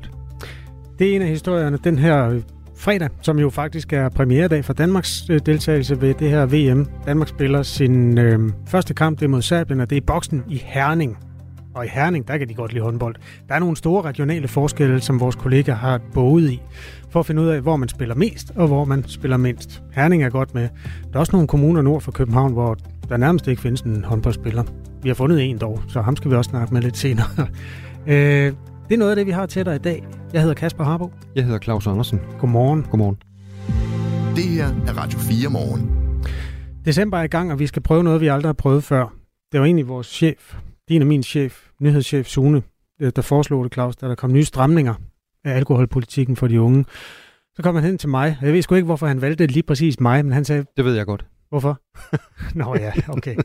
Det 0.99 1.11
er 1.11 1.17
en 1.17 1.23
af 1.23 1.29
historierne 1.29 1.79
den 1.85 1.99
her 1.99 2.41
fredag, 2.77 3.09
som 3.21 3.39
jo 3.39 3.51
faktisk 3.51 3.93
er 3.93 4.09
premieredag 4.09 4.65
for 4.65 4.73
Danmarks 4.73 5.31
øh, 5.31 5.41
deltagelse 5.47 6.01
ved 6.01 6.15
det 6.15 6.31
her 6.31 6.47
VM. 6.47 6.87
Danmark 7.07 7.29
spiller 7.29 7.63
sin 7.63 8.19
øh, 8.19 8.39
første 8.67 8.95
kamp, 8.95 9.19
det 9.19 9.25
er 9.25 9.29
mod 9.29 9.43
Serbien, 9.43 9.81
og 9.81 9.91
det 9.91 9.97
er 9.97 10.03
boksen 10.07 10.45
i 10.49 10.63
Herning. 10.65 11.19
Og 11.75 11.85
i 11.85 11.89
Herning, 11.89 12.29
der 12.29 12.39
kan 12.39 12.49
de 12.49 12.55
godt 12.55 12.73
lide 12.73 12.85
håndbold. 12.85 13.15
Der 13.49 13.55
er 13.55 13.59
nogle 13.59 13.77
store 13.77 14.03
regionale 14.03 14.49
forskelle, 14.49 15.01
som 15.01 15.21
vores 15.21 15.37
kollegaer 15.37 15.77
har 15.77 16.01
boet 16.15 16.51
i, 16.51 16.63
for 17.11 17.21
at 17.21 17.27
finde 17.27 17.43
ud 17.43 17.47
af, 17.47 17.61
hvor 17.61 17.77
man 17.77 17.89
spiller 17.89 18.15
mest 18.15 18.53
og 18.57 18.67
hvor 18.67 18.85
man 18.85 19.05
spiller 19.09 19.37
mindst. 19.37 19.83
Herning 19.93 20.23
er 20.25 20.31
godt 20.31 20.55
med. 20.55 20.69
Der 21.13 21.15
er 21.15 21.19
også 21.19 21.33
nogle 21.33 21.49
kommuner 21.49 21.83
nord 21.83 22.01
for 22.01 22.13
København, 22.13 22.53
hvor 22.53 22.77
der 23.09 23.17
nærmest 23.17 23.49
ikke 23.49 23.63
findes 23.63 23.81
en 23.81 24.05
håndboldspiller. 24.05 24.65
Vi 25.03 25.09
har 25.09 25.15
fundet 25.15 25.43
en 25.43 25.59
dog, 25.59 25.81
så 25.89 26.01
ham 26.01 26.17
skal 26.17 26.31
vi 26.31 26.37
også 26.37 26.51
snakke 26.51 26.75
med 26.75 26.83
lidt 26.83 26.97
senere. 26.97 27.27
øh, 28.07 28.53
det 28.89 28.95
er 28.95 28.99
noget 28.99 29.11
af 29.11 29.17
det, 29.17 29.27
vi 29.27 29.31
har 29.31 29.47
til 29.47 29.67
dig 29.67 29.75
i 29.75 29.79
dag. 29.79 30.05
Jeg 30.33 30.41
hedder 30.41 30.55
Kasper 30.55 30.85
Harbo. 30.85 31.13
Jeg 31.37 31.45
hedder 31.45 31.59
Claus 31.59 31.87
Andersen. 31.87 32.21
Godmorgen. 32.39 32.87
Godmorgen. 32.91 33.17
Det 34.37 34.45
her 34.45 34.67
er 34.67 34.99
Radio 34.99 35.19
4 35.19 35.51
morgen. 35.51 35.91
December 36.85 37.19
er 37.19 37.23
i 37.23 37.27
gang, 37.27 37.53
og 37.53 37.59
vi 37.59 37.67
skal 37.67 37.83
prøve 37.83 38.05
noget, 38.05 38.21
vi 38.21 38.27
aldrig 38.27 38.49
har 38.49 38.53
prøvet 38.53 38.85
før. 38.85 39.13
Det 39.53 39.61
var 39.61 39.67
egentlig 39.67 39.89
vores 39.89 40.07
chef, 40.07 40.55
din 40.89 41.03
og 41.03 41.09
min 41.09 41.23
chef, 41.23 41.69
nyhedschef 41.81 42.27
Sune, 42.27 42.63
øh, 43.01 43.13
der 43.17 43.23
foreslog 43.23 43.65
det, 43.65 43.73
Claus, 43.73 43.97
da 43.97 44.09
der 44.09 44.15
kom 44.15 44.33
nye 44.33 44.45
stramninger 44.45 44.95
af 45.45 45.57
alkoholpolitikken 45.57 46.37
for 46.37 46.49
de 46.49 46.61
unge. 46.61 46.85
Så 47.55 47.63
kom 47.63 47.75
han 47.75 47.85
hen 47.85 47.99
til 47.99 48.09
mig, 48.09 48.39
jeg 48.43 48.53
ved 48.53 48.63
sgu 48.63 48.75
ikke, 48.75 48.87
hvorfor 48.87 49.07
han 49.07 49.21
valgte 49.21 49.47
lige 49.47 49.63
præcis 49.63 50.01
mig, 50.01 50.25
men 50.25 50.33
han 50.33 50.45
sagde... 50.45 50.65
Det 50.77 50.85
ved 50.85 50.95
jeg 50.95 51.07
godt. 51.07 51.27
Hvorfor? 51.49 51.81
Nå 52.59 52.75
ja, 52.75 52.93
okay. 53.09 53.37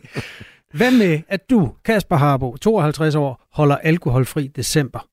Hvad 0.73 0.91
med, 0.91 1.21
at 1.28 1.49
du, 1.49 1.71
Kasper 1.86 2.15
Harbo, 2.15 2.58
52 2.58 3.15
år, 3.15 3.47
holder 3.54 3.75
alkoholfri 3.75 4.47
december? 4.47 5.08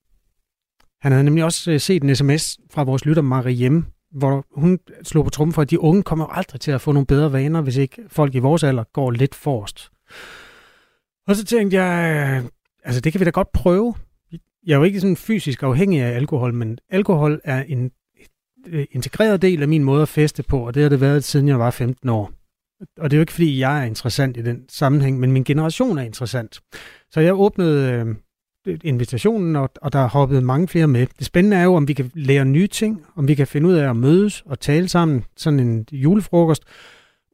Han 1.00 1.12
havde 1.12 1.24
nemlig 1.24 1.44
også 1.44 1.70
øh, 1.70 1.80
set 1.80 2.02
en 2.02 2.16
sms 2.16 2.58
fra 2.70 2.82
vores 2.82 3.04
lytter 3.04 3.22
Mariem, 3.22 3.84
hvor 4.12 4.46
hun 4.54 4.78
slog 5.02 5.24
på 5.24 5.30
trummen 5.30 5.52
for, 5.52 5.62
at 5.62 5.70
de 5.70 5.80
unge 5.80 6.02
kommer 6.02 6.26
aldrig 6.26 6.60
til 6.60 6.70
at 6.70 6.80
få 6.80 6.92
nogle 6.92 7.06
bedre 7.06 7.32
vaner, 7.32 7.60
hvis 7.60 7.76
ikke 7.76 8.02
folk 8.08 8.34
i 8.34 8.38
vores 8.38 8.62
alder 8.62 8.84
går 8.92 9.10
lidt 9.10 9.34
forrest. 9.34 9.90
Og 11.26 11.36
så 11.36 11.44
tænkte 11.44 11.76
jeg, 11.76 12.16
øh, 12.44 12.50
altså 12.84 13.00
det 13.00 13.12
kan 13.12 13.20
vi 13.20 13.24
da 13.24 13.30
godt 13.30 13.52
prøve. 13.52 13.94
Jeg 14.66 14.72
er 14.72 14.78
jo 14.78 14.84
ikke 14.84 15.00
sådan 15.00 15.16
fysisk 15.16 15.62
afhængig 15.62 16.00
af 16.00 16.16
alkohol, 16.16 16.54
men 16.54 16.78
alkohol 16.90 17.40
er 17.44 17.62
en 17.62 17.90
øh, 18.66 18.86
integreret 18.90 19.42
del 19.42 19.62
af 19.62 19.68
min 19.68 19.84
måde 19.84 20.02
at 20.02 20.08
feste 20.08 20.42
på, 20.42 20.66
og 20.66 20.74
det 20.74 20.82
har 20.82 20.88
det 20.88 21.00
været 21.00 21.24
siden 21.24 21.48
jeg 21.48 21.58
var 21.58 21.70
15 21.70 22.08
år. 22.08 22.32
Og 22.98 23.10
det 23.10 23.16
er 23.16 23.18
jo 23.18 23.22
ikke, 23.22 23.32
fordi 23.32 23.60
jeg 23.60 23.80
er 23.80 23.84
interessant 23.84 24.36
i 24.36 24.42
den 24.42 24.64
sammenhæng, 24.68 25.20
men 25.20 25.32
min 25.32 25.44
generation 25.44 25.98
er 25.98 26.02
interessant. 26.02 26.60
Så 27.10 27.20
jeg 27.20 27.34
åbnede 27.34 27.92
øh, 28.66 28.78
invitationen, 28.84 29.56
og, 29.56 29.70
og 29.82 29.92
der 29.92 29.98
hoppede 29.98 30.10
hoppet 30.12 30.42
mange 30.42 30.68
flere 30.68 30.86
med. 30.86 31.06
Det 31.18 31.26
spændende 31.26 31.56
er 31.56 31.64
jo, 31.64 31.74
om 31.74 31.88
vi 31.88 31.92
kan 31.92 32.10
lære 32.14 32.44
nye 32.44 32.66
ting, 32.66 33.04
om 33.16 33.28
vi 33.28 33.34
kan 33.34 33.46
finde 33.46 33.68
ud 33.68 33.74
af 33.74 33.90
at 33.90 33.96
mødes 33.96 34.42
og 34.46 34.60
tale 34.60 34.88
sammen, 34.88 35.24
sådan 35.36 35.60
en 35.60 35.86
julefrokost, 35.92 36.62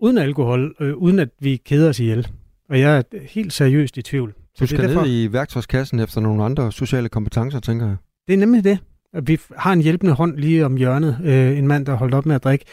uden 0.01 0.19
alkohol, 0.19 0.75
øh, 0.81 0.95
uden 0.95 1.19
at 1.19 1.29
vi 1.41 1.57
keder 1.57 1.89
os 1.89 2.01
ihjel. 2.01 2.29
Og 2.69 2.81
jeg 2.81 2.99
er 2.99 3.03
helt 3.29 3.53
seriøst 3.53 3.97
i 3.97 4.03
tvivl. 4.03 4.35
Så 4.55 4.65
du 4.65 4.67
skal 4.67 4.89
derfor, 4.89 5.03
ned 5.03 5.11
i 5.11 5.33
værktøjskassen 5.33 6.01
efter 6.01 6.21
nogle 6.21 6.45
andre 6.45 6.73
sociale 6.73 7.09
kompetencer, 7.09 7.61
tænker 7.61 7.87
jeg. 7.87 7.97
Det 8.27 8.35
er 8.35 8.39
nemlig 8.39 8.65
det. 8.65 8.79
Vi 9.23 9.39
har 9.57 9.73
en 9.73 9.83
hjælpende 9.83 10.13
hånd 10.13 10.37
lige 10.37 10.65
om 10.65 10.77
hjørnet. 10.77 11.19
Øh, 11.25 11.59
en 11.59 11.67
mand, 11.67 11.87
der 11.87 11.95
holdt 11.95 12.15
op 12.15 12.27
med 12.27 12.35
at 12.35 12.45
drikke. 12.45 12.65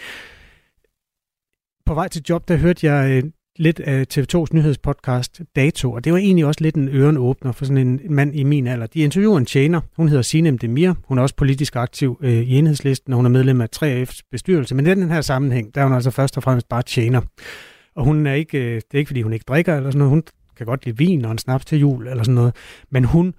På 1.86 1.94
vej 1.94 2.08
til 2.08 2.24
job, 2.30 2.48
der 2.48 2.56
hørte 2.56 2.92
jeg 2.92 3.24
øh, 3.24 3.32
lidt 3.60 3.80
af 3.80 4.06
TV2's 4.14 4.46
nyhedspodcast 4.54 5.42
Dato, 5.56 5.92
og 5.92 6.04
det 6.04 6.14
var 6.14 6.20
egentlig 6.20 6.46
også 6.46 6.64
lidt 6.64 6.76
en 6.76 6.90
ørenåbner 6.90 7.52
for 7.52 7.66
sådan 7.66 7.88
en 7.88 8.02
mand 8.10 8.36
i 8.36 8.44
min 8.44 8.68
alder. 8.68 8.88
De 8.88 9.00
interviewer 9.00 9.38
en 9.38 9.46
tjener, 9.46 9.82
hun 9.96 10.08
hedder 10.08 10.22
Sinem 10.22 10.58
Demir, 10.58 10.94
hun 11.04 11.18
er 11.18 11.22
også 11.22 11.36
politisk 11.36 11.76
aktiv 11.76 12.20
øh, 12.22 12.32
i 12.32 12.58
enhedslisten, 12.58 13.14
og 13.14 13.18
hun 13.18 13.26
er 13.26 13.30
medlem 13.30 13.62
af 13.62 13.68
3F's 13.76 14.20
bestyrelse, 14.32 14.76
men 14.76 14.88
i 14.88 14.90
den 14.90 15.12
her 15.12 15.22
sammenhæng, 15.22 15.76
der 15.76 15.82
er 15.82 15.86
hun 15.86 15.96
altså 15.96 16.12
først 16.12 16.38
og 16.38 16.44
fremmest 16.44 16.70
bare 16.70 16.82
tjener. 16.82 17.22
Og 17.96 18.06
hun 18.06 18.28
er 18.28 18.34
ikke, 18.34 18.58
øh, 18.58 18.76
det 18.76 18.94
er 18.94 18.98
ikke, 18.98 19.10
fordi 19.10 19.22
hun 19.22 19.34
ikke 19.34 19.46
drikker 19.48 19.76
eller 19.76 19.90
sådan 19.90 20.00
noget. 20.00 20.10
Hun 20.10 20.24
kan 20.58 20.66
godt 20.66 20.86
lide 20.86 20.98
vin 20.98 21.26
og 21.26 21.32
en 21.32 21.38
snaps 21.38 21.66
til 21.66 21.80
jul 21.80 22.08
eller 22.08 22.24
sådan 22.24 22.36
noget. 22.36 22.56
Men 22.90 23.06
hun 23.06 23.34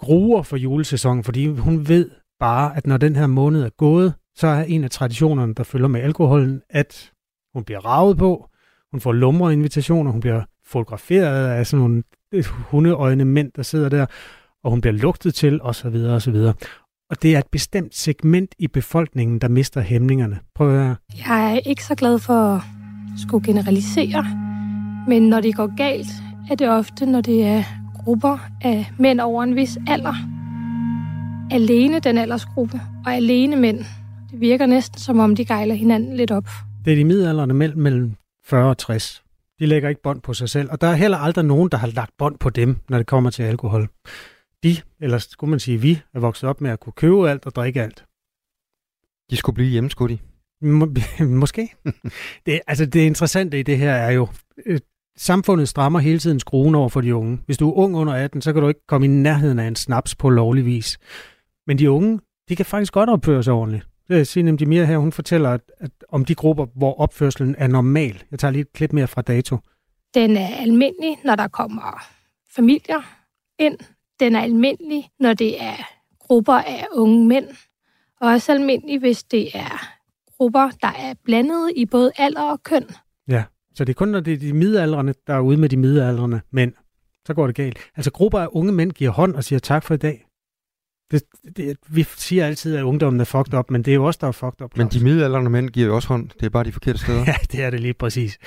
gruer 0.00 0.42
for 0.42 0.56
julesæsonen, 0.56 1.24
fordi 1.24 1.46
hun 1.46 1.88
ved 1.88 2.10
bare, 2.40 2.76
at 2.76 2.86
når 2.86 2.96
den 2.96 3.16
her 3.16 3.26
måned 3.26 3.62
er 3.62 3.70
gået, 3.78 4.14
så 4.34 4.46
er 4.46 4.62
en 4.62 4.84
af 4.84 4.90
traditionerne, 4.90 5.54
der 5.54 5.62
følger 5.62 5.88
med 5.88 6.00
alkoholen, 6.00 6.62
at 6.70 7.12
hun 7.54 7.64
bliver 7.64 7.80
ravet 7.86 8.18
på, 8.18 8.48
hun 8.90 9.00
får 9.00 9.12
lumre 9.12 9.52
invitationer, 9.52 10.10
hun 10.10 10.20
bliver 10.20 10.42
fotograferet 10.66 11.48
af 11.48 11.66
sådan 11.66 11.80
nogle 11.80 12.02
øh, 12.32 12.44
hundeøjne 12.44 13.24
mænd, 13.24 13.52
der 13.56 13.62
sidder 13.62 13.88
der, 13.88 14.06
og 14.64 14.70
hun 14.70 14.80
bliver 14.80 14.94
lugtet 14.94 15.34
til, 15.34 15.62
osv. 15.62 15.96
osv. 15.96 16.36
Og 17.10 17.22
det 17.22 17.34
er 17.34 17.38
et 17.38 17.46
bestemt 17.52 17.94
segment 17.94 18.54
i 18.58 18.68
befolkningen, 18.68 19.38
der 19.38 19.48
mister 19.48 19.80
hæmningerne. 19.80 20.38
Prøv 20.54 20.68
at 20.68 20.82
høre. 20.84 20.96
Jeg 21.28 21.52
er 21.52 21.58
ikke 21.58 21.84
så 21.84 21.94
glad 21.94 22.18
for 22.18 22.62
skulle 23.22 23.44
generalisere, 23.44 24.24
men 25.08 25.28
når 25.28 25.40
det 25.40 25.56
går 25.56 25.76
galt, 25.76 26.08
er 26.50 26.54
det 26.54 26.68
ofte, 26.68 27.06
når 27.06 27.20
det 27.20 27.44
er 27.44 27.62
grupper 28.04 28.38
af 28.62 28.86
mænd 28.98 29.20
over 29.20 29.42
en 29.42 29.56
vis 29.56 29.78
alder. 29.88 30.14
Alene 31.50 32.00
den 32.00 32.18
aldersgruppe, 32.18 32.80
og 33.06 33.14
alene 33.14 33.56
mænd. 33.56 33.78
Det 34.30 34.40
virker 34.40 34.66
næsten 34.66 34.98
som 34.98 35.18
om, 35.18 35.36
de 35.36 35.44
gejler 35.44 35.74
hinanden 35.74 36.16
lidt 36.16 36.30
op. 36.30 36.48
Det 36.84 36.92
er 36.92 36.96
de 36.96 37.04
midalderne 37.04 37.54
mellem, 37.54 37.78
mellem 37.78 38.14
40 38.44 38.70
og 38.70 38.78
60. 38.78 39.22
De 39.58 39.66
lægger 39.66 39.88
ikke 39.88 40.02
bånd 40.02 40.20
på 40.20 40.34
sig 40.34 40.48
selv, 40.48 40.70
og 40.70 40.80
der 40.80 40.86
er 40.86 40.94
heller 40.94 41.18
aldrig 41.18 41.44
nogen, 41.44 41.68
der 41.68 41.78
har 41.78 41.86
lagt 41.86 42.16
bånd 42.18 42.38
på 42.38 42.50
dem, 42.50 42.76
når 42.88 42.98
det 42.98 43.06
kommer 43.06 43.30
til 43.30 43.42
alkohol. 43.42 43.88
De, 44.62 44.76
eller 45.00 45.18
skulle 45.18 45.50
man 45.50 45.60
sige 45.60 45.80
vi, 45.80 46.00
er 46.14 46.20
vokset 46.20 46.48
op 46.48 46.60
med 46.60 46.70
at 46.70 46.80
kunne 46.80 46.92
købe 46.92 47.30
alt 47.30 47.46
og 47.46 47.54
drikke 47.54 47.82
alt. 47.82 48.04
De 49.30 49.36
skulle 49.36 49.54
blive 49.54 49.70
hjemme, 49.70 49.90
skulle 49.90 50.16
de? 50.16 50.22
Må, 50.62 50.88
måske. 51.42 51.74
det, 52.46 52.60
altså 52.66 52.86
det 52.86 53.00
interessante 53.00 53.58
i 53.58 53.62
det 53.62 53.78
her 53.78 53.92
er 53.92 54.10
jo, 54.10 54.28
øh, 54.66 54.80
samfundet 55.16 55.68
strammer 55.68 55.98
hele 55.98 56.18
tiden 56.18 56.40
skruen 56.40 56.74
over 56.74 56.88
for 56.88 57.00
de 57.00 57.14
unge. 57.14 57.40
Hvis 57.46 57.58
du 57.58 57.70
er 57.70 57.74
ung 57.74 57.96
under 57.96 58.12
18, 58.12 58.42
så 58.42 58.52
kan 58.52 58.62
du 58.62 58.68
ikke 58.68 58.86
komme 58.86 59.04
i 59.04 59.08
nærheden 59.08 59.58
af 59.58 59.66
en 59.66 59.76
snaps 59.76 60.14
på 60.14 60.30
lovlig 60.30 60.66
vis. 60.66 60.98
Men 61.66 61.78
de 61.78 61.90
unge, 61.90 62.20
de 62.48 62.56
kan 62.56 62.66
faktisk 62.66 62.92
godt 62.92 63.10
opføre 63.10 63.42
sig 63.42 63.52
ordentligt. 63.52 63.86
Det 64.08 64.20
er 64.20 64.24
Sinem 64.24 64.58
Demir 64.58 64.84
her, 64.84 64.98
hun 64.98 65.12
fortæller 65.12 65.50
at, 65.50 65.60
at 65.78 65.90
om 66.08 66.24
de 66.24 66.34
grupper, 66.34 66.66
hvor 66.76 67.00
opførselen 67.00 67.54
er 67.58 67.66
normal. 67.66 68.22
Jeg 68.30 68.38
tager 68.38 68.52
lige 68.52 68.60
et 68.60 68.72
klip 68.72 68.92
mere 68.92 69.06
fra 69.06 69.22
dato. 69.22 69.58
Den 70.14 70.36
er 70.36 70.48
almindelig, 70.56 71.16
når 71.24 71.36
der 71.36 71.48
kommer 71.48 72.02
familier 72.56 73.02
ind. 73.58 73.78
Den 74.20 74.36
er 74.36 74.40
almindelig, 74.40 75.08
når 75.20 75.34
det 75.34 75.62
er 75.62 75.76
grupper 76.18 76.52
af 76.52 76.86
unge 76.92 77.26
mænd. 77.26 77.48
Og 78.20 78.28
også 78.28 78.52
almindelig, 78.52 78.98
hvis 78.98 79.24
det 79.24 79.56
er 79.56 79.95
grupper, 80.38 80.70
der 80.82 80.88
er 80.88 81.14
blandet 81.24 81.72
i 81.76 81.86
både 81.86 82.12
alder 82.16 82.42
og 82.42 82.62
køn. 82.62 82.84
Ja, 83.28 83.44
så 83.74 83.84
det 83.84 83.92
er 83.92 83.94
kun, 83.94 84.08
når 84.08 84.20
det 84.20 84.32
er 84.32 84.38
de 84.38 84.52
midaldrende, 84.52 85.14
der 85.26 85.34
er 85.34 85.40
ude 85.40 85.56
med 85.56 85.68
de 85.68 85.76
midaldrende 85.76 86.40
mænd. 86.50 86.72
Så 87.26 87.34
går 87.34 87.46
det 87.46 87.56
galt. 87.56 87.78
Altså 87.96 88.10
grupper 88.10 88.38
af 88.38 88.48
unge 88.50 88.72
mænd 88.72 88.92
giver 88.92 89.10
hånd 89.10 89.34
og 89.34 89.44
siger 89.44 89.58
tak 89.58 89.84
for 89.84 89.94
i 89.94 89.96
dag. 89.96 90.26
Det, 91.10 91.22
det, 91.56 91.76
vi 91.88 92.02
siger 92.02 92.46
altid, 92.46 92.76
at 92.76 92.82
ungdommen 92.82 93.20
er 93.20 93.24
fucked 93.24 93.54
up, 93.54 93.70
men 93.70 93.82
det 93.82 93.90
er 93.90 93.94
jo 93.94 94.04
også 94.04 94.18
der 94.20 94.26
er 94.26 94.32
fucked 94.32 94.62
up. 94.62 94.76
Men 94.76 94.88
de 94.88 95.04
midaldrende 95.04 95.50
mænd 95.50 95.70
giver 95.70 95.86
jo 95.86 95.94
også 95.94 96.08
hånd. 96.08 96.28
Det 96.28 96.46
er 96.46 96.50
bare 96.50 96.64
de 96.64 96.72
forkerte 96.72 96.98
steder. 96.98 97.18
ja, 97.26 97.34
det 97.52 97.62
er 97.62 97.70
det 97.70 97.80
lige 97.80 97.94
præcis. 97.94 98.38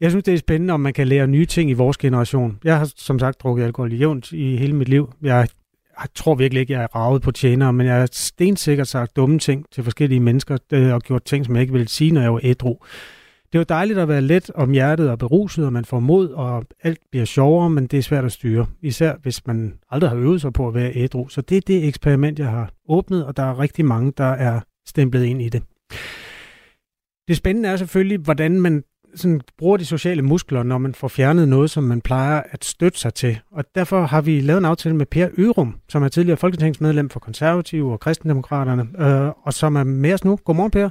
Jeg 0.00 0.10
synes, 0.10 0.24
det 0.24 0.34
er 0.34 0.38
spændende, 0.38 0.74
om 0.74 0.80
man 0.80 0.92
kan 0.92 1.08
lære 1.08 1.26
nye 1.26 1.46
ting 1.46 1.70
i 1.70 1.72
vores 1.72 1.96
generation. 1.96 2.58
Jeg 2.64 2.78
har 2.78 2.92
som 2.96 3.18
sagt 3.18 3.40
drukket 3.40 3.64
alkohol 3.64 3.92
jævnt 3.92 4.32
i 4.32 4.56
hele 4.56 4.72
mit 4.72 4.88
liv. 4.88 5.12
Jeg 5.22 5.48
jeg 6.00 6.08
tror 6.14 6.34
virkelig 6.34 6.60
ikke, 6.60 6.72
jeg 6.72 6.82
er 6.82 6.96
ravet 6.96 7.22
på 7.22 7.30
tjenere, 7.30 7.72
men 7.72 7.86
jeg 7.86 7.94
har 7.94 8.08
stensikkert 8.12 8.88
sagt 8.88 9.16
dumme 9.16 9.38
ting 9.38 9.66
til 9.72 9.84
forskellige 9.84 10.20
mennesker, 10.20 10.58
øh, 10.72 10.94
og 10.94 11.02
gjort 11.02 11.24
ting, 11.24 11.44
som 11.44 11.54
jeg 11.54 11.60
ikke 11.60 11.72
ville 11.72 11.88
sige, 11.88 12.10
når 12.10 12.20
jeg 12.20 12.32
var 12.32 12.40
ædru. 12.42 12.76
Det 13.52 13.58
er 13.58 13.60
jo 13.60 13.66
dejligt 13.68 13.98
at 13.98 14.08
være 14.08 14.20
let 14.20 14.50
om 14.54 14.70
hjertet 14.70 15.10
og 15.10 15.18
beruset, 15.18 15.66
og 15.66 15.72
man 15.72 15.84
får 15.84 16.00
mod, 16.00 16.28
og 16.28 16.64
alt 16.82 16.98
bliver 17.10 17.24
sjovere, 17.24 17.70
men 17.70 17.86
det 17.86 17.98
er 17.98 18.02
svært 18.02 18.24
at 18.24 18.32
styre. 18.32 18.66
Især 18.82 19.14
hvis 19.22 19.46
man 19.46 19.74
aldrig 19.90 20.10
har 20.10 20.16
øvet 20.16 20.40
sig 20.40 20.52
på 20.52 20.68
at 20.68 20.74
være 20.74 20.92
ædru. 20.94 21.28
Så 21.28 21.40
det 21.40 21.56
er 21.56 21.60
det 21.60 21.88
eksperiment, 21.88 22.38
jeg 22.38 22.48
har 22.48 22.72
åbnet, 22.88 23.26
og 23.26 23.36
der 23.36 23.42
er 23.42 23.58
rigtig 23.58 23.84
mange, 23.84 24.12
der 24.16 24.24
er 24.24 24.60
stemplet 24.86 25.24
ind 25.24 25.42
i 25.42 25.48
det. 25.48 25.62
Det 27.28 27.36
spændende 27.36 27.68
er 27.68 27.76
selvfølgelig, 27.76 28.18
hvordan 28.18 28.60
man 28.60 28.82
sådan 29.14 29.40
bruger 29.58 29.76
de 29.76 29.84
sociale 29.84 30.22
muskler, 30.22 30.62
når 30.62 30.78
man 30.78 30.94
får 30.94 31.08
fjernet 31.08 31.48
noget, 31.48 31.70
som 31.70 31.84
man 31.84 32.00
plejer 32.00 32.42
at 32.50 32.64
støtte 32.64 32.98
sig 32.98 33.14
til. 33.14 33.38
Og 33.50 33.64
derfor 33.74 34.02
har 34.02 34.20
vi 34.20 34.40
lavet 34.40 34.58
en 34.58 34.64
aftale 34.64 34.96
med 34.96 35.06
Per 35.06 35.28
Ørum, 35.38 35.76
som 35.88 36.02
er 36.02 36.08
tidligere 36.08 36.36
folketingsmedlem 36.36 37.10
for 37.10 37.20
Konservative 37.20 37.92
og 37.92 38.00
Kristendemokraterne, 38.00 38.88
øh, 38.98 39.32
og 39.42 39.52
som 39.52 39.76
er 39.76 39.84
med 39.84 40.14
os 40.14 40.24
nu. 40.24 40.36
Godmorgen, 40.44 40.70
Per. 40.70 40.88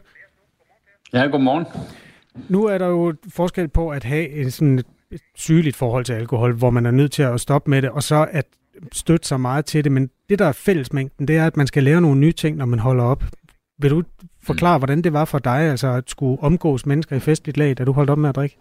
Ja, 1.13 1.25
godmorgen. 1.25 1.65
Nu 2.49 2.65
er 2.65 2.77
der 2.77 2.87
jo 2.87 3.13
forskel 3.29 3.67
på 3.67 3.89
at 3.89 4.03
have 4.03 4.29
en 4.29 4.51
sådan 4.51 4.79
et 5.11 5.21
sygeligt 5.35 5.75
forhold 5.75 6.05
til 6.05 6.13
alkohol, 6.13 6.53
hvor 6.53 6.69
man 6.69 6.85
er 6.85 6.91
nødt 6.91 7.11
til 7.11 7.23
at 7.23 7.41
stoppe 7.41 7.69
med 7.69 7.81
det, 7.81 7.89
og 7.89 8.03
så 8.03 8.27
at 8.31 8.45
støtte 8.91 9.27
sig 9.27 9.39
meget 9.39 9.65
til 9.65 9.83
det. 9.83 9.91
Men 9.91 10.09
det, 10.29 10.39
der 10.39 10.45
er 10.45 10.51
fællesmængden, 10.51 11.27
det 11.27 11.37
er, 11.37 11.47
at 11.47 11.57
man 11.57 11.67
skal 11.67 11.83
lære 11.83 12.01
nogle 12.01 12.19
nye 12.19 12.31
ting, 12.31 12.57
når 12.57 12.65
man 12.65 12.79
holder 12.79 13.03
op. 13.03 13.23
Vil 13.81 13.91
du 13.91 14.03
forklare, 14.43 14.77
hvordan 14.77 15.01
det 15.01 15.13
var 15.13 15.25
for 15.25 15.39
dig, 15.39 15.61
altså 15.61 15.87
at 15.87 16.03
skulle 16.07 16.43
omgås 16.43 16.85
mennesker 16.85 17.15
i 17.15 17.19
festligt 17.19 17.57
lag, 17.57 17.77
da 17.77 17.83
du 17.83 17.91
holdt 17.91 18.09
op 18.09 18.17
med 18.17 18.29
at 18.29 18.35
drikke? 18.35 18.57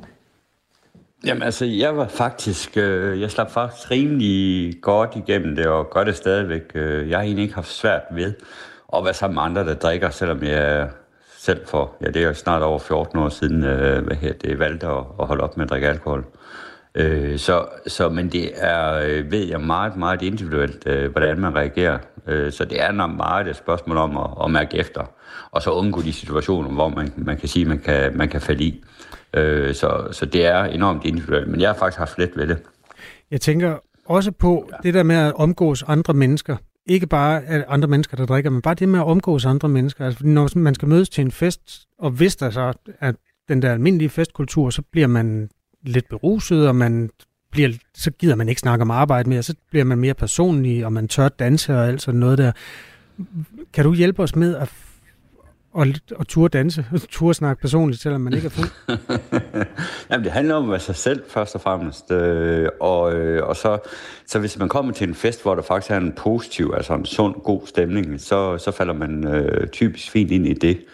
Jamen 1.25 1.43
altså, 1.43 1.65
jeg 1.65 1.97
var 1.97 2.09
faktisk, 2.09 2.77
øh, 2.77 3.21
jeg 3.21 3.31
slap 3.31 3.51
faktisk 3.51 3.91
rimelig 3.91 4.75
godt 4.83 5.17
igennem 5.17 5.57
det, 5.57 5.67
og 5.67 5.91
gør 5.91 6.05
det 6.05 6.17
stadigvæk. 6.17 6.63
Øh, 6.75 7.11
jeg 7.11 7.19
har 7.19 7.23
egentlig 7.25 7.43
ikke 7.43 7.55
haft 7.55 7.73
svært 7.73 8.03
ved 8.13 8.35
at 8.97 9.05
være 9.05 9.15
sammen 9.15 9.35
med 9.35 9.43
andre, 9.43 9.65
der 9.65 9.75
drikker, 9.75 10.11
selvom 10.11 10.43
jeg 10.43 10.89
selv 11.39 11.67
for, 11.67 11.97
ja 12.03 12.07
det 12.07 12.23
er 12.23 12.27
jo 12.27 12.35
snart 12.35 12.63
over 12.63 12.79
14 12.79 13.19
år 13.19 13.29
siden, 13.29 13.65
øh, 13.65 14.05
hvad 14.05 14.17
her, 14.17 14.33
det 14.33 14.59
valgte 14.59 14.87
at, 14.87 15.05
at 15.21 15.27
holde 15.27 15.45
op 15.45 15.57
med 15.57 15.65
at 15.65 15.71
drikke 15.71 15.89
alkohol. 15.89 16.25
Øh, 16.95 17.39
så, 17.39 17.67
så, 17.87 18.09
men 18.09 18.29
det 18.29 18.51
er, 18.55 18.93
øh, 18.93 19.33
ved 19.33 19.47
jeg, 19.47 19.61
meget, 19.61 19.97
meget 19.97 20.23
individuelt, 20.23 20.87
øh, 20.87 21.11
hvordan 21.11 21.41
man 21.41 21.55
reagerer. 21.55 21.99
Øh, 22.27 22.53
så 22.53 22.65
det 22.65 22.83
er 22.83 22.93
nok 22.93 23.11
meget 23.17 23.49
et 23.49 23.57
spørgsmål 23.57 23.97
om 23.97 24.17
at, 24.17 24.45
at 24.45 24.51
mærke 24.51 24.77
efter, 24.77 25.03
og 25.51 25.63
så 25.63 25.71
undgå 25.71 26.03
de 26.03 26.13
situationer, 26.13 26.71
hvor 26.71 26.89
man, 26.89 27.13
man 27.17 27.37
kan 27.37 27.49
sige, 27.49 27.65
man 27.65 27.79
kan, 27.79 28.17
man 28.17 28.29
kan 28.29 28.41
falde 28.41 28.65
i. 28.65 28.85
Øh, 29.35 29.75
så, 29.75 30.09
så 30.13 30.27
det 30.27 30.47
er 30.47 30.65
enormt 30.65 31.05
individuelt, 31.05 31.49
men 31.49 31.61
jeg 31.61 31.69
har 31.69 31.75
faktisk 31.75 31.99
haft 31.99 32.19
let 32.19 32.31
ved 32.37 32.47
det. 32.47 32.59
Jeg 33.31 33.41
tænker 33.41 33.79
også 34.07 34.31
på 34.31 34.69
ja. 34.73 34.77
det 34.83 34.95
der 34.95 35.03
med 35.03 35.17
at 35.17 35.33
omgås 35.35 35.83
andre 35.83 36.15
mennesker. 36.15 36.57
Ikke 36.87 37.07
bare 37.07 37.65
andre 37.69 37.89
mennesker, 37.89 38.17
der 38.17 38.27
drikker, 38.27 38.51
men 38.51 38.63
bare 38.63 38.75
det 38.75 38.89
med 38.89 38.99
at 39.01 39.07
omgås 39.07 39.47
andre 39.47 39.69
mennesker. 39.69 40.07
Altså, 40.07 40.27
når 40.27 40.59
man 40.59 40.75
skal 40.75 40.89
mødes 40.89 41.09
til 41.09 41.23
en 41.23 41.31
fest, 41.31 41.87
og 41.99 42.11
hvis 42.11 42.37
der 42.37 42.51
så 42.51 42.73
er 43.01 43.13
den 43.49 43.63
der 43.63 43.73
almindelige 43.73 44.09
festkultur, 44.09 44.71
så 44.71 44.83
bliver 44.93 45.07
man 45.07 45.51
lidt 45.83 46.09
beruset, 46.09 46.69
og 46.69 46.77
man 46.77 47.11
bliver, 47.53 47.73
så 47.95 48.11
gider 48.11 48.35
man 48.35 48.49
ikke 48.49 48.61
snakke 48.61 48.83
om 48.83 48.91
arbejde 48.91 49.29
mere, 49.29 49.43
så 49.43 49.55
bliver 49.71 49.85
man 49.85 49.99
mere 49.99 50.15
personlig, 50.15 50.85
og 50.85 50.93
man 50.93 51.09
tør 51.09 51.29
danse 51.29 51.75
og 51.75 51.89
alt 51.89 52.03
sådan 52.03 52.21
noget 52.21 52.39
der. 52.39 52.53
Kan 53.73 53.85
du 53.85 53.95
hjælpe 53.95 54.23
os 54.23 54.37
med 54.37 54.57
at 54.57 54.73
og, 55.73 55.87
og 56.17 56.29
turde 56.29 56.59
danse, 56.59 56.87
og 56.93 57.01
turde 57.11 57.35
snakke 57.35 57.61
personligt, 57.61 58.03
selvom 58.03 58.21
man 58.21 58.33
ikke 58.33 58.47
er 58.47 58.51
fuld? 58.51 58.69
Jamen, 60.11 60.25
det 60.25 60.33
handler 60.33 60.55
om 60.55 60.65
at 60.65 60.71
være 60.71 60.81
sig 60.81 60.97
selv, 60.97 61.23
først 61.29 61.55
og 61.55 61.61
fremmest. 61.61 62.11
Øh, 62.11 62.69
og, 62.81 63.15
øh, 63.15 63.47
og 63.47 63.57
så, 63.57 63.79
så 64.27 64.39
hvis 64.39 64.59
man 64.59 64.69
kommer 64.69 64.93
til 64.93 65.09
en 65.09 65.15
fest, 65.15 65.43
hvor 65.43 65.55
der 65.55 65.63
faktisk 65.63 65.91
er 65.91 65.97
en 65.97 66.13
positiv, 66.13 66.73
altså 66.77 66.95
en 66.95 67.07
sund, 67.07 67.35
god 67.35 67.67
stemning, 67.67 68.21
så, 68.21 68.59
så 68.59 68.71
falder 68.71 68.95
man 68.95 69.27
øh, 69.27 69.69
typisk 69.69 70.11
fint 70.11 70.31
ind 70.31 70.47
i 70.47 70.55
det. 70.55 70.85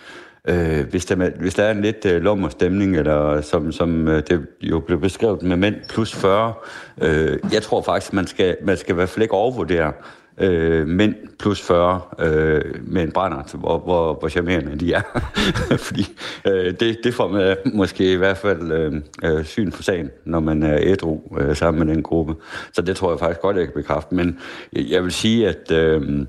Øh, 0.47 0.87
hvis, 0.91 1.07
der, 1.07 1.31
hvis 1.41 1.55
der 1.55 1.63
er 1.63 1.71
en 1.71 1.83
lidt 1.83 2.07
øh, 2.07 2.23
lummer 2.23 2.49
stemning, 2.49 2.97
eller 2.97 3.41
som, 3.41 3.73
som 3.73 4.09
øh, 4.09 4.23
det 4.29 4.47
jo 4.61 4.81
blev 4.81 5.01
beskrevet 5.01 5.43
med 5.43 5.57
mænd 5.57 5.75
plus 5.89 6.15
40, 6.15 6.55
øh, 7.03 7.39
jeg 7.53 7.63
tror 7.63 7.83
faktisk, 7.83 8.13
man 8.13 8.27
skal, 8.27 8.57
man 8.63 8.77
skal 8.77 8.93
i 8.93 8.95
hvert 8.95 9.09
fald 9.09 9.23
ikke 9.23 9.35
overvurdere, 9.35 9.93
øh, 10.39 10.89
mænd 10.89 11.15
plus 11.39 11.63
40 11.63 12.01
øh, 12.19 12.63
med 12.83 13.03
en 13.03 13.13
brænder, 13.13 13.57
hvor, 13.57 13.79
hvor, 13.79 14.15
hvor 14.15 14.29
charmerende 14.29 14.77
de 14.77 14.93
er. 14.93 15.03
Fordi 15.87 16.07
øh, 16.47 16.75
det, 16.81 16.99
det 17.05 17.15
får 17.15 17.29
man 17.29 17.43
øh, 17.43 17.57
måske 17.75 18.13
i 18.13 18.17
hvert 18.17 18.37
fald 18.37 18.73
øh, 18.73 18.93
øh, 19.25 19.45
syn 19.45 19.73
for 19.73 19.83
sagen, 19.83 20.11
når 20.25 20.41
man 20.41 20.63
er 20.63 20.79
ædru 20.81 21.21
øh, 21.39 21.57
sammen 21.57 21.87
med 21.87 21.95
den 21.95 22.03
gruppe. 22.03 22.35
Så 22.73 22.83
det 22.83 22.97
tror 22.97 23.11
jeg 23.11 23.19
faktisk 23.19 23.41
godt, 23.41 23.57
jeg 23.57 23.65
kan 23.65 23.75
bekræfte. 23.75 24.15
Men 24.15 24.39
jeg 24.73 25.03
vil 25.03 25.13
sige, 25.13 25.49
at... 25.49 25.71
Øh, 25.73 26.27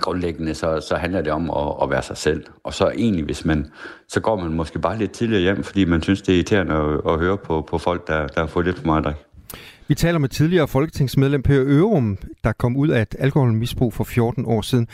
grundlæggende 0.00 0.54
så, 0.54 0.86
så 0.88 0.96
handler 0.96 1.22
det 1.22 1.32
om 1.32 1.50
at, 1.50 1.74
at 1.82 1.90
være 1.90 2.02
sig 2.02 2.16
selv. 2.16 2.44
Og 2.64 2.74
så 2.74 2.92
egentlig, 2.96 3.24
hvis 3.24 3.44
man, 3.44 3.66
så 4.08 4.20
går 4.20 4.36
man 4.40 4.52
måske 4.52 4.78
bare 4.78 4.98
lidt 4.98 5.12
tidligere 5.12 5.42
hjem, 5.42 5.64
fordi 5.64 5.84
man 5.84 6.02
synes, 6.02 6.22
det 6.22 6.32
er 6.32 6.36
irriterende 6.36 6.74
at, 6.74 7.12
at 7.12 7.18
høre 7.18 7.38
på, 7.38 7.66
på 7.70 7.78
folk, 7.78 8.06
der, 8.06 8.26
der 8.26 8.40
har 8.40 8.46
fået 8.46 8.66
lidt 8.66 8.78
for 8.78 8.86
meget 8.86 9.04
drik. 9.04 9.16
Vi 9.88 9.94
taler 9.94 10.18
med 10.18 10.28
tidligere 10.28 10.68
folketingsmedlem 10.68 11.42
Per 11.42 11.62
Ørum, 11.66 12.18
der 12.44 12.52
kom 12.52 12.76
ud 12.76 12.88
af 12.88 13.02
et 13.02 13.14
alkoholmisbrug 13.18 13.94
for 13.94 14.04
14 14.04 14.44
år 14.46 14.60
siden. 14.60 14.88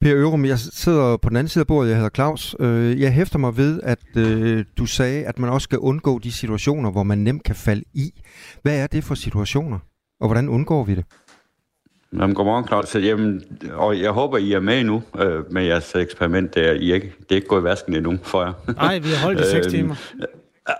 Per 0.00 0.16
Ørum, 0.16 0.44
jeg 0.44 0.58
sidder 0.58 1.16
på 1.16 1.28
den 1.28 1.36
anden 1.36 1.48
side 1.48 1.62
af 1.62 1.66
bordet, 1.66 1.88
jeg 1.88 1.96
hedder 1.96 2.10
Claus. 2.14 2.56
Øh, 2.60 3.00
jeg 3.00 3.12
hæfter 3.12 3.38
mig 3.38 3.56
ved, 3.56 3.80
at 3.82 4.16
øh, 4.16 4.64
du 4.78 4.86
sagde, 4.86 5.24
at 5.24 5.38
man 5.38 5.50
også 5.50 5.64
skal 5.64 5.78
undgå 5.78 6.18
de 6.18 6.32
situationer, 6.32 6.90
hvor 6.90 7.02
man 7.02 7.18
nemt 7.18 7.42
kan 7.42 7.54
falde 7.54 7.84
i. 7.94 8.20
Hvad 8.62 8.78
er 8.78 8.86
det 8.86 9.04
for 9.04 9.14
situationer, 9.14 9.78
og 10.20 10.28
hvordan 10.28 10.48
undgår 10.48 10.84
vi 10.84 10.94
det? 10.94 11.04
Jamen, 12.12 12.34
godmorgen, 12.34 12.66
Claus. 12.66 12.94
Jamen, 12.94 13.42
og 13.72 14.00
jeg 14.00 14.10
håber, 14.10 14.38
I 14.38 14.52
er 14.52 14.60
med 14.60 14.84
nu 14.84 15.02
øh, 15.18 15.52
med 15.52 15.64
jeres 15.64 15.94
eksperiment. 15.94 16.54
Der. 16.54 16.72
I 16.72 16.92
ikke, 16.92 17.12
det 17.18 17.30
er 17.30 17.34
ikke 17.34 17.48
gået 17.48 17.60
i 17.60 17.64
vasken 17.64 17.94
endnu 17.94 18.18
for 18.22 18.42
jer. 18.42 18.52
Nej, 18.76 18.98
vi 18.98 19.08
har 19.08 19.24
holdt 19.24 19.40
i 19.40 19.44
seks 19.44 19.66
øhm, 19.66 19.70
timer. 19.70 19.94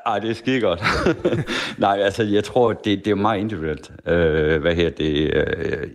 Ej, 0.06 0.18
det 0.18 0.30
er 0.30 0.34
skide 0.34 0.60
godt. 0.60 0.82
Nej, 1.78 1.98
altså, 2.02 2.22
jeg 2.22 2.44
tror, 2.44 2.72
det, 2.72 3.04
det 3.04 3.10
er 3.10 3.14
meget 3.14 3.40
individuelt. 3.40 3.90
Øh, 4.06 4.60
hvad 4.60 4.74
her 4.74 4.90
det? 4.90 5.34
Øh, 5.34 5.88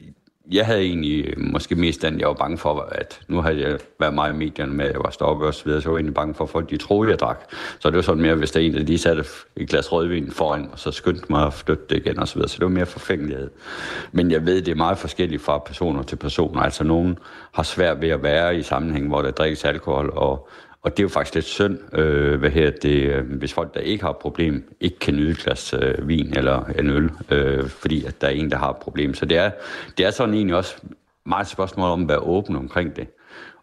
jeg 0.52 0.66
havde 0.66 0.82
egentlig 0.82 1.26
øh, 1.26 1.34
måske 1.38 1.76
mest 1.76 2.02
den, 2.02 2.20
jeg 2.20 2.28
var 2.28 2.34
bange 2.34 2.58
for, 2.58 2.90
at 2.92 3.22
nu 3.28 3.42
havde 3.42 3.62
jeg 3.62 3.80
været 4.00 4.14
meget 4.14 4.34
i 4.34 4.38
medierne 4.38 4.74
med, 4.74 4.86
at 4.86 4.92
jeg 4.92 5.02
var 5.04 5.10
stoppet 5.10 5.48
og 5.48 5.54
så 5.54 5.66
videre, 5.66 5.82
så 5.82 5.90
jeg 5.90 5.92
var 5.92 5.98
egentlig 5.98 6.14
bange 6.14 6.34
for, 6.34 6.44
at 6.44 6.50
folk 6.50 6.70
de 6.70 6.78
troede, 6.78 7.12
jeg 7.12 7.20
drak. 7.20 7.52
Så 7.80 7.90
det 7.90 7.96
var 7.96 8.02
sådan 8.02 8.22
mere, 8.22 8.36
hvis 8.36 8.52
der 8.52 8.60
en 8.60 8.74
der 8.74 8.80
lige 8.80 8.98
satte 8.98 9.24
et 9.56 9.70
glas 9.70 9.92
rødvin 9.92 10.32
foran, 10.32 10.70
og 10.72 10.80
så 10.80 10.92
skyndte 10.92 11.26
mig 11.30 11.46
at 11.46 11.54
flytte 11.54 11.84
det 11.90 11.98
igen 11.98 12.20
og 12.20 12.28
så 12.28 12.36
videre. 12.36 12.50
Så 12.50 12.56
det 12.56 12.64
var 12.64 12.72
mere 12.72 12.86
forfængelighed. 12.86 13.50
Men 14.12 14.32
jeg 14.32 14.46
ved, 14.46 14.62
det 14.62 14.72
er 14.72 14.76
meget 14.76 14.98
forskelligt 14.98 15.42
fra 15.42 15.58
personer 15.58 16.04
til 16.04 16.16
personer. 16.16 16.62
Altså 16.62 16.84
nogen 16.84 17.18
har 17.52 17.64
svært 17.64 18.02
ved 18.02 18.10
at 18.10 18.24
være 18.24 18.58
i 18.58 18.62
sammenhæng, 18.62 19.08
hvor 19.08 19.22
der 19.22 19.32
drikkes 19.32 19.66
alkohol, 19.66 20.14
og 20.16 20.50
og 20.84 20.92
det 20.92 21.00
er 21.00 21.04
jo 21.04 21.10
faktisk 21.10 21.36
lidt 21.36 21.46
synd, 21.46 21.98
øh, 21.98 22.40
hvad 22.40 22.50
her 22.50 22.72
det, 22.72 23.04
øh, 23.04 23.38
hvis 23.38 23.54
folk, 23.54 23.74
der 23.74 23.80
ikke 23.80 24.04
har 24.04 24.12
et 24.12 24.18
problem, 24.18 24.76
ikke 24.80 25.00
kan 25.00 25.14
nyde 25.14 25.32
et 25.32 25.38
glas 25.38 25.74
øh, 25.74 26.08
vin 26.08 26.38
eller 26.38 26.66
en 26.80 26.90
øl, 26.90 27.12
øh, 27.30 27.70
fordi 27.70 28.06
at 28.06 28.22
der 28.22 28.28
er 28.28 28.32
en, 28.32 28.52
der 28.52 28.58
har 28.58 28.70
et 28.70 28.78
problem. 28.78 29.14
Så 29.14 29.26
det 29.26 29.38
er, 29.38 29.52
det 29.98 30.06
er 30.06 30.12
sådan 30.12 30.34
egentlig 30.34 30.56
også 30.56 30.76
meget 31.26 31.46
et 31.46 31.52
spørgsmål 31.52 31.90
om 31.90 32.02
at 32.02 32.10
være 32.10 32.20
åben 32.20 32.56
omkring 32.56 32.96
det, 32.96 33.08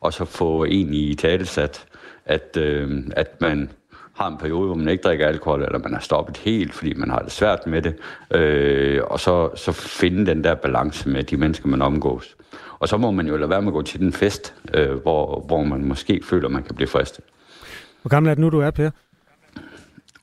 og 0.00 0.12
så 0.12 0.24
få 0.24 0.64
en 0.64 0.94
i 0.94 1.14
talesat, 1.14 1.86
at, 2.24 2.56
øh, 2.56 3.02
at 3.16 3.40
man 3.40 3.70
har 4.16 4.28
en 4.28 4.38
periode, 4.38 4.66
hvor 4.66 4.74
man 4.74 4.88
ikke 4.88 5.02
drikker 5.02 5.26
alkohol, 5.26 5.62
eller 5.62 5.78
man 5.78 5.92
har 5.92 6.00
stoppet 6.00 6.36
helt, 6.36 6.74
fordi 6.74 6.94
man 6.94 7.10
har 7.10 7.18
det 7.18 7.32
svært 7.32 7.66
med 7.66 7.82
det, 7.82 7.94
øh, 8.30 9.02
og 9.04 9.20
så, 9.20 9.50
så 9.56 9.72
finde 9.72 10.26
den 10.26 10.44
der 10.44 10.54
balance 10.54 11.08
med 11.08 11.24
de 11.24 11.36
mennesker, 11.36 11.68
man 11.68 11.82
omgås. 11.82 12.36
Og 12.80 12.88
så 12.88 12.96
må 12.96 13.10
man 13.10 13.26
jo 13.26 13.36
lade 13.36 13.50
være 13.50 13.62
med 13.62 13.68
at 13.68 13.72
gå 13.72 13.82
til 13.82 14.00
den 14.00 14.12
fest, 14.12 14.54
øh, 14.74 14.92
hvor, 14.92 15.44
hvor 15.46 15.64
man 15.64 15.84
måske 15.84 16.20
føler, 16.24 16.48
man 16.48 16.62
kan 16.62 16.74
blive 16.74 16.88
fristet. 16.88 17.24
Hvor 18.02 18.08
gammel 18.08 18.30
er 18.30 18.34
det 18.34 18.40
nu, 18.40 18.48
du 18.48 18.60
er, 18.60 18.70
Per? 18.70 18.90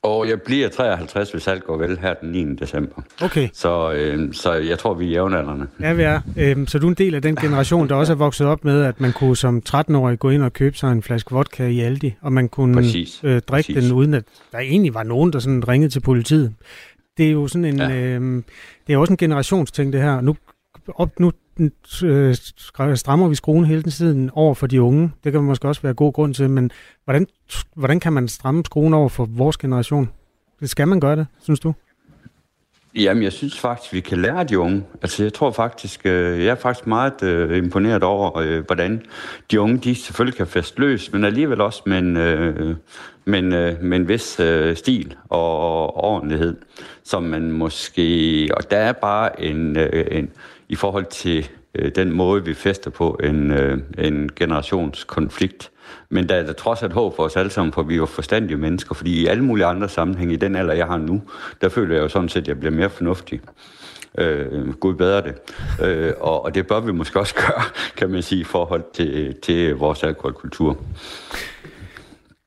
Og 0.02 0.28
jeg 0.28 0.42
bliver 0.42 0.68
53, 0.68 1.30
hvis 1.30 1.48
alt 1.48 1.64
går 1.64 1.76
vel 1.76 1.98
her 1.98 2.14
den 2.14 2.30
9. 2.30 2.54
december. 2.54 3.02
Okay. 3.22 3.48
Så, 3.52 3.92
øh, 3.92 4.32
så 4.34 4.52
jeg 4.52 4.78
tror, 4.78 4.94
vi 4.94 5.06
er 5.06 5.10
jævnaldrende. 5.10 5.66
Ja, 5.80 5.92
vi 5.92 6.02
er. 6.02 6.20
Øhm, 6.36 6.66
så 6.66 6.78
du 6.78 6.86
er 6.86 6.90
en 6.90 6.94
del 6.94 7.14
af 7.14 7.22
den 7.22 7.36
generation, 7.36 7.88
der 7.88 7.94
også 7.94 8.12
er 8.12 8.16
vokset 8.16 8.46
op 8.46 8.64
med, 8.64 8.82
at 8.82 9.00
man 9.00 9.12
kunne 9.12 9.36
som 9.36 9.62
13-årig 9.68 10.18
gå 10.18 10.30
ind 10.30 10.42
og 10.42 10.52
købe 10.52 10.76
sig 10.76 10.92
en 10.92 11.02
flaske 11.02 11.30
vodka 11.30 11.66
i 11.66 11.80
Aldi, 11.80 12.14
og 12.20 12.32
man 12.32 12.48
kunne 12.48 12.74
Præcis. 12.74 13.20
Øh, 13.24 13.30
drikke 13.30 13.72
Præcis. 13.72 13.84
den, 13.84 13.92
uden 13.92 14.14
at 14.14 14.24
der 14.52 14.58
egentlig 14.58 14.94
var 14.94 15.02
nogen, 15.02 15.32
der 15.32 15.38
sådan 15.38 15.68
ringede 15.68 15.92
til 15.92 16.00
politiet. 16.00 16.54
Det 17.16 17.26
er 17.26 17.30
jo 17.30 17.48
sådan 17.48 17.64
en, 17.64 17.78
ja. 17.78 17.90
øh, 17.90 18.42
det 18.86 18.92
er 18.92 18.98
også 18.98 19.12
en 19.12 19.16
generationsting, 19.16 19.92
det 19.92 20.02
her. 20.02 20.20
Nu, 20.20 20.36
op, 20.94 21.20
nu 21.20 21.32
øh, 22.04 22.34
strammer 22.96 23.28
vi 23.28 23.34
skruen 23.34 23.64
hele 23.64 23.82
tiden 23.82 24.30
over 24.34 24.54
for 24.54 24.66
de 24.66 24.82
unge. 24.82 25.10
Det 25.24 25.32
kan 25.32 25.42
måske 25.42 25.68
også 25.68 25.82
være 25.82 25.94
god 25.94 26.12
grund 26.12 26.34
til, 26.34 26.50
men 26.50 26.70
hvordan, 27.04 27.26
hvordan 27.74 28.00
kan 28.00 28.12
man 28.12 28.28
stramme 28.28 28.62
skruen 28.64 28.94
over 28.94 29.08
for 29.08 29.28
vores 29.30 29.56
generation? 29.56 30.10
Det 30.60 30.70
skal 30.70 30.88
man 30.88 31.00
gøre 31.00 31.16
det, 31.16 31.26
synes 31.42 31.60
du? 31.60 31.74
Jamen, 32.94 33.22
jeg 33.22 33.32
synes 33.32 33.58
faktisk, 33.58 33.92
vi 33.92 34.00
kan 34.00 34.18
lære 34.18 34.44
de 34.44 34.58
unge. 34.58 34.84
Altså, 35.02 35.22
jeg 35.22 35.32
tror 35.32 35.50
faktisk, 35.50 36.00
øh, 36.04 36.44
jeg 36.44 36.50
er 36.50 36.54
faktisk 36.54 36.86
meget 36.86 37.22
øh, 37.22 37.58
imponeret 37.58 38.02
over, 38.02 38.38
øh, 38.38 38.64
hvordan 38.66 39.02
de 39.50 39.60
unge, 39.60 39.78
de 39.78 39.94
selvfølgelig 39.94 40.36
kan 40.36 40.46
fastløs, 40.46 41.12
men 41.12 41.24
alligevel 41.24 41.60
også 41.60 41.82
med 41.86 41.98
en, 41.98 42.16
øh, 42.16 42.76
men, 43.24 43.52
øh, 43.52 43.82
med 43.82 43.96
en 43.96 44.08
vis 44.08 44.40
øh, 44.40 44.76
stil 44.76 45.16
og, 45.28 45.60
og 45.60 46.04
ordentlighed, 46.04 46.56
som 47.04 47.22
man 47.22 47.52
måske... 47.52 48.48
Og 48.56 48.70
der 48.70 48.76
er 48.76 48.92
bare 48.92 49.42
en, 49.42 49.76
øh, 49.76 50.06
en 50.10 50.30
i 50.68 50.74
forhold 50.74 51.06
til 51.06 51.48
øh, 51.74 51.92
den 51.94 52.12
måde, 52.12 52.44
vi 52.44 52.54
fester 52.54 52.90
på, 52.90 53.20
en, 53.24 53.50
øh, 53.50 53.78
en 53.98 54.30
generationskonflikt. 54.36 55.70
Men 56.10 56.28
der 56.28 56.34
er 56.34 56.42
der 56.42 56.52
trods 56.52 56.82
alt 56.82 56.92
håb 56.92 57.16
for 57.16 57.22
os 57.22 57.36
alle 57.36 57.50
sammen, 57.50 57.72
for 57.72 57.82
vi 57.82 57.94
er 57.94 57.98
jo 57.98 58.06
forstandige 58.06 58.56
mennesker, 58.56 58.94
fordi 58.94 59.22
i 59.22 59.26
alle 59.26 59.44
mulige 59.44 59.66
andre 59.66 59.88
sammenhænge, 59.88 60.34
i 60.34 60.36
den 60.36 60.56
alder, 60.56 60.74
jeg 60.74 60.86
har 60.86 60.98
nu, 60.98 61.22
der 61.60 61.68
føler 61.68 61.94
jeg 61.94 62.02
jo 62.02 62.08
sådan 62.08 62.28
set, 62.28 62.40
at 62.40 62.48
jeg 62.48 62.58
bliver 62.60 62.72
mere 62.72 62.90
fornuftig. 62.90 63.40
Øh, 64.18 64.72
Gud 64.72 64.94
bedre 64.94 65.22
det. 65.22 65.34
Øh, 65.84 66.12
og, 66.20 66.44
og 66.44 66.54
det 66.54 66.66
bør 66.66 66.80
vi 66.80 66.92
måske 66.92 67.20
også 67.20 67.34
gøre, 67.46 67.62
kan 67.96 68.10
man 68.10 68.22
sige, 68.22 68.40
i 68.40 68.44
forhold 68.44 68.84
til, 68.94 69.34
til 69.42 69.74
vores 69.74 70.02
alkoholkultur. 70.02 70.78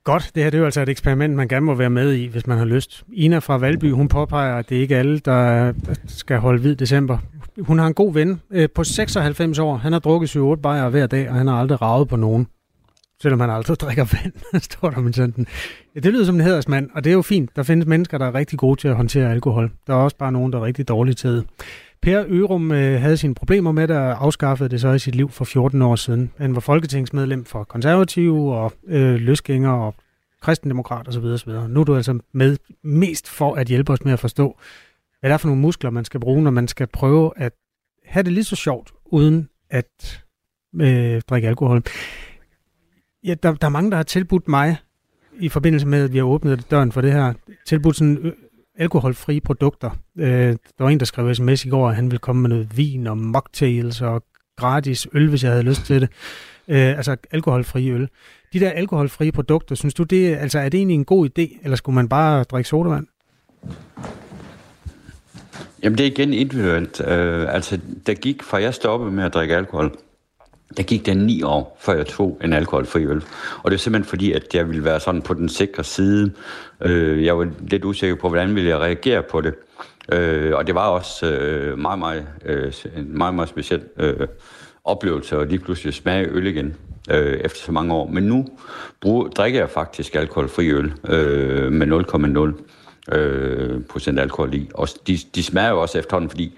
Godt, 0.03 0.31
det 0.35 0.43
her 0.43 0.49
det 0.49 0.57
er 0.57 0.59
jo 0.59 0.65
altså 0.65 0.81
et 0.81 0.89
eksperiment, 0.89 1.35
man 1.35 1.47
gerne 1.47 1.65
må 1.65 1.73
være 1.73 1.89
med 1.89 2.13
i, 2.13 2.25
hvis 2.25 2.47
man 2.47 2.57
har 2.57 2.65
lyst. 2.65 3.03
Ina 3.13 3.39
fra 3.39 3.57
Valby, 3.57 3.91
hun 3.91 4.07
påpeger, 4.07 4.55
at 4.57 4.69
det 4.69 4.75
ikke 4.75 4.95
er 4.95 4.99
alle, 4.99 5.19
der 5.19 5.73
skal 6.07 6.37
holde 6.37 6.61
hvid 6.61 6.75
december. 6.75 7.17
Hun 7.59 7.79
har 7.79 7.87
en 7.87 7.93
god 7.93 8.13
ven 8.13 8.41
øh, 8.51 8.69
på 8.75 8.83
96 8.83 9.59
år. 9.59 9.77
Han 9.77 9.93
har 9.93 9.99
drukket 9.99 10.35
7-8 10.35 10.55
bajer 10.55 10.89
hver 10.89 11.07
dag, 11.07 11.29
og 11.29 11.35
han 11.35 11.47
har 11.47 11.55
aldrig 11.55 11.81
ravet 11.81 12.07
på 12.07 12.15
nogen. 12.15 12.47
Selvom 13.21 13.39
han 13.39 13.49
aldrig 13.49 13.79
drikker 13.81 14.05
vand, 14.13 14.61
står 14.61 14.89
der 14.89 14.99
med 14.99 15.13
sådan. 15.13 15.47
Ja, 15.95 15.99
det 15.99 16.13
lyder 16.13 16.25
som 16.25 16.35
en 16.35 16.41
hedersmand, 16.41 16.89
og 16.93 17.03
det 17.03 17.09
er 17.09 17.13
jo 17.13 17.21
fint. 17.21 17.55
Der 17.55 17.63
findes 17.63 17.87
mennesker, 17.87 18.17
der 18.17 18.25
er 18.25 18.35
rigtig 18.35 18.59
gode 18.59 18.79
til 18.79 18.87
at 18.87 18.95
håndtere 18.95 19.31
alkohol. 19.31 19.71
Der 19.87 19.93
er 19.93 19.97
også 19.97 20.17
bare 20.17 20.31
nogen, 20.31 20.53
der 20.53 20.59
er 20.59 20.63
rigtig 20.63 20.87
dårlige 20.87 21.15
til 21.15 21.29
det. 21.29 21.45
Per 22.01 22.23
Ørum 22.27 22.71
øh, 22.71 23.01
havde 23.01 23.17
sine 23.17 23.35
problemer 23.35 23.71
med 23.71 23.87
det 23.87 23.97
og 23.97 24.25
afskaffede 24.25 24.69
det 24.69 24.81
så 24.81 24.91
i 24.91 24.99
sit 24.99 25.15
liv 25.15 25.29
for 25.29 25.45
14 25.45 25.81
år 25.81 25.95
siden. 25.95 26.31
Han 26.37 26.55
var 26.55 26.61
folketingsmedlem 26.61 27.45
for 27.45 27.63
konservative 27.63 28.55
og 28.55 28.73
øh, 28.87 29.15
løsgænger 29.15 29.71
og 29.71 29.95
kristendemokrat 30.41 31.07
osv. 31.07 31.23
osv. 31.23 31.51
Nu 31.69 31.79
er 31.79 31.83
du 31.83 31.95
altså 31.95 32.19
med 32.33 32.57
mest 32.83 33.29
for 33.29 33.55
at 33.55 33.67
hjælpe 33.67 33.93
os 33.93 34.05
med 34.05 34.13
at 34.13 34.19
forstå, 34.19 34.57
hvad 35.21 35.29
det 35.29 35.33
er 35.33 35.37
for 35.37 35.47
nogle 35.47 35.61
muskler, 35.61 35.89
man 35.89 36.05
skal 36.05 36.19
bruge, 36.19 36.43
når 36.43 36.51
man 36.51 36.67
skal 36.67 36.87
prøve 36.87 37.31
at 37.35 37.53
have 38.05 38.23
det 38.23 38.33
lige 38.33 38.43
så 38.43 38.55
sjovt, 38.55 38.91
uden 39.05 39.49
at 39.69 40.23
øh, 40.81 41.21
drikke 41.29 41.47
alkohol. 41.47 41.83
Ja, 43.23 43.33
der, 43.43 43.53
der 43.53 43.67
er 43.67 43.71
mange, 43.71 43.91
der 43.91 43.97
har 43.97 44.03
tilbudt 44.03 44.47
mig, 44.47 44.77
i 45.39 45.49
forbindelse 45.49 45.87
med, 45.87 46.03
at 46.03 46.13
vi 46.13 46.17
har 46.17 46.25
åbnet 46.25 46.71
døren 46.71 46.91
for 46.91 47.01
det 47.01 47.11
her, 47.11 47.33
tilbudt 47.65 47.95
sådan 47.95 48.17
øh, 48.17 48.33
alkoholfrie 48.75 49.41
produkter. 49.41 49.89
Øh, 50.17 50.27
der 50.77 50.83
var 50.83 50.89
en, 50.89 50.99
der 50.99 51.05
skrev 51.05 51.35
sms 51.35 51.65
i 51.65 51.69
går, 51.69 51.89
at 51.89 51.95
han 51.95 52.05
ville 52.05 52.19
komme 52.19 52.41
med 52.41 52.49
noget 52.49 52.77
vin 52.77 53.07
og 53.07 53.17
mocktails 53.17 54.01
og 54.01 54.23
gratis 54.57 55.07
øl, 55.13 55.29
hvis 55.29 55.43
jeg 55.43 55.51
havde 55.51 55.63
lyst 55.63 55.85
til 55.85 56.01
det. 56.01 56.09
Øh, 56.67 56.97
altså 56.97 57.15
alkoholfrie 57.31 57.91
øl. 57.91 58.09
De 58.53 58.59
der 58.59 58.69
alkoholfrie 58.69 59.31
produkter, 59.31 59.75
synes 59.75 59.93
du, 59.93 60.03
det, 60.03 60.35
altså, 60.35 60.59
er 60.59 60.69
det 60.69 60.77
egentlig 60.77 60.95
en 60.95 61.05
god 61.05 61.29
idé, 61.29 61.59
eller 61.63 61.75
skulle 61.75 61.95
man 61.95 62.09
bare 62.09 62.43
drikke 62.43 62.69
sodavand? 62.69 63.07
Jamen 65.83 65.97
det 65.97 66.03
er 66.03 66.11
igen 66.11 66.33
individuelt. 66.33 67.01
Øh, 67.07 67.55
altså, 67.55 67.79
der 68.05 68.13
gik, 68.13 68.43
fra 68.43 68.61
jeg 68.61 68.73
stoppede 68.73 69.11
med 69.11 69.23
at 69.23 69.33
drikke 69.33 69.55
alkohol, 69.55 69.91
der 70.77 70.83
gik 70.83 71.05
der 71.05 71.13
ni 71.13 71.43
år, 71.43 71.77
før 71.79 71.93
jeg 71.93 72.07
tog 72.07 72.39
en 72.43 72.53
alkoholfri 72.53 73.05
øl. 73.05 73.23
Og 73.63 73.71
det 73.71 73.77
er 73.77 73.79
simpelthen 73.79 74.09
fordi, 74.09 74.31
at 74.31 74.43
jeg 74.53 74.67
ville 74.67 74.83
være 74.83 74.99
sådan 74.99 75.21
på 75.21 75.33
den 75.33 75.49
sikre 75.49 75.83
side. 75.83 76.31
Øh, 76.81 77.25
jeg 77.25 77.37
var 77.37 77.47
lidt 77.59 77.85
usikker 77.85 78.15
på, 78.15 78.29
hvordan 78.29 78.55
ville 78.55 78.69
jeg 78.69 78.77
reagere 78.77 79.23
på 79.23 79.41
det. 79.41 79.53
Øh, 80.11 80.55
og 80.55 80.67
det 80.67 80.75
var 80.75 80.87
også 80.87 81.31
øh, 81.31 81.77
meget, 81.77 81.99
meget, 81.99 82.27
øh, 82.45 82.73
en 82.97 83.17
meget, 83.17 83.35
meget 83.35 83.49
speciel 83.49 83.81
øh, 83.97 84.27
oplevelse 84.85 85.37
at 85.37 85.49
lige 85.49 85.59
pludselig 85.59 85.93
smage 85.93 86.27
øl 86.27 86.47
igen 86.47 86.75
øh, 87.11 87.33
efter 87.33 87.59
så 87.59 87.71
mange 87.71 87.93
år. 87.93 88.07
Men 88.07 88.23
nu 88.23 88.47
bruger, 89.01 89.27
drikker 89.27 89.59
jeg 89.59 89.69
faktisk 89.69 90.15
alkoholfri 90.15 90.69
øl 90.69 90.93
øh, 91.09 91.71
med 91.71 91.87
0,0 92.57 92.63
øh, 93.11 93.83
procent 93.83 94.19
alkohol 94.19 94.53
i. 94.53 94.69
Og 94.73 94.87
de, 95.07 95.17
de 95.35 95.43
smager 95.43 95.69
jo 95.69 95.81
også 95.81 95.99
efterhånden, 95.99 96.29
fordi 96.29 96.57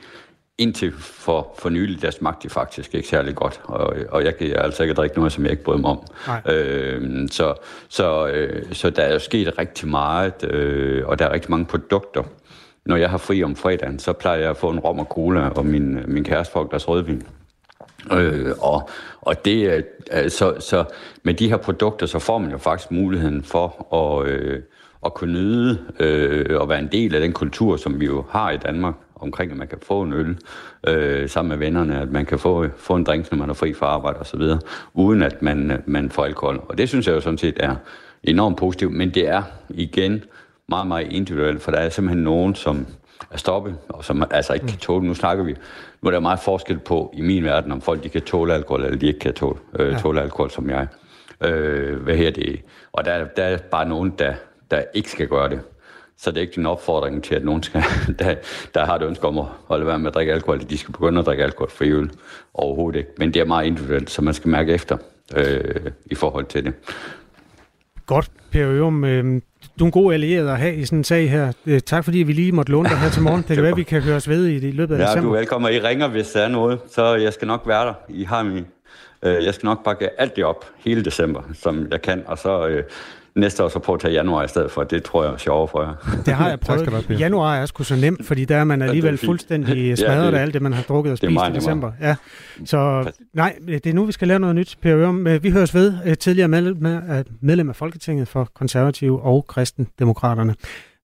indtil 0.57 0.93
for, 0.97 1.55
for 1.59 1.69
nylig, 1.69 2.01
der 2.01 2.11
smagte 2.11 2.43
de 2.43 2.49
faktisk 2.49 2.95
ikke 2.95 3.07
særlig 3.07 3.35
godt. 3.35 3.61
Og, 3.63 3.95
og 4.09 4.23
jeg 4.23 4.37
kan 4.37 4.55
altså 4.55 4.83
ikke 4.83 4.95
drikke 4.95 5.15
noget, 5.15 5.31
som 5.31 5.43
jeg 5.43 5.51
ikke 5.51 5.63
bryder 5.63 5.79
mig 5.79 5.89
om. 5.89 6.03
Øh, 6.51 7.27
så, 7.31 7.53
så, 7.89 8.27
øh, 8.27 8.73
så 8.73 8.89
der 8.89 9.03
er 9.03 9.13
jo 9.13 9.19
sket 9.19 9.57
rigtig 9.59 9.87
meget, 9.87 10.43
øh, 10.43 11.07
og 11.07 11.19
der 11.19 11.25
er 11.25 11.33
rigtig 11.33 11.51
mange 11.51 11.65
produkter. 11.65 12.23
Når 12.85 12.95
jeg 12.95 13.09
har 13.09 13.17
fri 13.17 13.43
om 13.43 13.55
fredagen, 13.55 13.99
så 13.99 14.13
plejer 14.13 14.39
jeg 14.39 14.49
at 14.49 14.57
få 14.57 14.69
en 14.69 14.79
rom 14.79 14.99
og 14.99 15.05
cola, 15.05 15.49
og 15.49 15.65
min, 15.65 15.99
min 16.07 16.23
kæreste 16.23 16.51
får 16.51 16.63
deres 16.63 16.87
rødvin. 16.87 17.23
Øh, 18.11 18.55
og, 18.61 18.89
og 19.21 19.45
det 19.45 19.83
er, 20.11 20.29
så, 20.29 20.55
så 20.59 20.83
med 21.23 21.33
de 21.33 21.49
her 21.49 21.57
produkter, 21.57 22.05
så 22.05 22.19
får 22.19 22.37
man 22.37 22.51
jo 22.51 22.57
faktisk 22.57 22.91
muligheden 22.91 23.43
for 23.43 23.93
at, 23.95 24.27
øh, 24.27 24.61
at 25.05 25.13
kunne 25.13 25.33
nyde 25.33 25.79
øh, 25.99 26.61
og 26.61 26.69
være 26.69 26.79
en 26.79 26.89
del 26.91 27.15
af 27.15 27.21
den 27.21 27.33
kultur, 27.33 27.77
som 27.77 27.99
vi 27.99 28.05
jo 28.05 28.25
har 28.29 28.51
i 28.51 28.57
Danmark, 28.57 28.93
omkring 29.15 29.51
at 29.51 29.57
man 29.57 29.67
kan 29.67 29.77
få 29.81 30.01
en 30.01 30.13
øl 30.13 30.37
øh, 30.87 31.29
sammen 31.29 31.49
med 31.49 31.57
vennerne, 31.57 32.01
at 32.01 32.11
man 32.11 32.25
kan 32.25 32.39
få, 32.39 32.65
få 32.77 32.95
en 32.95 33.03
drink, 33.03 33.31
når 33.31 33.37
man 33.37 33.49
er 33.49 33.53
fri 33.53 33.73
fra 33.73 33.85
arbejde 33.85 34.19
osv., 34.19 34.41
uden 34.93 35.23
at 35.23 35.41
man, 35.41 35.83
man 35.85 36.09
får 36.09 36.25
alkohol. 36.25 36.61
Og 36.69 36.77
det 36.77 36.89
synes 36.89 37.07
jeg 37.07 37.15
jo 37.15 37.21
sådan 37.21 37.37
set 37.37 37.57
er 37.59 37.75
enormt 38.23 38.57
positivt, 38.57 38.93
men 38.93 39.09
det 39.09 39.27
er 39.27 39.43
igen 39.69 40.23
meget, 40.67 40.87
meget 40.87 41.11
individuelt, 41.11 41.61
for 41.61 41.71
der 41.71 41.77
er 41.77 41.89
simpelthen 41.89 42.23
nogen, 42.23 42.55
som 42.55 42.87
er 43.31 43.37
stoppet, 43.37 43.75
og 43.89 44.05
som 44.05 44.23
altså 44.31 44.53
ikke 44.53 44.67
kan 44.67 44.77
tåle. 44.77 45.07
Nu 45.07 45.13
snakker 45.13 45.43
vi, 45.43 45.55
nu 46.01 46.07
er 46.07 46.11
der 46.11 46.19
meget 46.19 46.39
forskel 46.39 46.79
på 46.79 47.13
i 47.17 47.21
min 47.21 47.43
verden, 47.43 47.71
om 47.71 47.81
folk 47.81 48.03
de 48.03 48.09
kan 48.09 48.21
tåle 48.21 48.53
alkohol, 48.53 48.83
eller 48.83 48.97
de 48.97 49.07
ikke 49.07 49.19
kan 49.19 49.33
tåle, 49.33 49.59
øh, 49.79 49.91
ja. 49.91 49.97
tåle 49.97 50.21
alkohol, 50.21 50.51
som 50.51 50.69
jeg. 50.69 50.87
Øh, 51.41 52.01
hvad 52.03 52.15
her 52.15 52.31
det? 52.31 52.61
Og 52.91 53.05
der, 53.05 53.25
der 53.25 53.43
er 53.43 53.57
bare 53.57 53.89
nogen, 53.89 54.13
der, 54.19 54.33
der 54.73 54.83
ikke 54.93 55.11
skal 55.11 55.27
gøre 55.27 55.49
det. 55.49 55.59
Så 56.17 56.31
det 56.31 56.37
er 56.37 56.41
ikke 56.41 56.57
en 56.57 56.65
opfordring 56.65 57.23
til, 57.23 57.35
at 57.35 57.45
nogen, 57.45 57.63
skal, 57.63 57.83
der, 58.19 58.35
der 58.73 58.85
har 58.85 58.95
et 58.95 59.03
ønske 59.03 59.27
om 59.27 59.39
at 59.39 59.45
holde 59.65 59.85
være 59.85 59.99
med 59.99 60.07
at 60.07 60.13
drikke 60.13 60.33
alkohol, 60.33 60.59
de 60.69 60.77
skal 60.77 60.91
begynde 60.91 61.19
at 61.19 61.25
drikke 61.25 61.43
alkohol 61.43 61.69
for 61.69 61.83
øl 61.83 62.11
overhovedet 62.53 62.99
ikke. 62.99 63.09
Men 63.17 63.33
det 63.33 63.39
er 63.39 63.45
meget 63.45 63.65
individuelt, 63.65 64.09
så 64.09 64.21
man 64.21 64.33
skal 64.33 64.49
mærke 64.49 64.73
efter 64.73 64.97
øh, 65.35 65.91
i 66.05 66.15
forhold 66.15 66.45
til 66.45 66.65
det. 66.65 66.73
Godt, 68.05 68.31
Per 68.51 68.69
Ørum. 68.69 69.03
Øh, 69.03 69.41
du 69.79 69.83
er 69.83 69.85
en 69.85 69.91
god 69.91 70.13
allieret 70.13 70.49
at 70.49 70.57
have 70.57 70.75
i 70.75 70.85
sådan 70.85 70.97
en 70.97 71.03
sag 71.03 71.29
her. 71.29 71.53
Øh, 71.65 71.79
tak 71.79 72.03
fordi 72.03 72.17
vi 72.17 72.33
lige 72.33 72.51
måtte 72.51 72.71
låne 72.71 72.89
dig 72.89 72.97
her 72.97 73.09
til 73.09 73.21
morgen. 73.21 73.41
Det 73.47 73.55
kan 73.55 73.63
være, 73.63 73.75
vi 73.75 73.83
kan 73.83 74.01
høre 74.01 74.15
os 74.15 74.29
ved 74.29 74.47
i, 74.47 74.55
i 74.67 74.71
løbet 74.71 74.95
af 74.95 74.99
ja, 74.99 75.05
december. 75.05 75.29
du 75.29 75.33
er 75.35 75.39
velkommen. 75.39 75.73
I 75.73 75.79
ringer, 75.79 76.07
hvis 76.07 76.31
der 76.31 76.41
er 76.41 76.47
noget, 76.47 76.79
så 76.91 77.15
jeg 77.15 77.33
skal 77.33 77.47
nok 77.47 77.63
være 77.65 77.85
der. 77.85 77.93
I 78.09 78.23
har 78.23 78.43
min, 78.43 78.65
øh, 79.23 79.45
jeg 79.45 79.53
skal 79.53 79.67
nok 79.67 79.83
bakke 79.83 80.21
alt 80.21 80.35
det 80.35 80.45
op 80.45 80.65
hele 80.77 81.05
december, 81.05 81.41
som 81.53 81.87
jeg 81.91 82.01
kan, 82.01 82.23
og 82.25 82.37
så 82.37 82.67
øh, 82.67 82.83
næste 83.35 83.63
år 83.63 83.69
så 83.69 83.79
prøve 83.79 83.93
at 83.93 83.99
tage 83.99 84.13
januar 84.13 84.43
i 84.43 84.47
stedet 84.47 84.71
for. 84.71 84.83
Det 84.83 85.03
tror 85.03 85.23
jeg 85.23 85.33
er 85.33 85.37
sjovere 85.37 85.67
for 85.67 85.81
jer. 85.81 85.93
Det 86.25 86.33
har 86.33 86.49
jeg 86.49 86.59
prøvet. 86.59 87.19
januar 87.19 87.55
er 87.55 87.65
sgu 87.65 87.83
så 87.83 87.95
nemt, 87.95 88.25
fordi 88.25 88.45
der 88.45 88.55
er 88.55 88.63
man 88.63 88.81
alligevel 88.81 89.17
fuldstændig 89.17 89.97
smadret 89.97 90.25
ja, 90.25 90.27
det, 90.27 90.33
af 90.37 90.41
alt 90.41 90.53
det, 90.53 90.61
man 90.61 90.73
har 90.73 90.83
drukket 90.83 91.11
og 91.11 91.17
spist 91.17 91.31
i 91.31 91.55
december. 91.55 91.91
Ja. 92.01 92.15
Så 92.65 93.11
nej, 93.33 93.55
det 93.67 93.85
er 93.85 93.93
nu, 93.93 94.05
vi 94.05 94.11
skal 94.11 94.27
lære 94.27 94.39
noget 94.39 94.55
nyt, 94.55 94.77
Per 94.81 94.97
Ørum. 94.97 95.27
Vi 95.41 95.49
høres 95.49 95.75
ved 95.75 96.15
tidligere 96.15 96.47
medlem 97.41 97.69
af 97.69 97.75
Folketinget 97.75 98.27
for 98.27 98.49
Konservative 98.55 99.21
og 99.21 99.47
Kristendemokraterne. 99.47 100.55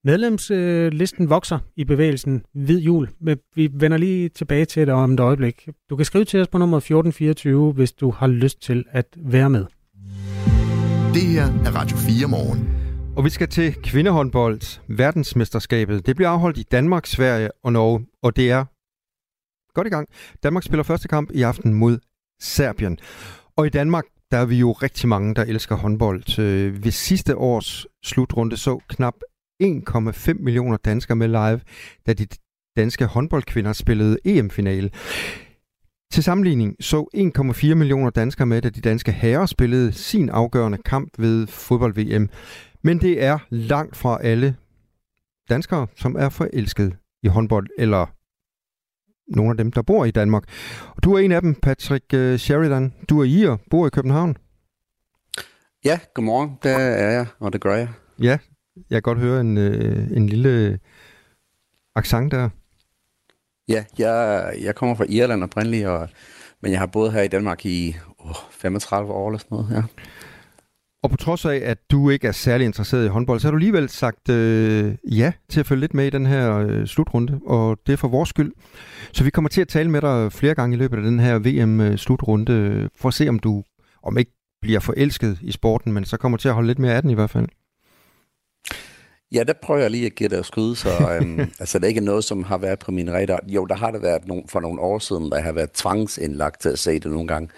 Medlemslisten 0.04 1.30
vokser 1.30 1.60
i 1.76 1.84
bevægelsen 1.84 2.44
Hvid 2.54 2.80
Jul. 2.80 3.10
Vi 3.56 3.70
vender 3.74 3.98
lige 3.98 4.30
tilbage 4.30 4.66
til 4.66 4.88
det 4.88 4.96
om 4.96 5.14
et 5.14 5.20
øjeblik. 5.20 5.68
Du 5.90 5.96
kan 5.96 6.06
skrive 6.06 6.26
til 6.26 6.42
os 6.42 6.48
på 6.48 6.58
nummer 6.58 6.78
1424, 6.78 7.72
hvis 7.72 7.92
du 7.92 8.12
har 8.12 8.28
lyst 8.28 8.62
til 8.62 8.86
at 8.92 9.06
være 9.18 9.50
med. 9.50 9.66
Det 11.14 11.22
her 11.22 11.44
er 11.44 11.76
Radio 11.76 11.98
4 11.98 12.28
morgen. 12.28 12.70
Og 13.18 13.26
vi 13.26 13.30
skal 13.30 13.48
til 13.48 13.76
kvindehåndbold. 13.84 14.80
Verdensmesterskabet. 14.88 16.06
Det 16.06 16.16
bliver 16.16 16.30
afholdt 16.30 16.58
i 16.58 16.64
Danmark, 16.64 17.06
Sverige 17.06 17.50
og 17.64 17.74
Norge, 17.74 18.06
og 18.24 18.36
det 18.36 18.52
er 18.52 18.66
godt 19.74 19.88
i 19.88 19.90
gang. 19.90 20.08
Danmark 20.44 20.64
spiller 20.64 20.84
første 20.84 21.08
kamp 21.08 21.32
i 21.34 21.42
aften 21.42 21.74
mod 21.74 22.00
Serbien. 22.40 22.98
Og 23.56 23.66
i 23.66 23.70
Danmark, 23.70 24.04
der 24.32 24.38
er 24.38 24.46
vi 24.46 24.56
jo 24.60 24.72
rigtig 24.72 25.10
mange, 25.10 25.36
der 25.36 25.44
elsker 25.44 25.76
håndbold. 25.76 26.40
Øh, 26.40 26.84
ved 26.84 26.92
sidste 26.92 27.38
års 27.38 27.86
slutrunde 28.04 28.58
så 28.58 28.80
knap 28.90 29.16
1,5 29.64 30.34
millioner 30.34 30.78
danskere 30.78 31.16
med 31.16 31.28
live, 31.28 31.62
da 32.08 32.14
de 32.14 32.28
danske 32.78 33.06
håndboldkvinder 33.06 33.74
spillede 33.74 34.18
EM-finale. 34.26 34.90
Til 36.12 36.24
sammenligning 36.24 36.76
så 36.80 37.06
1,4 37.16 37.74
millioner 37.74 38.10
danskere 38.10 38.46
med, 38.46 38.62
da 38.62 38.70
de 38.70 38.82
danske 38.82 39.12
herrer 39.12 39.46
spillede 39.46 39.92
sin 39.92 40.30
afgørende 40.30 40.78
kamp 40.78 41.14
ved 41.18 41.48
fodbold-VM. 41.48 42.30
Men 42.82 43.02
det 43.02 43.24
er 43.24 43.38
langt 43.50 43.96
fra 43.96 44.20
alle 44.24 44.56
danskere, 45.50 45.88
som 45.96 46.16
er 46.16 46.30
forelsket 46.30 46.96
i 47.24 47.28
håndbold, 47.28 47.68
eller 47.78 48.06
nogle 49.28 49.52
af 49.52 49.58
dem, 49.58 49.72
der 49.72 49.82
bor 49.82 50.06
i 50.06 50.12
Danmark. 50.12 50.44
Og 50.96 51.04
du 51.04 51.14
er 51.14 51.20
en 51.20 51.32
af 51.32 51.42
dem, 51.42 51.56
Patrick 51.56 52.14
øh, 52.14 52.38
Sheridan. 52.38 52.94
Du 53.10 53.20
er 53.20 53.26
i 53.26 53.44
og 53.44 53.60
bor 53.70 53.88
i 53.88 53.90
København. 53.90 54.38
Ja, 55.86 56.00
godmorgen. 56.14 56.58
Der 56.64 56.78
er 56.78 57.12
jeg, 57.12 57.28
og 57.40 57.54
det 57.54 57.62
gør 57.62 57.76
jeg. 57.76 57.90
Ja, 58.22 58.38
jeg 58.76 58.96
kan 58.96 59.02
godt 59.02 59.20
høre 59.20 59.42
en, 59.42 59.58
øh, 59.58 60.12
en 60.12 60.30
lille 60.30 60.80
accent 61.96 62.32
der. 62.32 62.50
Ja, 63.70 63.84
jeg, 63.98 64.54
jeg 64.62 64.76
kommer 64.76 64.96
fra 64.96 65.06
Irland 65.10 65.44
oprindeligt, 65.44 65.88
og, 65.88 66.10
men 66.62 66.72
jeg 66.72 66.80
har 66.80 66.88
boet 66.88 67.12
her 67.12 67.22
i 67.22 67.28
Danmark 67.28 67.66
i 67.66 67.96
oh, 68.20 68.36
35 68.52 69.14
år 69.14 69.30
eller 69.30 69.40
sådan 69.40 69.56
noget, 69.56 69.72
ja. 69.76 69.84
Og 71.04 71.10
på 71.10 71.18
trods 71.18 71.46
af, 71.46 71.62
at 71.66 71.78
du 71.92 72.10
ikke 72.10 72.28
er 72.28 72.32
særlig 72.32 72.66
interesseret 72.66 73.06
i 73.06 73.10
håndbold, 73.10 73.40
så 73.40 73.48
har 73.48 73.52
du 73.52 73.58
alligevel 73.58 73.90
sagt 73.90 74.30
øh, 74.30 74.96
ja 75.12 75.32
til 75.50 75.60
at 75.60 75.66
følge 75.66 75.80
lidt 75.80 75.94
med 75.94 76.06
i 76.08 76.10
den 76.10 76.26
her 76.26 76.58
øh, 76.58 76.86
slutrunde, 76.86 77.40
og 77.46 77.78
det 77.88 77.94
er 77.94 77.98
for 77.98 78.08
vores 78.08 78.30
skyld. 78.30 78.52
Så 79.14 79.24
vi 79.24 79.30
kommer 79.30 79.50
til 79.50 79.62
at 79.62 79.68
tale 79.68 79.90
med 79.92 80.02
dig 80.02 80.32
flere 80.32 80.56
gange 80.56 80.76
i 80.76 80.80
løbet 80.80 80.98
af 80.98 81.04
den 81.04 81.20
her 81.20 81.40
VM-slutrunde, 81.40 82.54
øh, 82.54 82.90
for 82.96 83.08
at 83.08 83.14
se, 83.14 83.30
om 83.30 83.40
du 83.40 83.64
om 84.04 84.18
ikke 84.18 84.32
bliver 84.62 84.80
forelsket 84.80 85.40
i 85.42 85.52
sporten, 85.52 85.94
men 85.94 86.06
så 86.06 86.18
kommer 86.18 86.38
til 86.38 86.48
at 86.48 86.54
holde 86.54 86.68
lidt 86.68 86.80
mere 86.80 86.94
af 86.94 87.02
den 87.02 87.12
i 87.12 87.14
hvert 87.14 87.30
fald. 87.30 87.48
Ja, 89.32 89.44
der 89.44 89.54
prøver 89.54 89.82
jeg 89.82 89.92
lige 89.92 90.06
at 90.06 90.16
give 90.16 90.34
at 90.34 90.46
skyde, 90.46 90.76
så 90.76 90.90
øhm, 91.22 91.40
altså, 91.60 91.80
det 91.80 91.84
er 91.86 91.88
ikke 91.88 92.02
noget, 92.02 92.24
som 92.24 92.44
har 92.44 92.58
været 92.58 92.80
på 92.80 92.92
min 92.92 93.14
radar. 93.14 93.40
Jo, 93.48 93.66
der 93.66 93.76
har 93.76 93.92
det 93.92 94.02
været 94.02 94.22
no- 94.22 94.46
for 94.48 94.60
nogle 94.60 94.82
år 94.82 95.00
siden, 95.00 95.32
der 95.32 95.42
har 95.42 95.52
været 95.52 95.72
tvangsindlagt 95.72 96.62
til 96.62 96.70
at 96.70 96.80
se 96.80 96.94
det 96.94 97.06
nogle 97.12 97.28
gange. 97.28 97.50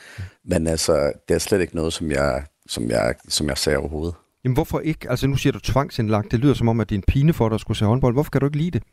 Men 0.45 0.67
altså, 0.67 1.11
det 1.27 1.35
er 1.35 1.39
slet 1.39 1.61
ikke 1.61 1.75
noget, 1.75 1.93
som 1.93 2.11
jeg, 2.11 2.43
som 2.67 2.89
jeg, 2.89 3.15
som 3.27 3.47
jeg 3.47 3.57
ser 3.57 3.77
overhovedet. 3.77 4.15
Jamen 4.43 4.53
hvorfor 4.53 4.79
ikke? 4.79 5.09
Altså 5.09 5.27
nu 5.27 5.35
siger 5.35 5.53
du 5.53 5.59
tvangsindlagt. 5.59 6.31
Det 6.31 6.39
lyder 6.39 6.53
som 6.53 6.67
om, 6.67 6.79
at 6.79 6.89
det 6.89 6.95
er 6.95 6.99
en 6.99 7.03
pine 7.07 7.33
for 7.33 7.49
dig 7.49 7.55
at 7.55 7.61
skulle 7.61 7.77
se 7.77 7.85
håndbold. 7.85 8.13
Hvorfor 8.13 8.31
kan 8.31 8.41
du 8.41 8.47
ikke 8.47 8.57
lide 8.57 8.71
det? 8.71 8.83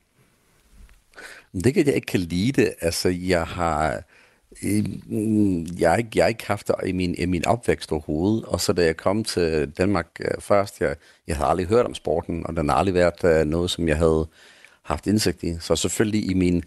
Det 1.64 1.74
kan 1.74 1.86
jeg 1.86 1.94
ikke 1.94 2.06
kan 2.06 2.20
lide 2.20 2.62
det. 2.62 2.72
Altså, 2.80 3.08
jeg 3.08 3.46
har 3.46 4.02
Øh, 4.62 5.80
jeg 5.80 5.90
har 5.90 5.96
ikke, 5.96 6.10
jeg 6.14 6.24
har 6.24 6.28
ikke 6.28 6.46
haft 6.46 6.68
det 6.68 6.74
i 6.86 6.92
min, 6.92 7.14
i 7.18 7.26
min 7.26 7.46
opvækst 7.46 7.92
overhovedet, 7.92 8.44
og 8.44 8.60
så 8.60 8.72
da 8.72 8.84
jeg 8.84 8.96
kom 8.96 9.24
til 9.24 9.70
Danmark 9.70 10.06
øh, 10.20 10.40
først, 10.40 10.80
jeg, 10.80 10.96
jeg 11.26 11.36
havde 11.36 11.50
aldrig 11.50 11.66
hørt 11.66 11.86
om 11.86 11.94
sporten, 11.94 12.46
og 12.46 12.56
den 12.56 12.68
har 12.68 12.76
aldrig 12.76 12.94
været 12.94 13.24
øh, 13.24 13.46
noget, 13.46 13.70
som 13.70 13.88
jeg 13.88 13.96
havde 13.96 14.28
haft 14.82 15.06
indsigt 15.06 15.42
i. 15.42 15.56
Så 15.60 15.76
selvfølgelig 15.76 16.30
i 16.30 16.34
min, 16.34 16.64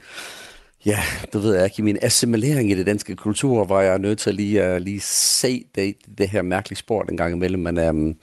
ja, 0.86 1.00
det 1.34 1.44
ved 1.44 1.56
jeg 1.56 1.64
ikke, 1.64 1.80
i 1.80 1.82
min 1.82 1.98
assimilering 2.02 2.72
i 2.72 2.76
det 2.76 2.86
danske 2.86 3.16
kultur, 3.16 3.66
var 3.66 3.82
jeg 3.82 4.00
nødt 4.00 4.20
til 4.20 4.36
lige 4.36 4.64
at 4.64 4.82
lige 4.82 5.00
se 5.02 5.66
det, 5.76 5.96
det 6.18 6.30
her 6.30 6.42
mærkelige 6.42 6.78
sport 6.78 7.10
en 7.10 7.18
gang 7.18 7.36
imellem, 7.36 7.62
men 7.62 7.78
um, 7.78 8.16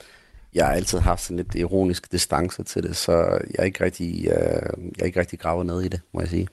jeg 0.53 0.65
har 0.65 0.73
altid 0.73 0.99
haft 0.99 1.21
sådan 1.21 1.37
lidt 1.37 1.55
ironisk 1.55 2.11
distance 2.11 2.63
til 2.63 2.83
det, 2.83 2.95
så 2.95 3.13
jeg 3.21 3.59
er 3.59 3.63
ikke 3.63 3.83
rigtig, 3.83 4.19
uh, 4.19 4.83
jeg 4.97 5.01
er 5.01 5.05
ikke 5.05 5.19
rigtig 5.19 5.39
gravet 5.39 5.65
ned 5.65 5.81
i 5.81 5.87
det, 5.87 6.01
må 6.13 6.21
jeg 6.21 6.29
sige. 6.29 6.47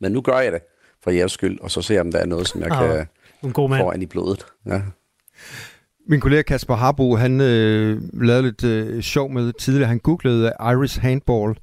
Men 0.00 0.12
nu 0.12 0.20
gør 0.20 0.38
jeg 0.38 0.52
det 0.52 0.62
for 1.04 1.10
jeres 1.10 1.32
skyld, 1.32 1.60
og 1.60 1.70
så 1.70 1.82
ser 1.82 1.94
jeg, 1.94 2.00
om 2.00 2.12
der 2.12 2.18
er 2.18 2.26
noget, 2.26 2.48
som 2.48 2.60
jeg 2.60 2.70
Ah, 2.70 2.88
kan 2.96 3.06
en 3.44 3.52
god 3.52 3.68
mand. 3.68 3.82
få 3.82 3.92
ind 3.92 4.02
i 4.02 4.06
blodet. 4.06 4.46
Ja. 4.66 4.80
Min 6.08 6.20
kollega 6.20 6.42
Kasper 6.42 6.74
Harbo, 6.74 7.16
han 7.16 7.40
øh, 7.40 8.00
lavede 8.22 8.42
lidt 8.42 8.64
øh, 8.64 9.02
sjov 9.02 9.30
med 9.30 9.52
tidligere. 9.52 9.88
Han 9.88 9.98
googlede 9.98 10.52
Irish 10.60 11.00
handball. 11.00 11.58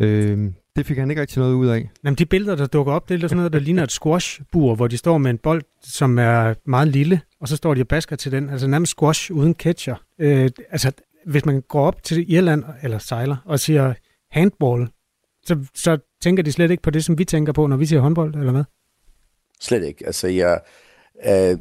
Øh, 0.00 0.38
det 0.76 0.86
fik 0.86 0.98
han 0.98 1.10
ikke 1.10 1.20
rigtig 1.22 1.38
noget 1.38 1.54
ud 1.54 1.66
af. 1.66 1.90
Jamen, 2.04 2.14
de 2.14 2.26
billeder, 2.26 2.54
der 2.56 2.66
dukker 2.66 2.92
op, 2.92 3.08
det 3.08 3.14
er 3.14 3.28
sådan 3.28 3.36
noget, 3.36 3.52
der 3.52 3.58
ligner 3.58 3.82
et 3.82 3.92
squashbur, 3.92 4.74
hvor 4.74 4.86
de 4.88 4.96
står 4.96 5.18
med 5.18 5.30
en 5.30 5.38
bold, 5.38 5.62
som 5.82 6.18
er 6.18 6.54
meget 6.66 6.88
lille, 6.88 7.20
og 7.40 7.48
så 7.48 7.56
står 7.56 7.74
de 7.74 7.80
og 7.80 7.88
basker 7.88 8.16
til 8.16 8.32
den. 8.32 8.50
Altså 8.50 8.66
nærmest 8.66 8.90
squash 8.90 9.32
uden 9.32 9.54
catcher. 9.54 9.96
Øh, 10.20 10.50
altså, 10.70 10.92
hvis 11.26 11.44
man 11.44 11.62
går 11.68 11.86
op 11.86 12.02
til 12.02 12.32
Irland, 12.32 12.64
eller 12.82 12.98
sejler, 12.98 13.36
og 13.44 13.60
siger 13.60 13.94
handball, 14.30 14.88
så, 15.46 15.66
så 15.74 15.98
tænker 16.22 16.42
de 16.42 16.52
slet 16.52 16.70
ikke 16.70 16.82
på 16.82 16.90
det, 16.90 17.04
som 17.04 17.18
vi 17.18 17.24
tænker 17.24 17.52
på, 17.52 17.66
når 17.66 17.76
vi 17.76 17.86
siger 17.86 18.00
håndbold, 18.00 18.34
eller 18.34 18.52
hvad? 18.52 18.64
Slet 19.60 19.84
ikke. 19.84 20.06
Altså, 20.06 20.28
jeg, 20.28 20.60
øh, 21.26 21.58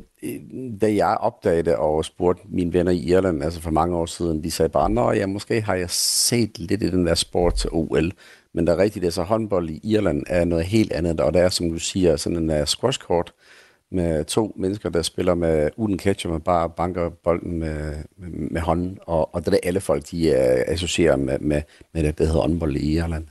da 0.82 0.94
jeg 0.94 1.18
opdagede 1.20 1.78
og 1.78 2.06
spurgte 2.06 2.44
mine 2.50 2.74
venner 2.74 2.92
i 2.92 2.98
Irland, 2.98 3.44
altså 3.44 3.62
for 3.62 3.72
mange 3.72 3.96
år 3.96 4.06
siden, 4.06 4.44
de 4.44 4.52
sagde 4.52 4.70
bare, 4.70 4.90
nå 4.90 5.12
ja, 5.12 5.26
måske 5.26 5.62
har 5.62 5.76
jeg 5.76 5.90
set 5.90 6.60
lidt 6.60 6.84
i 6.84 6.90
den 6.90 7.08
der 7.08 7.16
sport 7.16 7.54
til 7.54 7.70
OL, 7.74 8.12
men 8.54 8.68
der 8.68 8.74
er 8.74 8.78
rigtigt, 8.78 9.06
altså 9.06 9.24
håndbold 9.24 9.70
i 9.70 9.80
Irland 9.84 10.24
er 10.28 10.46
noget 10.46 10.66
helt 10.66 10.92
andet, 10.92 11.20
og 11.20 11.34
der 11.34 11.42
er, 11.42 11.50
som 11.50 11.70
du 11.70 11.80
siger, 11.80 12.16
sådan 12.16 12.38
en 12.38 12.52
øh, 12.52 12.62
uh, 12.62 12.66
squashkort 12.66 13.34
med 13.92 14.26
to 14.26 14.54
mennesker, 14.58 14.90
der 14.90 15.02
spiller 15.02 15.36
med 15.36 15.70
uden 15.78 16.00
catcher, 16.00 16.32
man 16.32 16.42
bare 16.42 16.70
banker 16.70 17.10
bolden 17.10 17.60
med, 17.60 17.94
med, 18.18 18.30
med 18.30 18.62
hånden, 18.62 18.98
og, 19.06 19.36
og 19.36 19.46
det 19.46 19.54
er 19.54 19.58
alle 19.64 19.82
folk, 19.82 20.12
de 20.12 20.30
uh, 20.30 20.74
associerer 20.74 21.16
med, 21.16 21.40
med, 21.40 21.62
med 21.94 22.04
det, 22.04 22.18
der 22.18 22.26
hedder 22.26 22.42
håndbold 22.42 22.76
i 22.76 22.98
Irland. 22.98 23.28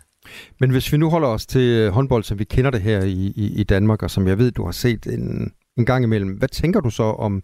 Men 0.60 0.70
hvis 0.70 0.92
vi 0.92 0.96
nu 0.96 1.10
holder 1.10 1.28
os 1.28 1.46
til 1.46 1.60
øh, 1.60 1.92
håndbold, 1.92 2.24
som 2.24 2.38
vi 2.38 2.44
kender 2.44 2.70
det 2.70 2.82
her 2.82 3.02
i, 3.02 3.32
i, 3.36 3.60
i 3.60 3.64
Danmark, 3.64 4.02
og 4.02 4.10
som 4.10 4.28
jeg 4.28 4.38
ved, 4.38 4.50
du 4.50 4.64
har 4.64 4.72
set 4.72 5.06
en, 5.06 5.52
en 5.78 5.86
gang 5.86 6.04
imellem, 6.04 6.30
hvad 6.30 6.48
tænker 6.48 6.80
du 6.80 6.90
så 6.90 7.02
om, 7.02 7.42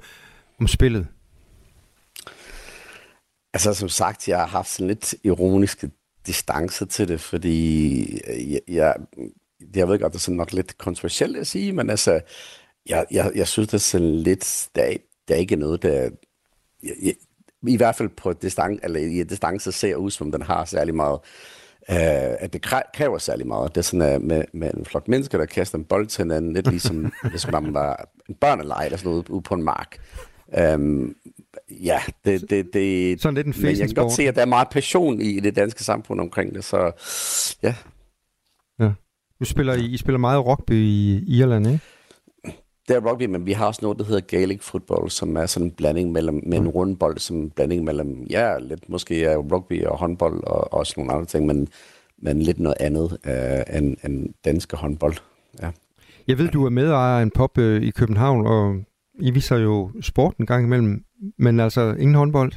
om 0.61 0.67
spillet? 0.67 1.07
Altså 3.55 3.75
som 3.75 3.89
sagt, 3.89 4.29
jeg 4.29 4.39
har 4.39 4.47
haft 4.47 4.69
sådan 4.71 4.87
lidt 4.89 5.15
ironisk 5.25 5.85
distance 6.27 6.87
til 6.87 7.09
det, 7.09 7.21
fordi 7.21 8.01
øh, 8.29 8.53
jeg, 8.53 8.61
jeg, 8.69 8.95
jeg 9.75 9.89
ved 9.89 9.99
godt, 9.99 10.13
det 10.13 10.19
er 10.19 10.21
sådan 10.21 10.37
nok 10.37 10.53
lidt 10.53 10.79
kontroversielt 10.79 11.37
at 11.37 11.47
sige, 11.47 11.73
men 11.73 11.91
altså, 11.91 12.21
jeg, 12.89 13.07
jeg, 13.11 13.33
jeg 13.35 13.49
synes, 13.49 13.69
det 13.69 13.75
er 13.75 13.79
sådan 13.79 14.15
lidt, 14.17 14.69
der, 14.75 14.83
er- 14.83 14.97
der 15.29 15.35
er 15.35 15.39
ikke 15.39 15.57
noget, 15.57 15.83
der, 15.83 16.11
jeg, 16.83 16.95
jeg, 17.03 17.15
i 17.69 17.77
hvert 17.77 17.97
fald 17.97 18.09
på 18.09 18.33
distance, 18.33 18.81
eller 18.85 19.01
i 19.01 19.23
distance 19.23 19.73
ser 19.73 19.95
ud, 19.97 20.11
som 20.11 20.33
den 20.33 20.43
har 20.43 20.65
særlig 20.65 20.95
meget, 20.95 21.21
at 21.97 22.53
det 22.53 22.67
kræ- 22.67 22.91
kræver 22.95 23.19
særlig 23.19 23.47
meget. 23.47 23.75
Det 23.75 23.81
er 23.81 23.83
sådan 23.83 24.17
uh, 24.17 24.23
med, 24.23 24.45
med 24.53 24.71
en 24.75 24.85
flok 24.85 25.09
mennesker, 25.09 25.39
der 25.39 25.47
kaster 25.47 25.79
en 25.79 25.85
bold 25.85 26.07
til 26.07 26.23
hinanden, 26.25 26.53
lidt 26.53 26.71
ligesom, 26.71 27.13
hvis 27.31 27.51
man 27.51 27.75
var 27.75 28.09
en 28.29 28.35
børneleje 28.35 28.85
eller 28.85 28.99
sådan 28.99 29.11
noget 29.11 29.29
ude, 29.29 29.43
på 29.43 29.55
en 29.55 29.63
mark. 29.63 29.99
Um, 30.75 31.17
ja, 31.71 32.01
det, 32.25 32.51
det, 32.51 32.71
det, 32.73 33.23
Sådan 33.23 33.35
lidt 33.35 33.47
en 33.47 33.55
men 33.63 33.79
jeg 33.79 33.87
kan 33.87 33.95
godt 33.95 34.13
se, 34.13 34.23
at 34.23 34.35
der 34.35 34.43
er 34.43 34.47
meget 34.47 34.69
passion 34.69 35.21
i 35.21 35.41
det 35.41 35.57
danske 35.57 35.85
samfund 35.85 36.21
omkring 36.21 36.55
det, 36.55 36.65
så 36.65 36.93
ja. 37.63 37.75
Ja. 38.81 38.93
Du 39.41 39.45
spiller, 39.45 39.75
I, 39.75 39.85
I 39.85 39.97
spiller 39.97 40.19
meget 40.19 40.47
rugby 40.47 40.73
i 40.73 41.25
Irland, 41.39 41.67
ikke? 41.67 41.81
Det 42.89 42.97
er 42.97 43.11
rugby, 43.11 43.25
men 43.25 43.47
vi 43.47 43.53
har 43.53 43.67
også 43.67 43.81
noget, 43.83 43.99
der 43.99 44.05
hedder 44.05 44.21
Gaelic 44.21 44.63
football, 44.63 45.11
som 45.11 45.37
er 45.37 45.47
sådan 45.47 45.67
en 45.67 45.73
blanding 45.73 46.13
mellem, 46.13 46.43
med 46.47 46.59
en 46.59 46.69
rundbold, 46.69 47.19
som 47.19 47.37
en 47.37 47.51
blanding 47.51 47.85
mellem, 47.85 48.23
ja, 48.31 48.59
lidt 48.59 48.89
måske 48.89 49.25
er 49.25 49.37
rugby 49.37 49.85
og 49.85 49.99
håndbold 49.99 50.45
og 50.45 50.73
også 50.73 50.95
nogle 50.97 51.13
andre 51.13 51.27
ting, 51.27 51.47
men, 51.47 51.69
men 52.19 52.43
lidt 52.43 52.61
noget 52.61 52.77
andet 52.81 53.19
øh, 53.27 53.77
end, 53.79 53.97
end 54.05 54.35
danske 54.45 54.77
håndbold. 54.77 55.15
Ja. 55.63 55.71
Jeg 56.29 56.39
ved, 56.39 56.49
du 56.49 56.67
er 56.67 56.71
medejer 56.71 57.19
af 57.19 57.23
en 57.23 57.31
pop 57.31 57.59
øh, 57.59 57.83
i 57.83 57.91
København, 57.91 58.47
og 58.47 58.83
I 59.21 59.31
viser 59.31 59.57
jo 59.57 59.91
sport 60.01 60.37
en 60.37 60.47
gang 60.47 60.65
imellem, 60.65 61.05
men 61.39 61.61
altså 61.61 61.95
ingen 61.99 62.15
håndbold. 62.15 62.53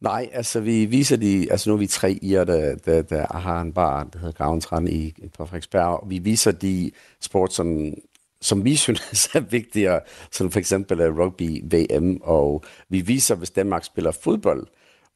Nej, 0.00 0.28
altså 0.32 0.60
vi 0.60 0.84
viser 0.84 1.16
de, 1.16 1.46
altså 1.50 1.70
nu 1.70 1.74
er 1.74 1.78
vi 1.78 1.86
tre 1.86 2.18
irer, 2.22 2.44
der, 2.44 2.74
der, 2.74 3.02
der 3.02 3.38
har 3.38 3.60
en 3.60 3.72
bar, 3.72 4.04
der 4.04 4.18
hedder 4.18 4.32
Gravensrand 4.32 4.88
i, 4.88 5.14
på 5.38 5.46
Frederiksberg, 5.46 6.00
og 6.02 6.10
vi 6.10 6.18
viser 6.18 6.52
de 6.52 6.90
sport, 7.20 7.52
som, 7.52 7.94
som 8.40 8.64
vi 8.64 8.76
synes 8.84 9.30
er 9.34 9.40
vigtigere, 9.40 10.00
som 10.32 10.50
for 10.50 10.58
eksempel 10.58 11.00
er 11.00 11.10
rugby, 11.22 11.64
VM, 11.74 12.20
og 12.22 12.64
vi 12.88 13.00
viser, 13.00 13.34
hvis 13.34 13.50
Danmark 13.50 13.84
spiller 13.84 14.10
fodbold, 14.10 14.66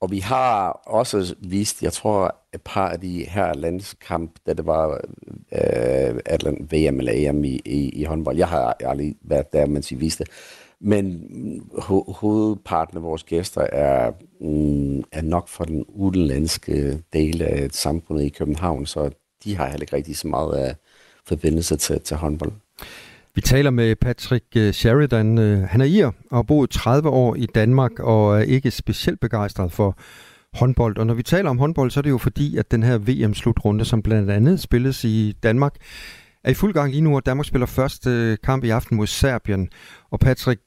og 0.00 0.10
vi 0.10 0.18
har 0.18 0.70
også 0.86 1.34
vist, 1.38 1.82
jeg 1.82 1.92
tror, 1.92 2.36
et 2.54 2.62
par 2.62 2.88
af 2.88 3.00
de 3.00 3.24
her 3.28 3.54
landskamp, 3.54 4.30
da 4.46 4.52
det 4.52 4.66
var 4.66 5.00
øh, 5.52 6.20
Atlant 6.26 6.72
VM 6.72 6.98
eller 6.98 7.12
EM 7.14 7.44
i, 7.44 7.60
i, 7.64 7.88
i 7.88 8.04
håndbold. 8.04 8.36
Jeg 8.36 8.48
har 8.48 8.76
aldrig 8.80 9.14
været 9.22 9.52
der, 9.52 9.66
mens 9.66 9.90
vi 9.90 9.96
viste. 9.96 10.24
Men 10.80 11.26
mm, 11.30 11.70
ho- 11.78 12.12
hovedparten 12.12 12.96
af 12.96 13.02
vores 13.02 13.24
gæster 13.24 13.60
er, 13.60 14.12
mm, 14.40 14.98
er 15.12 15.22
nok 15.22 15.48
fra 15.48 15.64
den 15.64 15.84
udenlandske 15.88 17.02
del 17.12 17.42
af 17.42 17.68
samfundet 17.70 18.24
i 18.24 18.28
København, 18.28 18.86
så 18.86 19.10
de 19.44 19.56
har 19.56 19.66
heller 19.68 19.82
ikke 19.82 19.96
rigtig 19.96 20.16
så 20.16 20.28
meget 20.28 20.54
af 20.56 20.74
forbindelse 21.26 21.76
til, 21.76 22.00
til 22.00 22.16
håndbold. 22.16 22.52
Vi 23.34 23.40
taler 23.40 23.70
med 23.70 23.96
Patrick 23.96 24.44
øh, 24.56 24.72
Sheridan. 24.72 25.38
Øh, 25.38 25.62
han 25.62 25.80
er 25.80 25.84
ir 25.84 26.06
og 26.06 26.36
har 26.36 26.42
boet 26.42 26.70
30 26.70 27.08
år 27.08 27.34
i 27.34 27.46
Danmark 27.46 28.00
og 28.00 28.38
er 28.38 28.42
ikke 28.42 28.70
specielt 28.70 29.20
begejstret 29.20 29.72
for 29.72 29.98
håndbold. 30.52 30.98
Og 30.98 31.06
når 31.06 31.14
vi 31.14 31.22
taler 31.22 31.50
om 31.50 31.58
håndbold, 31.58 31.90
så 31.90 32.00
er 32.00 32.02
det 32.02 32.10
jo 32.10 32.18
fordi, 32.18 32.56
at 32.56 32.70
den 32.70 32.82
her 32.82 32.98
VM-slutrunde, 32.98 33.84
som 33.84 34.02
blandt 34.02 34.30
andet 34.30 34.60
spilles 34.60 35.04
i 35.04 35.34
Danmark, 35.42 35.74
er 36.44 36.50
i 36.50 36.54
fuld 36.54 36.72
gang 36.72 36.90
lige 36.90 37.00
nu, 37.00 37.16
og 37.16 37.26
Danmark 37.26 37.46
spiller 37.46 37.66
første 37.66 38.10
øh, 38.10 38.36
kamp 38.44 38.64
i 38.64 38.70
aften 38.70 38.96
mod 38.96 39.06
Serbien. 39.06 39.68
Og 40.10 40.20
Patrick, 40.20 40.60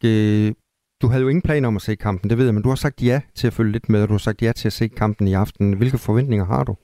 du 1.01 1.07
havde 1.07 1.21
jo 1.21 1.27
ingen 1.27 1.41
planer 1.41 1.67
om 1.67 1.75
at 1.75 1.81
se 1.81 1.95
kampen, 1.95 2.29
det 2.29 2.37
ved 2.37 2.45
jeg, 2.45 2.53
men 2.53 2.63
du 2.63 2.69
har 2.69 2.75
sagt 2.75 3.03
ja 3.03 3.21
til 3.35 3.47
at 3.47 3.53
følge 3.53 3.71
lidt 3.71 3.89
med, 3.89 4.01
og 4.01 4.07
du 4.07 4.13
har 4.13 4.19
sagt 4.19 4.41
ja 4.41 4.51
til 4.51 4.67
at 4.67 4.73
se 4.73 4.87
kampen 4.87 5.27
i 5.27 5.33
aften. 5.33 5.73
Hvilke 5.73 5.97
forventninger 5.97 6.45
har 6.45 6.63
du? 6.63 6.75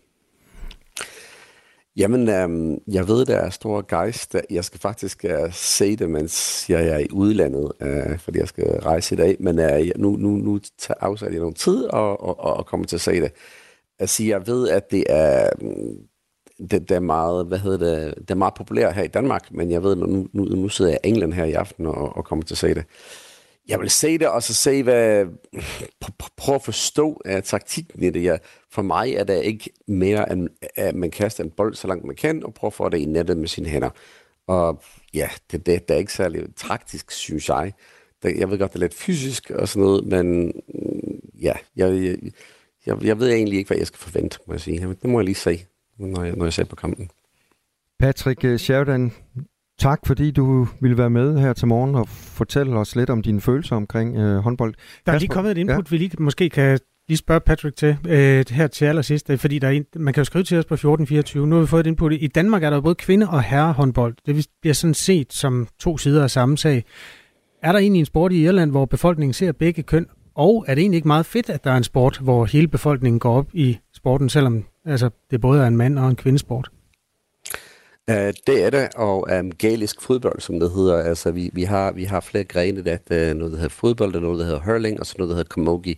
Jamen, 1.98 2.30
øhm, 2.30 2.78
jeg 2.88 3.08
ved, 3.08 3.26
der 3.26 3.38
er 3.38 3.50
stor 3.50 3.86
gejst. 3.88 4.36
Jeg 4.50 4.66
skal 4.66 4.80
faktisk 4.80 5.26
øh, 5.26 5.54
se 5.54 5.96
det, 5.96 6.10
mens 6.10 6.66
jeg 6.70 6.88
er 6.88 6.98
i 6.98 7.08
udlandet, 7.12 7.72
øh, 7.82 8.20
fordi 8.20 8.39
jeg 8.39 8.48
skal 8.48 8.66
rejse 8.66 9.16
i 9.16 9.18
dag. 9.18 9.38
Men 9.39 9.60
øh, 9.60 9.92
nu, 9.96 10.16
nu, 10.16 10.30
nu 10.30 10.60
tager 10.78 10.98
afsat 11.02 11.32
jeg 11.32 11.39
nogle 11.39 11.54
tid 11.54 11.84
og, 11.84 12.24
og, 12.24 12.39
og, 12.58 12.66
kommer 12.66 12.86
til 12.86 12.96
at 12.96 13.02
se 13.02 13.22
det. 13.22 13.32
Altså, 14.00 14.24
jeg 14.24 14.48
ved, 14.48 14.70
at 14.70 14.92
det 14.92 15.04
er, 15.10 15.50
mm, 15.62 15.98
det, 16.70 16.89
det 16.89 16.92
er 16.92 17.00
meget, 17.00 17.46
hvad 17.46 17.60
hedder 17.60 17.78
det, 17.78 18.16
det 18.18 18.32
er 18.32 18.36
meget 18.36 18.54
populært 18.54 18.96
her 18.96 19.04
i 19.04 19.08
Danmark, 19.08 19.52
men 19.52 19.72
jeg 19.72 19.84
ved, 19.84 19.96
nu, 19.96 20.28
nu, 20.34 20.44
nu 20.44 20.70
sidder 20.70 20.92
jeg 20.92 21.00
i 21.04 21.08
England 21.08 21.34
her 21.34 21.46
i 21.46 21.54
aften 21.54 21.86
og, 21.86 22.18
og 22.18 22.26
kommer 22.26 22.46
til 22.46 22.54
at 22.54 22.58
se 22.58 22.74
det. 22.74 22.86
Jeg 23.68 23.80
vil 23.80 23.89
se 23.89 24.18
det, 24.18 24.28
og 24.28 24.43
så 24.43 24.53
se, 24.53 24.84
hvad, 24.84 25.26
Prøv 26.38 26.55
at 26.55 26.64
forstå 26.64 27.22
uh, 27.30 27.41
taktikken 27.43 28.03
i 28.03 28.09
det. 28.09 28.24
Ja. 28.24 28.38
for 28.72 28.82
mig 28.82 29.14
er 29.14 29.24
det 29.24 29.43
ikke 29.43 29.70
mere, 29.88 30.32
end 30.32 30.49
at 30.76 30.95
man 30.95 31.12
kaster 31.12 31.43
en 31.43 31.51
bold 31.51 31.76
så 31.76 31.88
langt 31.88 32.05
man 32.05 32.16
kan, 32.16 32.45
og 32.45 32.53
prøver 32.53 32.70
at 32.70 32.74
få 32.74 32.89
det 32.89 32.97
i 32.97 33.05
nettet 33.05 33.38
med 33.38 33.47
sine 33.47 33.70
hænder. 33.70 33.89
Og 34.47 34.82
ja, 35.14 35.30
det, 35.51 35.66
det, 35.66 35.88
det 35.88 35.93
er 35.93 35.99
ikke 35.99 36.14
særlig 36.14 36.43
taktisk, 36.55 37.12
synes 37.12 37.49
jeg. 37.49 37.74
Det, 38.24 38.38
jeg 38.38 38.49
ved 38.49 38.59
godt, 38.59 38.74
det 38.74 38.78
er 38.78 38.80
lidt 38.80 38.93
fysisk 38.93 39.49
og 39.49 39.68
sådan 39.68 39.84
noget, 39.84 40.05
men 40.05 40.45
mm, 40.45 41.20
ja, 41.41 41.53
jeg, 41.76 42.03
jeg, 42.03 42.18
jeg, 42.86 43.03
jeg 43.03 43.20
ved 43.20 43.32
egentlig 43.32 43.57
ikke, 43.57 43.68
hvad 43.68 43.78
jeg 43.78 43.88
skal 43.88 43.99
forvente, 43.99 44.39
må 44.47 44.53
jeg 44.53 44.62
sige. 44.62 44.88
Det 44.88 45.09
må 45.09 45.20
jeg 45.20 45.26
lige 45.26 45.36
se, 45.36 45.66
når 45.97 46.24
jeg, 46.24 46.36
når 46.36 46.45
jeg 46.45 46.53
ser 46.53 46.64
på 46.64 46.76
kampen. 46.76 47.09
Patrick 47.99 48.43
øh, 48.43 48.59
Sheridan, 48.59 49.12
tak 49.82 49.99
fordi 50.07 50.32
du 50.32 50.67
ville 50.79 50.97
være 50.97 51.09
med 51.09 51.39
her 51.39 51.53
til 51.53 51.67
morgen 51.67 51.95
og 51.95 52.09
fortælle 52.09 52.77
os 52.77 52.95
lidt 52.95 53.09
om 53.09 53.21
dine 53.21 53.41
følelser 53.41 53.75
omkring 53.75 54.17
øh, 54.17 54.38
håndbold. 54.38 54.73
Der 55.05 55.11
er 55.11 55.19
lige 55.19 55.29
kommet 55.29 55.51
et 55.51 55.57
input, 55.57 55.75
ja. 55.75 55.82
vi 55.89 55.97
lige, 55.97 56.11
måske 56.19 56.49
kan 56.49 56.79
lige 57.07 57.17
spørge 57.17 57.39
Patrick 57.39 57.75
til 57.75 57.97
øh, 58.07 58.45
her 58.49 58.67
til 58.67 58.86
allersidst, 58.86 59.29
øh, 59.29 59.38
fordi 59.38 59.59
der 59.59 59.67
er 59.67 59.71
en, 59.71 59.86
man 59.95 60.13
kan 60.13 60.21
jo 60.21 60.25
skrive 60.25 60.43
til 60.43 60.57
os 60.57 60.65
på 60.65 60.73
1424. 60.73 61.47
Nu 61.47 61.55
har 61.55 61.61
vi 61.61 61.67
fået 61.67 61.79
et 61.79 61.88
input. 61.88 62.13
I 62.13 62.27
Danmark 62.27 62.63
er 62.63 62.69
der 62.69 62.82
både 62.82 62.95
kvinde- 62.95 63.29
og 63.29 63.43
herrehåndbold. 63.43 64.15
Det 64.25 64.47
bliver 64.61 64.73
sådan 64.73 64.93
set 64.93 65.34
som 65.34 65.67
to 65.79 65.97
sider 65.97 66.23
af 66.23 66.32
samme 66.32 66.57
sag. 66.57 66.84
Er 67.63 67.71
der 67.71 67.79
egentlig 67.79 67.99
en 67.99 68.05
sport 68.05 68.32
i 68.32 68.43
Irland, 68.43 68.71
hvor 68.71 68.86
befolkningen 68.86 69.34
ser 69.34 69.51
begge 69.51 69.84
køn? 69.84 70.05
Og 70.36 70.65
er 70.67 70.75
det 70.75 70.82
egentlig 70.82 70.97
ikke 70.97 71.07
meget 71.07 71.25
fedt, 71.25 71.49
at 71.49 71.63
der 71.63 71.71
er 71.71 71.77
en 71.77 71.84
sport, 71.84 72.19
hvor 72.21 72.45
hele 72.45 72.67
befolkningen 72.67 73.19
går 73.19 73.34
op 73.34 73.47
i 73.53 73.77
sporten, 73.93 74.29
selvom 74.29 74.63
altså, 74.86 75.09
det 75.32 75.41
både 75.41 75.63
er 75.63 75.67
en 75.67 75.77
mand 75.77 75.99
og 75.99 76.09
en 76.09 76.15
kvindesport? 76.15 76.69
Uh, 78.10 78.16
det 78.47 78.64
er 78.64 78.70
det, 78.70 78.89
og 78.95 79.28
øhm, 79.32 79.45
um, 79.45 79.52
galisk 79.52 80.02
fodbold, 80.02 80.39
som 80.39 80.60
det 80.60 80.72
hedder. 80.72 80.97
Altså, 80.97 81.32
vi, 81.32 81.49
vi, 81.54 81.64
har, 81.64 81.91
vi 81.91 82.04
har 82.04 82.20
flere 82.20 82.43
grene, 82.43 82.84
der 82.84 82.97
er 83.10 83.30
øh, 83.30 83.36
noget, 83.36 83.52
der 83.52 83.58
hedder 83.58 83.70
fodbold, 83.70 84.14
der 84.14 84.20
noget, 84.20 84.39
der 84.39 84.45
hedder 84.45 84.60
hurling, 84.60 84.99
og 84.99 85.06
så 85.06 85.16
noget, 85.18 85.30
der 85.30 85.36
hedder 85.36 85.54
camogie. 85.54 85.95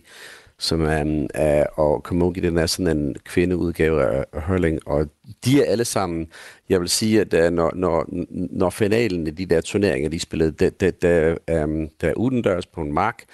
Som, 0.58 0.80
um, 0.80 1.26
er, 1.34 1.66
og 1.66 2.00
camogie, 2.04 2.42
den 2.42 2.58
er 2.58 2.66
sådan 2.66 2.98
en 2.98 3.16
kvindeudgave 3.24 4.02
af 4.02 4.24
af 4.32 4.42
hurling, 4.42 4.88
og 4.88 5.08
de 5.44 5.62
er 5.62 5.70
alle 5.70 5.84
sammen, 5.84 6.26
jeg 6.68 6.80
vil 6.80 6.88
sige, 6.88 7.20
at 7.20 7.34
uh, 7.34 7.52
når, 7.54 7.72
når, 7.74 8.06
når 8.30 8.70
finalen 8.70 9.26
i 9.26 9.30
de 9.30 9.46
der 9.46 9.60
turneringer, 9.60 10.10
de 10.10 10.20
spillede, 10.20 10.52
der, 10.52 10.70
der, 10.70 10.90
der, 10.90 11.64
um, 11.64 11.88
der 12.00 12.08
er 12.08 12.14
udendørs 12.14 12.66
på 12.66 12.80
en 12.80 12.92
mark, 12.92 13.24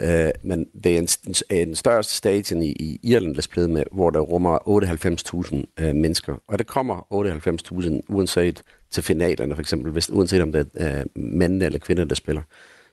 Øh, 0.00 0.30
men 0.42 0.66
det 0.84 0.94
er 0.94 0.98
en, 0.98 1.08
en 1.50 1.76
største 1.76 2.14
stadion 2.14 2.62
i, 2.62 2.70
i 2.70 3.00
Irland, 3.02 3.34
der 3.34 3.42
spiller 3.42 3.68
med, 3.68 3.82
hvor 3.92 4.10
der 4.10 4.20
rummer 4.20 4.58
98.000 5.78 5.84
øh, 5.84 5.94
mennesker. 5.94 6.36
Og 6.48 6.58
det 6.58 6.66
kommer 6.66 7.06
98.000 8.08 8.14
uanset 8.14 8.62
til 8.90 9.02
finalerne, 9.02 9.54
for 9.54 9.60
eksempel, 9.60 9.92
hvis, 9.92 10.10
uanset 10.10 10.42
om 10.42 10.52
det 10.52 10.68
er 10.74 10.98
øh, 10.98 11.06
mænd 11.16 11.62
eller 11.62 11.78
kvinder, 11.78 12.04
der 12.04 12.14
spiller. 12.14 12.42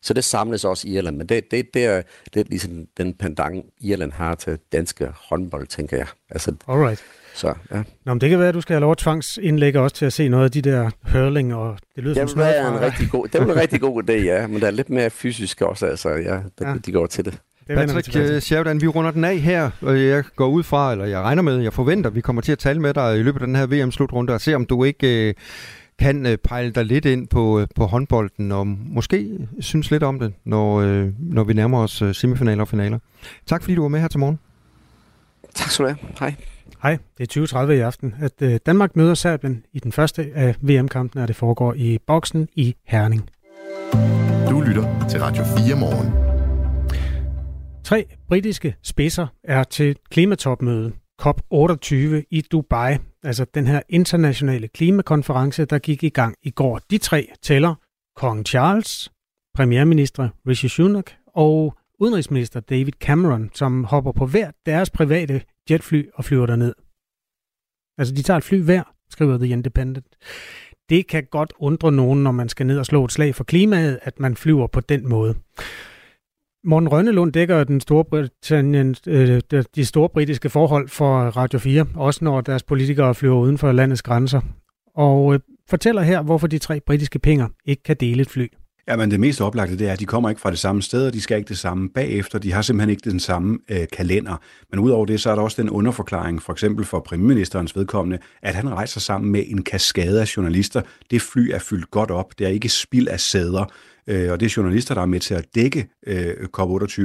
Så 0.02 0.14
det 0.14 0.24
samles 0.24 0.66
også 0.66 0.88
i 0.88 0.92
Irland, 0.92 1.18
men 1.18 1.28
det, 1.28 1.52
det, 1.52 1.74
det 1.74 1.86
er 1.86 2.02
lidt 2.34 2.50
ligesom 2.50 2.88
den 2.98 3.14
pendant, 3.14 3.66
Irland 3.82 4.12
har 4.12 4.36
til 4.36 4.60
danske 4.72 5.08
håndbold, 5.16 5.68
tænker 5.68 5.98
jeg. 5.98 6.08
Altså, 6.30 6.56
Alright. 6.68 7.04
Så, 7.38 7.54
ja. 7.72 7.84
Nå, 8.06 8.14
men 8.14 8.22
det 8.22 8.30
kan 8.30 8.40
være, 8.40 8.48
at 8.48 8.54
du 8.54 8.62
skal 8.62 8.74
have 8.74 8.82
lov 8.82 8.92
at 8.92 8.98
tvangsindlægge 8.98 9.80
også 9.80 9.96
til 9.96 10.06
at 10.06 10.14
se 10.14 10.30
noget 10.30 10.46
af 10.46 10.52
de 10.52 10.62
der 10.62 10.90
hurling, 11.12 11.56
og 11.56 11.78
det 11.96 12.04
lyder 12.04 12.22
det 12.22 12.30
som 12.30 12.40
være 12.40 12.68
en 12.68 12.82
rigtig 12.82 13.10
god, 13.10 13.28
det 13.28 13.42
vil 13.42 13.50
en 13.50 13.56
rigtig 13.56 13.82
god 13.82 14.04
idé, 14.04 14.14
ja. 14.14 14.48
Men 14.48 14.62
der 14.62 14.68
er 14.68 14.72
lidt 14.72 14.90
mere 14.90 15.10
fysisk 15.10 15.62
også, 15.62 15.86
altså, 15.86 16.10
ja, 16.10 16.40
der, 16.60 16.70
ja. 16.70 16.76
de 16.86 16.92
går 16.92 17.06
til 17.06 17.26
det. 17.26 17.40
Det 17.68 17.76
Patrick 17.76 18.16
øh, 18.16 18.42
Sheridan, 18.42 18.82
vi 18.82 18.88
runder 18.88 19.12
den 19.12 19.24
af 19.24 19.38
her, 19.38 19.70
og 19.82 20.04
jeg 20.04 20.24
går 20.36 20.48
ud 20.48 20.64
fra, 20.64 20.92
eller 20.92 21.06
jeg 21.06 21.22
regner 21.22 21.42
med, 21.42 21.58
jeg 21.58 21.74
forventer, 21.74 22.10
vi 22.10 22.22
kommer 22.22 22.42
til 22.42 22.52
at 22.52 22.60
tale 22.60 22.80
med 22.80 22.94
dig 22.94 23.20
i 23.20 23.24
løbet 23.24 23.42
af 23.42 23.48
den 23.48 23.56
her 23.56 23.66
VM-slutrunde, 23.66 24.34
og 24.34 24.42
se 24.42 24.56
om 24.56 24.66
du 24.66 24.84
ikke 24.84 25.30
øh, 25.30 25.34
kan 26.00 26.26
øh, 26.26 26.38
pejle 26.38 26.72
dig 26.72 26.86
lidt 26.86 27.06
ind 27.06 27.28
på, 27.28 27.60
øh, 27.60 27.68
på 27.76 27.86
håndbolden, 27.86 28.52
og 28.52 28.68
måske 28.68 29.48
synes 29.60 29.92
lidt 29.92 30.04
om 30.04 30.20
det, 30.20 30.34
når, 30.46 30.82
øh, 30.82 31.08
når 31.20 31.44
vi 31.44 31.54
nærmer 31.54 31.80
os 31.80 32.02
øh, 32.02 32.16
semifinaler 32.16 32.62
og 32.62 32.68
finaler. 32.68 33.00
Tak 33.46 33.62
fordi 33.62 33.76
du 33.76 33.82
var 33.82 33.90
med 33.90 34.00
her 34.00 34.08
til 34.08 34.20
morgen. 34.20 34.40
Tak 35.54 35.70
skal 35.70 35.86
du 35.86 35.90
have. 35.90 35.98
Hej. 36.20 36.36
Hej, 36.88 36.98
det 37.18 37.38
er 37.38 37.66
20.30 37.66 37.72
i 37.72 37.80
aften, 37.80 38.16
at 38.20 38.42
øh, 38.42 38.60
Danmark 38.66 38.96
møder 38.96 39.14
Serbien 39.14 39.66
i 39.74 39.80
den 39.80 39.92
første 39.92 40.32
af 40.36 40.56
VM-kampene, 40.62 41.22
og 41.22 41.28
det 41.28 41.36
foregår 41.36 41.74
i 41.74 41.98
boksen 42.08 42.48
i 42.56 42.76
Herning. 42.86 43.30
Du 44.50 44.62
lytter 44.62 45.08
til 45.10 45.20
Radio 45.20 45.44
4 45.44 45.76
morgen. 45.76 46.14
Tre 47.84 48.06
britiske 48.28 48.76
spidser 48.84 49.28
er 49.44 49.64
til 49.64 49.96
klimatopmøde 50.10 50.92
COP28 51.22 51.96
i 52.32 52.44
Dubai, 52.52 52.98
altså 53.24 53.46
den 53.54 53.68
her 53.68 53.82
internationale 53.90 54.68
klimakonference, 54.68 55.66
der 55.66 55.80
gik 55.80 56.04
i 56.04 56.10
gang 56.10 56.36
i 56.44 56.50
går. 56.50 56.80
De 56.92 56.98
tre 56.98 57.28
tæller 57.42 57.76
Kong 58.16 58.46
Charles, 58.46 59.12
premierminister 59.56 60.30
Rishi 60.48 60.68
Sunak 60.68 61.12
og 61.28 61.78
udenrigsminister 62.00 62.60
David 62.60 62.94
Cameron, 63.00 63.50
som 63.54 63.84
hopper 63.84 64.12
på 64.12 64.26
hver 64.26 64.52
deres 64.66 64.90
private 64.90 65.42
jetfly 65.72 66.04
og 66.14 66.26
flyver 66.26 66.46
derned. 66.46 66.74
Altså, 67.98 68.14
de 68.14 68.22
tager 68.22 68.38
et 68.38 68.44
fly 68.44 68.62
hver, 68.62 68.84
skriver 69.10 69.38
The 69.38 69.48
Independent. 69.48 70.16
Det 70.90 71.08
kan 71.08 71.24
godt 71.32 71.54
undre 71.60 71.92
nogen, 71.92 72.24
når 72.24 72.32
man 72.32 72.50
skal 72.50 72.66
ned 72.66 72.80
og 72.80 72.86
slå 72.86 73.06
et 73.06 73.12
slag 73.12 73.36
for 73.36 73.44
klimaet, 73.44 74.00
at 74.02 74.20
man 74.20 74.36
flyver 74.36 74.68
på 74.68 74.80
den 74.80 75.10
måde. 75.10 75.36
Morten 76.64 76.90
Rønnelund 76.90 77.34
dækker 77.34 77.64
den 77.64 77.82
store 77.82 78.06
Britannien, 78.06 78.96
øh, 79.08 79.42
de 79.76 79.86
store 79.86 80.10
britiske 80.10 80.50
forhold 80.50 80.88
for 80.88 81.20
Radio 81.20 81.60
4, 81.60 81.86
også 81.96 82.26
når 82.26 82.42
deres 82.42 82.64
politikere 82.64 83.16
flyver 83.16 83.38
uden 83.38 83.58
for 83.58 83.72
landets 83.72 84.02
grænser, 84.02 84.42
og 84.96 85.34
øh, 85.34 85.40
fortæller 85.70 86.02
her, 86.02 86.22
hvorfor 86.22 86.48
de 86.48 86.58
tre 86.58 86.80
britiske 86.80 87.20
pinger 87.20 87.48
ikke 87.66 87.84
kan 87.84 87.96
dele 88.00 88.22
et 88.22 88.30
fly. 88.30 88.48
Ja, 88.90 88.96
men 88.96 89.12
det 89.12 89.20
mest 89.20 89.42
oplagte, 89.42 89.78
det 89.78 89.88
er, 89.88 89.94
at 89.94 90.00
de 90.00 90.06
kommer 90.06 90.30
ikke 90.30 90.42
fra 90.42 90.52
det 90.52 90.60
samme 90.60 90.82
sted, 90.82 91.08
og 91.08 91.14
de 91.14 91.22
skal 91.22 91.38
ikke 91.38 91.48
det 91.48 91.58
samme 91.58 91.90
bagefter. 91.90 92.40
De 92.40 92.52
har 92.52 92.62
simpelthen 92.62 92.90
ikke 92.90 93.10
den 93.10 93.20
samme 93.20 93.60
øh, 93.70 93.88
kalender. 93.94 94.42
Men 94.72 94.80
udover 94.80 95.06
det, 95.06 95.22
så 95.22 95.32
er 95.32 95.36
der 95.36 95.42
også 95.42 95.62
den 95.62 95.70
underforklaring, 95.70 96.42
for 96.42 96.54
eksempel 96.54 96.86
for 96.86 97.00
premierministerens 97.00 97.76
vedkommende, 97.76 98.20
at 98.42 98.56
han 98.56 98.70
rejser 98.70 99.00
sammen 99.00 99.32
med 99.32 99.44
en 99.48 99.64
kaskade 99.64 100.22
af 100.22 100.38
journalister. 100.38 100.82
Det 101.12 101.22
fly 101.22 101.50
er 101.54 101.60
fyldt 101.60 101.92
godt 101.92 102.12
op. 102.12 102.40
Det 102.40 102.48
er 102.48 102.52
ikke 102.52 102.70
spild 102.70 103.08
af 103.08 103.20
sæder. 103.20 103.66
Øh, 104.08 104.32
og 104.32 104.40
det 104.40 104.46
er 104.46 104.54
journalister, 104.58 104.96
der 104.96 105.02
er 105.02 105.06
med 105.06 105.20
til 105.20 105.34
at 105.34 105.46
dække 105.56 105.88
øh, 106.08 106.34
COP28, 106.58 107.02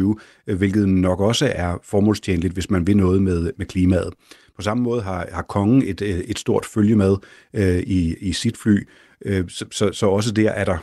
øh, 0.46 0.58
hvilket 0.58 0.88
nok 0.88 1.20
også 1.20 1.52
er 1.54 1.78
formålstjenligt, 1.84 2.54
hvis 2.54 2.70
man 2.70 2.86
vil 2.86 2.96
noget 2.96 3.22
med, 3.22 3.52
med 3.58 3.66
klimaet. 3.66 4.14
På 4.56 4.62
samme 4.62 4.82
måde 4.82 5.02
har, 5.02 5.28
har 5.32 5.42
kongen 5.42 5.82
et, 5.82 6.02
øh, 6.02 6.18
et 6.18 6.38
stort 6.38 6.66
følge 6.66 6.96
med 6.96 7.16
øh, 7.54 7.78
i, 7.78 8.14
i 8.20 8.32
sit 8.32 8.56
fly, 8.56 8.88
øh, 9.24 9.44
så, 9.48 9.64
så, 9.70 9.92
så 9.92 10.06
også 10.06 10.32
der 10.32 10.50
er 10.50 10.64
der 10.64 10.78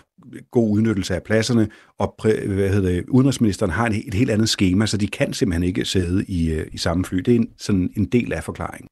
god 0.51 0.71
udnyttelse 0.71 1.15
af 1.15 1.23
pladserne, 1.23 1.67
og 1.99 2.15
hvad 2.23 2.69
hedder 2.69 2.89
det, 2.89 3.05
udenrigsministeren 3.07 3.71
har 3.71 3.85
et, 3.85 4.07
et 4.07 4.13
helt 4.13 4.29
andet 4.29 4.49
schema, 4.49 4.85
så 4.85 4.97
de 4.97 5.07
kan 5.07 5.33
simpelthen 5.33 5.63
ikke 5.63 5.85
sidde 5.85 6.25
i, 6.25 6.51
øh, 6.51 6.67
i 6.71 6.77
samme 6.77 7.05
fly. 7.05 7.17
Det 7.17 7.31
er 7.31 7.35
en, 7.35 7.49
sådan 7.57 7.89
en 7.97 8.05
del 8.05 8.33
af 8.33 8.43
forklaringen. 8.43 8.87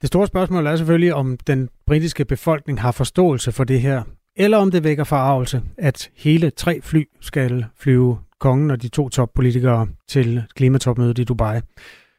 Det 0.00 0.06
store 0.06 0.26
spørgsmål 0.26 0.66
er 0.66 0.76
selvfølgelig, 0.76 1.14
om 1.14 1.36
den 1.46 1.68
britiske 1.86 2.24
befolkning 2.24 2.80
har 2.80 2.92
forståelse 2.92 3.52
for 3.52 3.64
det 3.64 3.80
her, 3.80 4.02
eller 4.36 4.58
om 4.58 4.70
det 4.70 4.84
vækker 4.84 5.04
forarvelse, 5.04 5.62
at 5.78 6.10
hele 6.16 6.50
tre 6.50 6.80
fly 6.82 7.04
skal 7.20 7.64
flyve 7.80 8.18
kongen 8.40 8.70
og 8.70 8.82
de 8.82 8.88
to 8.88 9.08
toppolitikere 9.08 9.88
til 10.08 10.42
klimatopmødet 10.54 11.18
i 11.18 11.24
Dubai. 11.24 11.60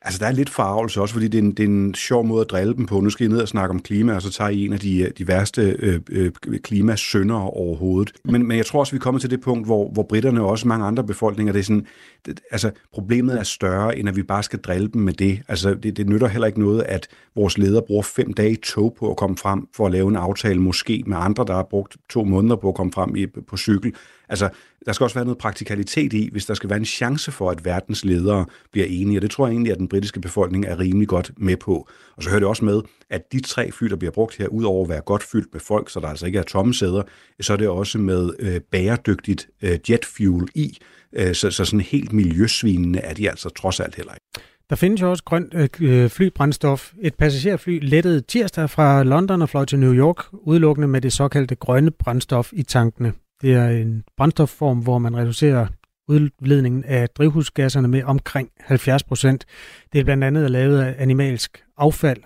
Altså, 0.02 0.20
der 0.20 0.26
er 0.26 0.32
lidt 0.32 0.50
forarvelse 0.50 1.02
også, 1.02 1.14
fordi 1.14 1.28
det 1.28 1.38
er, 1.38 1.44
en, 1.44 1.52
det 1.52 1.64
er 1.64 1.68
en 1.68 1.94
sjov 1.94 2.26
måde 2.26 2.42
at 2.42 2.50
drille 2.50 2.76
dem 2.76 2.86
på. 2.86 3.00
Nu 3.00 3.10
skal 3.10 3.26
I 3.26 3.30
ned 3.30 3.42
og 3.42 3.48
snakke 3.48 3.74
om 3.74 3.80
klima, 3.80 4.16
og 4.16 4.22
så 4.22 4.32
tager 4.32 4.50
I 4.50 4.66
en 4.66 4.74
af 4.74 4.80
de, 4.80 5.00
øh, 5.00 5.12
de 5.18 5.28
værste 5.28 5.62
øh, 5.80 6.00
øh, 6.10 6.32
klimasønder 6.64 7.36
overhovedet. 7.36 8.12
Men, 8.24 8.48
men 8.48 8.58
jeg 8.58 8.66
tror 8.66 8.80
også, 8.80 8.92
vi 8.92 9.00
kommer 9.00 9.20
til 9.20 9.30
det 9.30 9.42
punkt, 9.42 9.68
hvor, 9.68 9.92
hvor 9.92 10.04
britterne 10.04 10.42
og 10.42 10.50
også 10.50 10.68
mange 10.68 10.86
andre 10.86 11.04
befolkninger, 11.04 11.54
det 11.54 11.60
er 11.60 11.64
sådan, 11.64 11.86
det, 12.26 12.40
altså, 12.52 12.72
problemet 12.94 13.40
er 13.40 13.44
større, 13.44 13.98
end 13.98 14.10
at 14.10 14.16
vi 14.16 14.24
bare 14.24 14.44
skal 14.44 14.60
drille 14.60 14.88
dem 14.88 15.02
med 15.02 15.14
det. 15.14 15.42
Altså, 15.48 15.74
det, 15.74 15.98
det 15.98 16.10
nytter 16.10 16.28
heller 16.28 16.48
ikke 16.48 16.60
noget, 16.60 16.84
at 16.84 17.08
vores 17.36 17.58
leder 17.58 17.82
bruger 17.82 18.04
fem 18.04 18.34
dage 18.34 18.52
i 18.52 18.56
tog 18.56 18.96
på 19.00 19.12
at 19.12 19.18
komme 19.18 19.38
frem 19.38 19.68
for 19.76 19.86
at 19.86 19.92
lave 19.92 20.10
en 20.10 20.16
aftale, 20.16 20.62
måske 20.62 21.04
med 21.08 21.18
andre, 21.20 21.46
der 21.48 21.54
har 21.54 21.68
brugt 21.70 21.98
to 22.10 22.24
måneder 22.24 22.56
på 22.56 22.70
at 22.70 22.76
komme 22.76 22.92
frem 22.92 23.16
i, 23.16 23.28
på 23.28 23.58
cykel. 23.58 23.94
Altså, 24.30 24.50
der 24.86 24.94
skal 24.94 25.04
også 25.04 25.14
være 25.14 25.26
noget 25.26 25.38
praktikalitet 25.38 26.14
i, 26.14 26.30
hvis 26.32 26.46
der 26.46 26.54
skal 26.54 26.70
være 26.70 26.80
en 26.80 26.86
chance 26.86 27.32
for, 27.32 27.52
at 27.52 27.66
verdens 27.66 28.06
ledere 28.06 28.46
bliver 28.72 28.88
enige, 28.90 29.18
og 29.18 29.22
det 29.22 29.32
tror 29.32 29.48
jeg 29.48 29.52
egentlig, 29.52 29.72
at 29.72 29.80
den 29.80 29.88
britiske 29.88 30.22
befolkning 30.22 30.66
er 30.66 30.80
rimelig 30.80 31.08
godt 31.08 31.32
med 31.38 31.58
på. 31.58 31.90
Og 32.16 32.24
så 32.24 32.30
hører 32.30 32.40
det 32.40 32.48
også 32.48 32.66
med, 32.66 32.82
at 33.10 33.32
de 33.32 33.40
tre 33.42 33.72
fly, 33.72 33.88
der 33.88 33.96
bliver 33.96 34.12
brugt 34.12 34.38
her, 34.38 34.48
udover 34.48 34.84
at 34.84 34.90
være 34.90 35.02
godt 35.02 35.24
fyldt 35.24 35.54
med 35.54 35.62
folk, 35.62 35.90
så 35.90 36.00
der 36.00 36.08
altså 36.08 36.26
ikke 36.26 36.40
er 36.40 36.44
tomme 36.44 36.74
sæder, 36.74 37.04
så 37.42 37.54
er 37.54 37.58
det 37.58 37.68
også 37.68 37.98
med 37.98 38.30
øh, 38.40 38.62
bæredygtigt 38.62 39.50
øh, 39.62 39.80
jetfuel 39.90 40.48
i, 40.56 40.78
Øh, 41.14 41.36
så, 41.36 41.52
så 41.52 41.66
sådan 41.66 41.82
helt 41.82 42.14
miljøsvinende 42.14 43.00
er 43.00 43.14
de 43.14 43.30
altså 43.30 43.50
trods 43.50 43.80
alt 43.80 43.96
heller 43.96 44.14
ikke. 44.14 44.26
Der 44.70 44.76
findes 44.76 45.02
jo 45.02 45.10
også 45.10 45.24
grønt 45.24 45.54
øh, 45.54 45.70
øh, 45.82 46.10
flybrændstof. 46.10 46.94
Et 47.02 47.16
passagerfly 47.16 47.80
lettede 47.82 48.22
tirsdag 48.22 48.70
fra 48.70 49.04
London 49.04 49.42
og 49.42 49.50
fløj 49.50 49.66
til 49.66 49.80
New 49.80 49.94
York, 49.94 50.26
udelukkende 50.34 50.88
med 50.88 51.02
det 51.02 51.14
såkaldte 51.14 51.56
grønne 51.56 51.92
brændstof 51.92 52.50
i 52.54 52.64
tankene. 52.64 53.14
Det 53.42 53.54
er 53.54 53.70
en 53.70 54.04
brændstofform, 54.18 54.80
hvor 54.80 54.98
man 54.98 55.18
reducerer 55.18 55.68
udledningen 56.08 56.84
af 56.84 57.10
drivhusgasserne 57.10 57.88
med 57.88 58.04
omkring 58.04 58.50
70 58.60 59.04
procent. 59.04 59.46
Det 59.94 60.00
er 60.00 60.04
blandt 60.04 60.24
andet 60.24 60.52
lavet 60.52 60.82
af 60.82 60.96
animalsk 61.00 61.64
affald, 61.78 62.24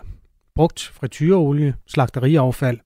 brugt 0.55 0.91
frityreolie, 0.93 1.75
slagteriaffald. 1.88 2.79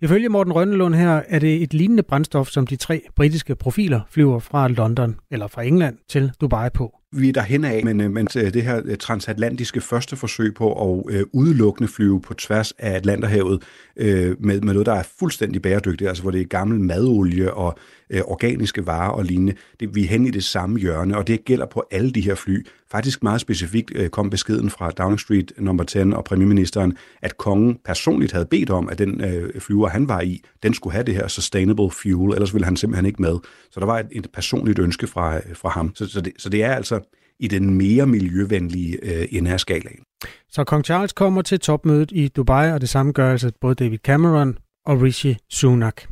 Ifølge 0.00 0.28
Morten 0.28 0.52
Rønnelund 0.52 0.94
her 0.94 1.22
er 1.28 1.38
det 1.38 1.62
et 1.62 1.74
lignende 1.74 2.02
brændstof, 2.02 2.48
som 2.48 2.66
de 2.66 2.76
tre 2.76 3.02
britiske 3.16 3.54
profiler 3.54 4.00
flyver 4.10 4.38
fra 4.38 4.68
London 4.68 5.16
eller 5.30 5.46
fra 5.46 5.62
England 5.62 5.96
til 6.08 6.32
Dubai 6.40 6.68
på. 6.74 6.94
Vi 7.12 7.28
er 7.28 7.32
derhen 7.32 7.64
af, 7.64 7.84
men, 7.84 8.00
øh, 8.00 8.10
men 8.10 8.28
øh, 8.36 8.54
det 8.54 8.62
her 8.62 8.82
øh, 8.84 8.96
transatlantiske 8.96 9.80
første 9.80 10.16
forsøg 10.16 10.54
på 10.54 10.92
at 10.92 11.14
øh, 11.14 11.24
udelukkende 11.32 11.88
flyve 11.88 12.20
på 12.20 12.34
tværs 12.34 12.72
af 12.72 12.90
Atlanterhavet 12.96 13.62
øh, 13.96 14.36
med, 14.40 14.60
med 14.60 14.72
noget, 14.72 14.86
der 14.86 14.94
er 14.94 15.02
fuldstændig 15.18 15.62
bæredygtigt, 15.62 16.08
altså 16.08 16.22
hvor 16.22 16.30
det 16.30 16.40
er 16.40 16.44
gammel 16.44 16.80
madolie 16.80 17.54
og 17.54 17.78
øh, 18.10 18.20
organiske 18.24 18.86
varer 18.86 19.10
og 19.10 19.24
lignende. 19.24 19.54
Det, 19.80 19.94
vi 19.94 20.04
er 20.04 20.08
hen 20.08 20.26
i 20.26 20.30
det 20.30 20.44
samme 20.44 20.78
hjørne, 20.78 21.16
og 21.16 21.26
det 21.26 21.44
gælder 21.44 21.66
på 21.66 21.84
alle 21.90 22.10
de 22.10 22.20
her 22.20 22.34
fly. 22.34 22.66
Faktisk 22.90 23.22
meget 23.22 23.40
specifikt 23.40 23.92
øh, 23.94 24.08
kom 24.08 24.30
beskeden 24.30 24.70
fra 24.70 24.90
Downing 24.90 25.20
Street 25.20 25.52
nummer 25.58 25.84
10 25.84 25.98
og 25.98 26.24
premierministeren, 26.24 26.96
at 27.22 27.36
kongen 27.36 27.78
personligt 27.84 28.32
havde 28.32 28.46
bedt 28.46 28.70
om, 28.70 28.88
at 28.88 28.98
den 28.98 29.24
øh, 29.24 29.60
flyver, 29.60 29.88
han 29.88 30.08
var 30.08 30.20
i, 30.20 30.42
den 30.62 30.74
skulle 30.74 30.92
have 30.92 31.04
det 31.04 31.14
her 31.14 31.28
sustainable 31.28 31.90
fuel, 31.90 32.34
ellers 32.34 32.54
ville 32.54 32.64
han 32.64 32.76
simpelthen 32.76 33.06
ikke 33.06 33.22
med. 33.22 33.38
Så 33.70 33.80
der 33.80 33.86
var 33.86 33.98
et, 33.98 34.06
et 34.12 34.28
personligt 34.32 34.78
ønske 34.78 35.06
fra, 35.06 35.36
øh, 35.36 35.42
fra 35.54 35.68
ham. 35.68 35.92
Så, 35.94 36.08
så, 36.08 36.20
det, 36.20 36.32
så 36.38 36.48
det 36.48 36.62
er 36.62 36.72
altså 36.72 37.00
i 37.40 37.48
den 37.48 37.74
mere 37.74 38.06
miljøvenlige 38.06 38.98
øh, 39.02 39.28
ende 39.30 39.52
af 39.52 39.60
skalaen. 39.60 40.00
Så 40.50 40.64
kong 40.64 40.84
Charles 40.84 41.12
kommer 41.12 41.42
til 41.42 41.60
topmødet 41.60 42.12
i 42.12 42.28
Dubai, 42.28 42.72
og 42.72 42.80
det 42.80 42.88
samme 42.88 43.12
gør 43.12 43.32
altså 43.32 43.52
både 43.60 43.74
David 43.74 43.98
Cameron 43.98 44.58
og 44.86 45.02
Rishi 45.02 45.36
Sunak. 45.50 46.02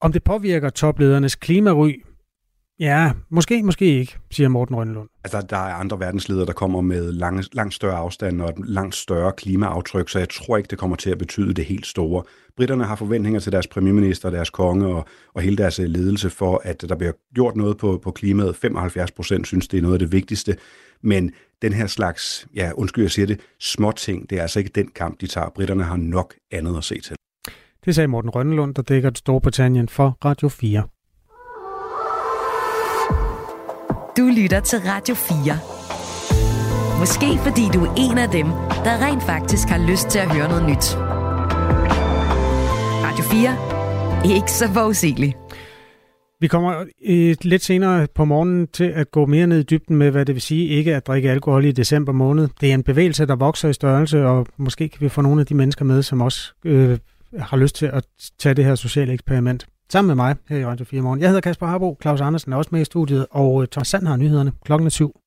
Om 0.00 0.12
det 0.12 0.24
påvirker 0.24 0.70
topledernes 0.70 1.34
klimary, 1.34 2.02
ja, 2.80 3.12
måske, 3.30 3.62
måske 3.62 3.98
ikke, 3.98 4.16
siger 4.30 4.48
Morten 4.48 4.76
Rønnelund. 4.76 5.08
Altså, 5.24 5.40
der 5.50 5.56
er 5.56 5.74
andre 5.74 6.00
verdensledere, 6.00 6.46
der 6.46 6.52
kommer 6.52 6.80
med 6.80 7.12
lang, 7.12 7.44
langt 7.52 7.74
større 7.74 7.96
afstand 7.96 8.42
og 8.42 8.48
et 8.48 8.54
langt 8.58 8.94
større 8.94 9.32
klimaaftryk, 9.32 10.08
så 10.08 10.18
jeg 10.18 10.28
tror 10.28 10.56
ikke, 10.56 10.68
det 10.68 10.78
kommer 10.78 10.96
til 10.96 11.10
at 11.10 11.18
betyde 11.18 11.54
det 11.54 11.64
helt 11.64 11.86
store. 11.86 12.22
Britterne 12.56 12.84
har 12.84 12.96
forventninger 12.96 13.40
til 13.40 13.52
deres 13.52 13.66
premierminister, 13.66 14.30
deres 14.30 14.50
konge 14.50 14.86
og, 14.86 15.06
og 15.34 15.42
hele 15.42 15.56
deres 15.56 15.78
øh, 15.78 15.86
ledelse 15.86 16.30
for, 16.30 16.60
at 16.64 16.84
der 16.88 16.96
bliver 16.96 17.12
gjort 17.34 17.56
noget 17.56 17.76
på, 17.76 18.00
på 18.04 18.10
klimaet. 18.10 18.56
75 18.56 19.10
procent 19.10 19.46
synes, 19.46 19.68
det 19.68 19.78
er 19.78 19.82
noget 19.82 19.94
af 19.94 19.98
det 19.98 20.12
vigtigste. 20.12 20.56
Men 21.02 21.32
den 21.62 21.72
her 21.72 21.86
slags, 21.86 22.46
ja, 22.54 22.70
undskyld, 22.74 23.04
jeg 23.04 23.10
siger 23.10 23.26
det, 23.26 23.40
små 23.60 23.92
ting, 23.92 24.30
det 24.30 24.38
er 24.38 24.42
altså 24.42 24.58
ikke 24.58 24.70
den 24.74 24.88
kamp, 24.94 25.20
de 25.20 25.26
tager. 25.26 25.48
Britterne 25.54 25.82
har 25.82 25.96
nok 25.96 26.34
andet 26.50 26.76
at 26.76 26.84
se 26.84 27.00
til. 27.00 27.17
Det 27.84 27.94
sagde 27.94 28.08
Morten 28.08 28.30
Rønnelund, 28.30 28.74
der 28.74 28.82
dækker 28.82 29.10
Storbritannien 29.14 29.88
for 29.88 30.18
Radio 30.24 30.48
4. 30.48 30.82
Du 34.16 34.22
lytter 34.42 34.60
til 34.60 34.78
Radio 34.78 35.14
4. 35.14 36.98
Måske 36.98 37.38
fordi 37.38 37.62
du 37.74 37.84
er 37.84 37.94
en 37.96 38.18
af 38.18 38.28
dem, 38.28 38.46
der 38.84 39.06
rent 39.06 39.22
faktisk 39.22 39.68
har 39.68 39.90
lyst 39.90 40.08
til 40.08 40.18
at 40.18 40.32
høre 40.34 40.48
noget 40.48 40.62
nyt. 40.62 40.96
Radio 43.06 43.24
4. 43.24 44.36
Ikke 44.36 44.52
så 44.52 44.68
forudsigeligt. 44.68 45.36
Vi 46.40 46.46
kommer 46.46 46.84
øh, 47.06 47.36
lidt 47.42 47.64
senere 47.64 48.06
på 48.14 48.24
morgenen 48.24 48.66
til 48.66 48.84
at 48.84 49.10
gå 49.10 49.26
mere 49.26 49.46
ned 49.46 49.58
i 49.58 49.62
dybden 49.62 49.96
med, 49.96 50.10
hvad 50.10 50.26
det 50.26 50.34
vil 50.34 50.42
sige 50.42 50.68
ikke 50.68 50.96
at 50.96 51.06
drikke 51.06 51.30
alkohol 51.30 51.64
i 51.64 51.72
december 51.72 52.12
måned. 52.12 52.48
Det 52.60 52.70
er 52.70 52.74
en 52.74 52.82
bevægelse, 52.82 53.26
der 53.26 53.36
vokser 53.36 53.68
i 53.68 53.72
størrelse, 53.72 54.26
og 54.26 54.46
måske 54.56 54.88
kan 54.88 55.00
vi 55.00 55.08
få 55.08 55.20
nogle 55.20 55.40
af 55.40 55.46
de 55.46 55.54
mennesker 55.54 55.84
med, 55.84 56.02
som 56.02 56.20
også 56.20 56.52
øh, 56.64 56.98
har 57.40 57.56
lyst 57.56 57.74
til 57.74 57.86
at 57.86 58.06
tage 58.38 58.54
det 58.54 58.64
her 58.64 58.74
sociale 58.74 59.12
eksperiment. 59.12 59.66
Sammen 59.90 60.06
med 60.06 60.14
mig 60.14 60.36
her 60.48 60.58
i 60.58 60.64
Radio 60.66 60.84
4 60.84 61.00
morgen. 61.00 61.20
Jeg 61.20 61.28
hedder 61.28 61.40
Kasper 61.40 61.66
Harbo, 61.66 61.98
Claus 62.02 62.20
Andersen 62.20 62.52
er 62.52 62.56
også 62.56 62.68
med 62.72 62.80
i 62.80 62.84
studiet, 62.84 63.26
og 63.30 63.62
øh, 63.62 63.68
Thomas 63.68 63.88
Sand 63.88 64.06
har 64.06 64.16
nyhederne 64.16 64.52
klokken 64.64 64.86
er 64.86 64.90
syv. 64.90 65.20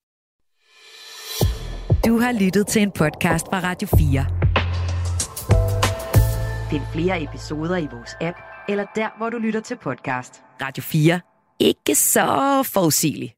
Du 2.06 2.20
har 2.20 2.32
lyttet 2.40 2.68
til 2.68 2.82
en 2.82 2.92
podcast 2.92 3.46
fra 3.46 3.60
Radio 3.60 3.88
4. 3.98 4.26
Find 6.70 6.82
flere 6.94 7.24
episoder 7.24 7.78
i 7.78 7.88
vores 7.92 8.16
app, 8.22 8.38
eller 8.70 8.86
der, 8.96 9.18
hvor 9.18 9.30
du 9.30 9.38
lytter 9.38 9.60
til 9.60 9.78
podcast. 9.84 10.42
Radio 10.62 10.84
4. 10.84 11.20
Ikke 11.60 11.96
så 11.96 12.64
forudsigeligt. 12.74 13.34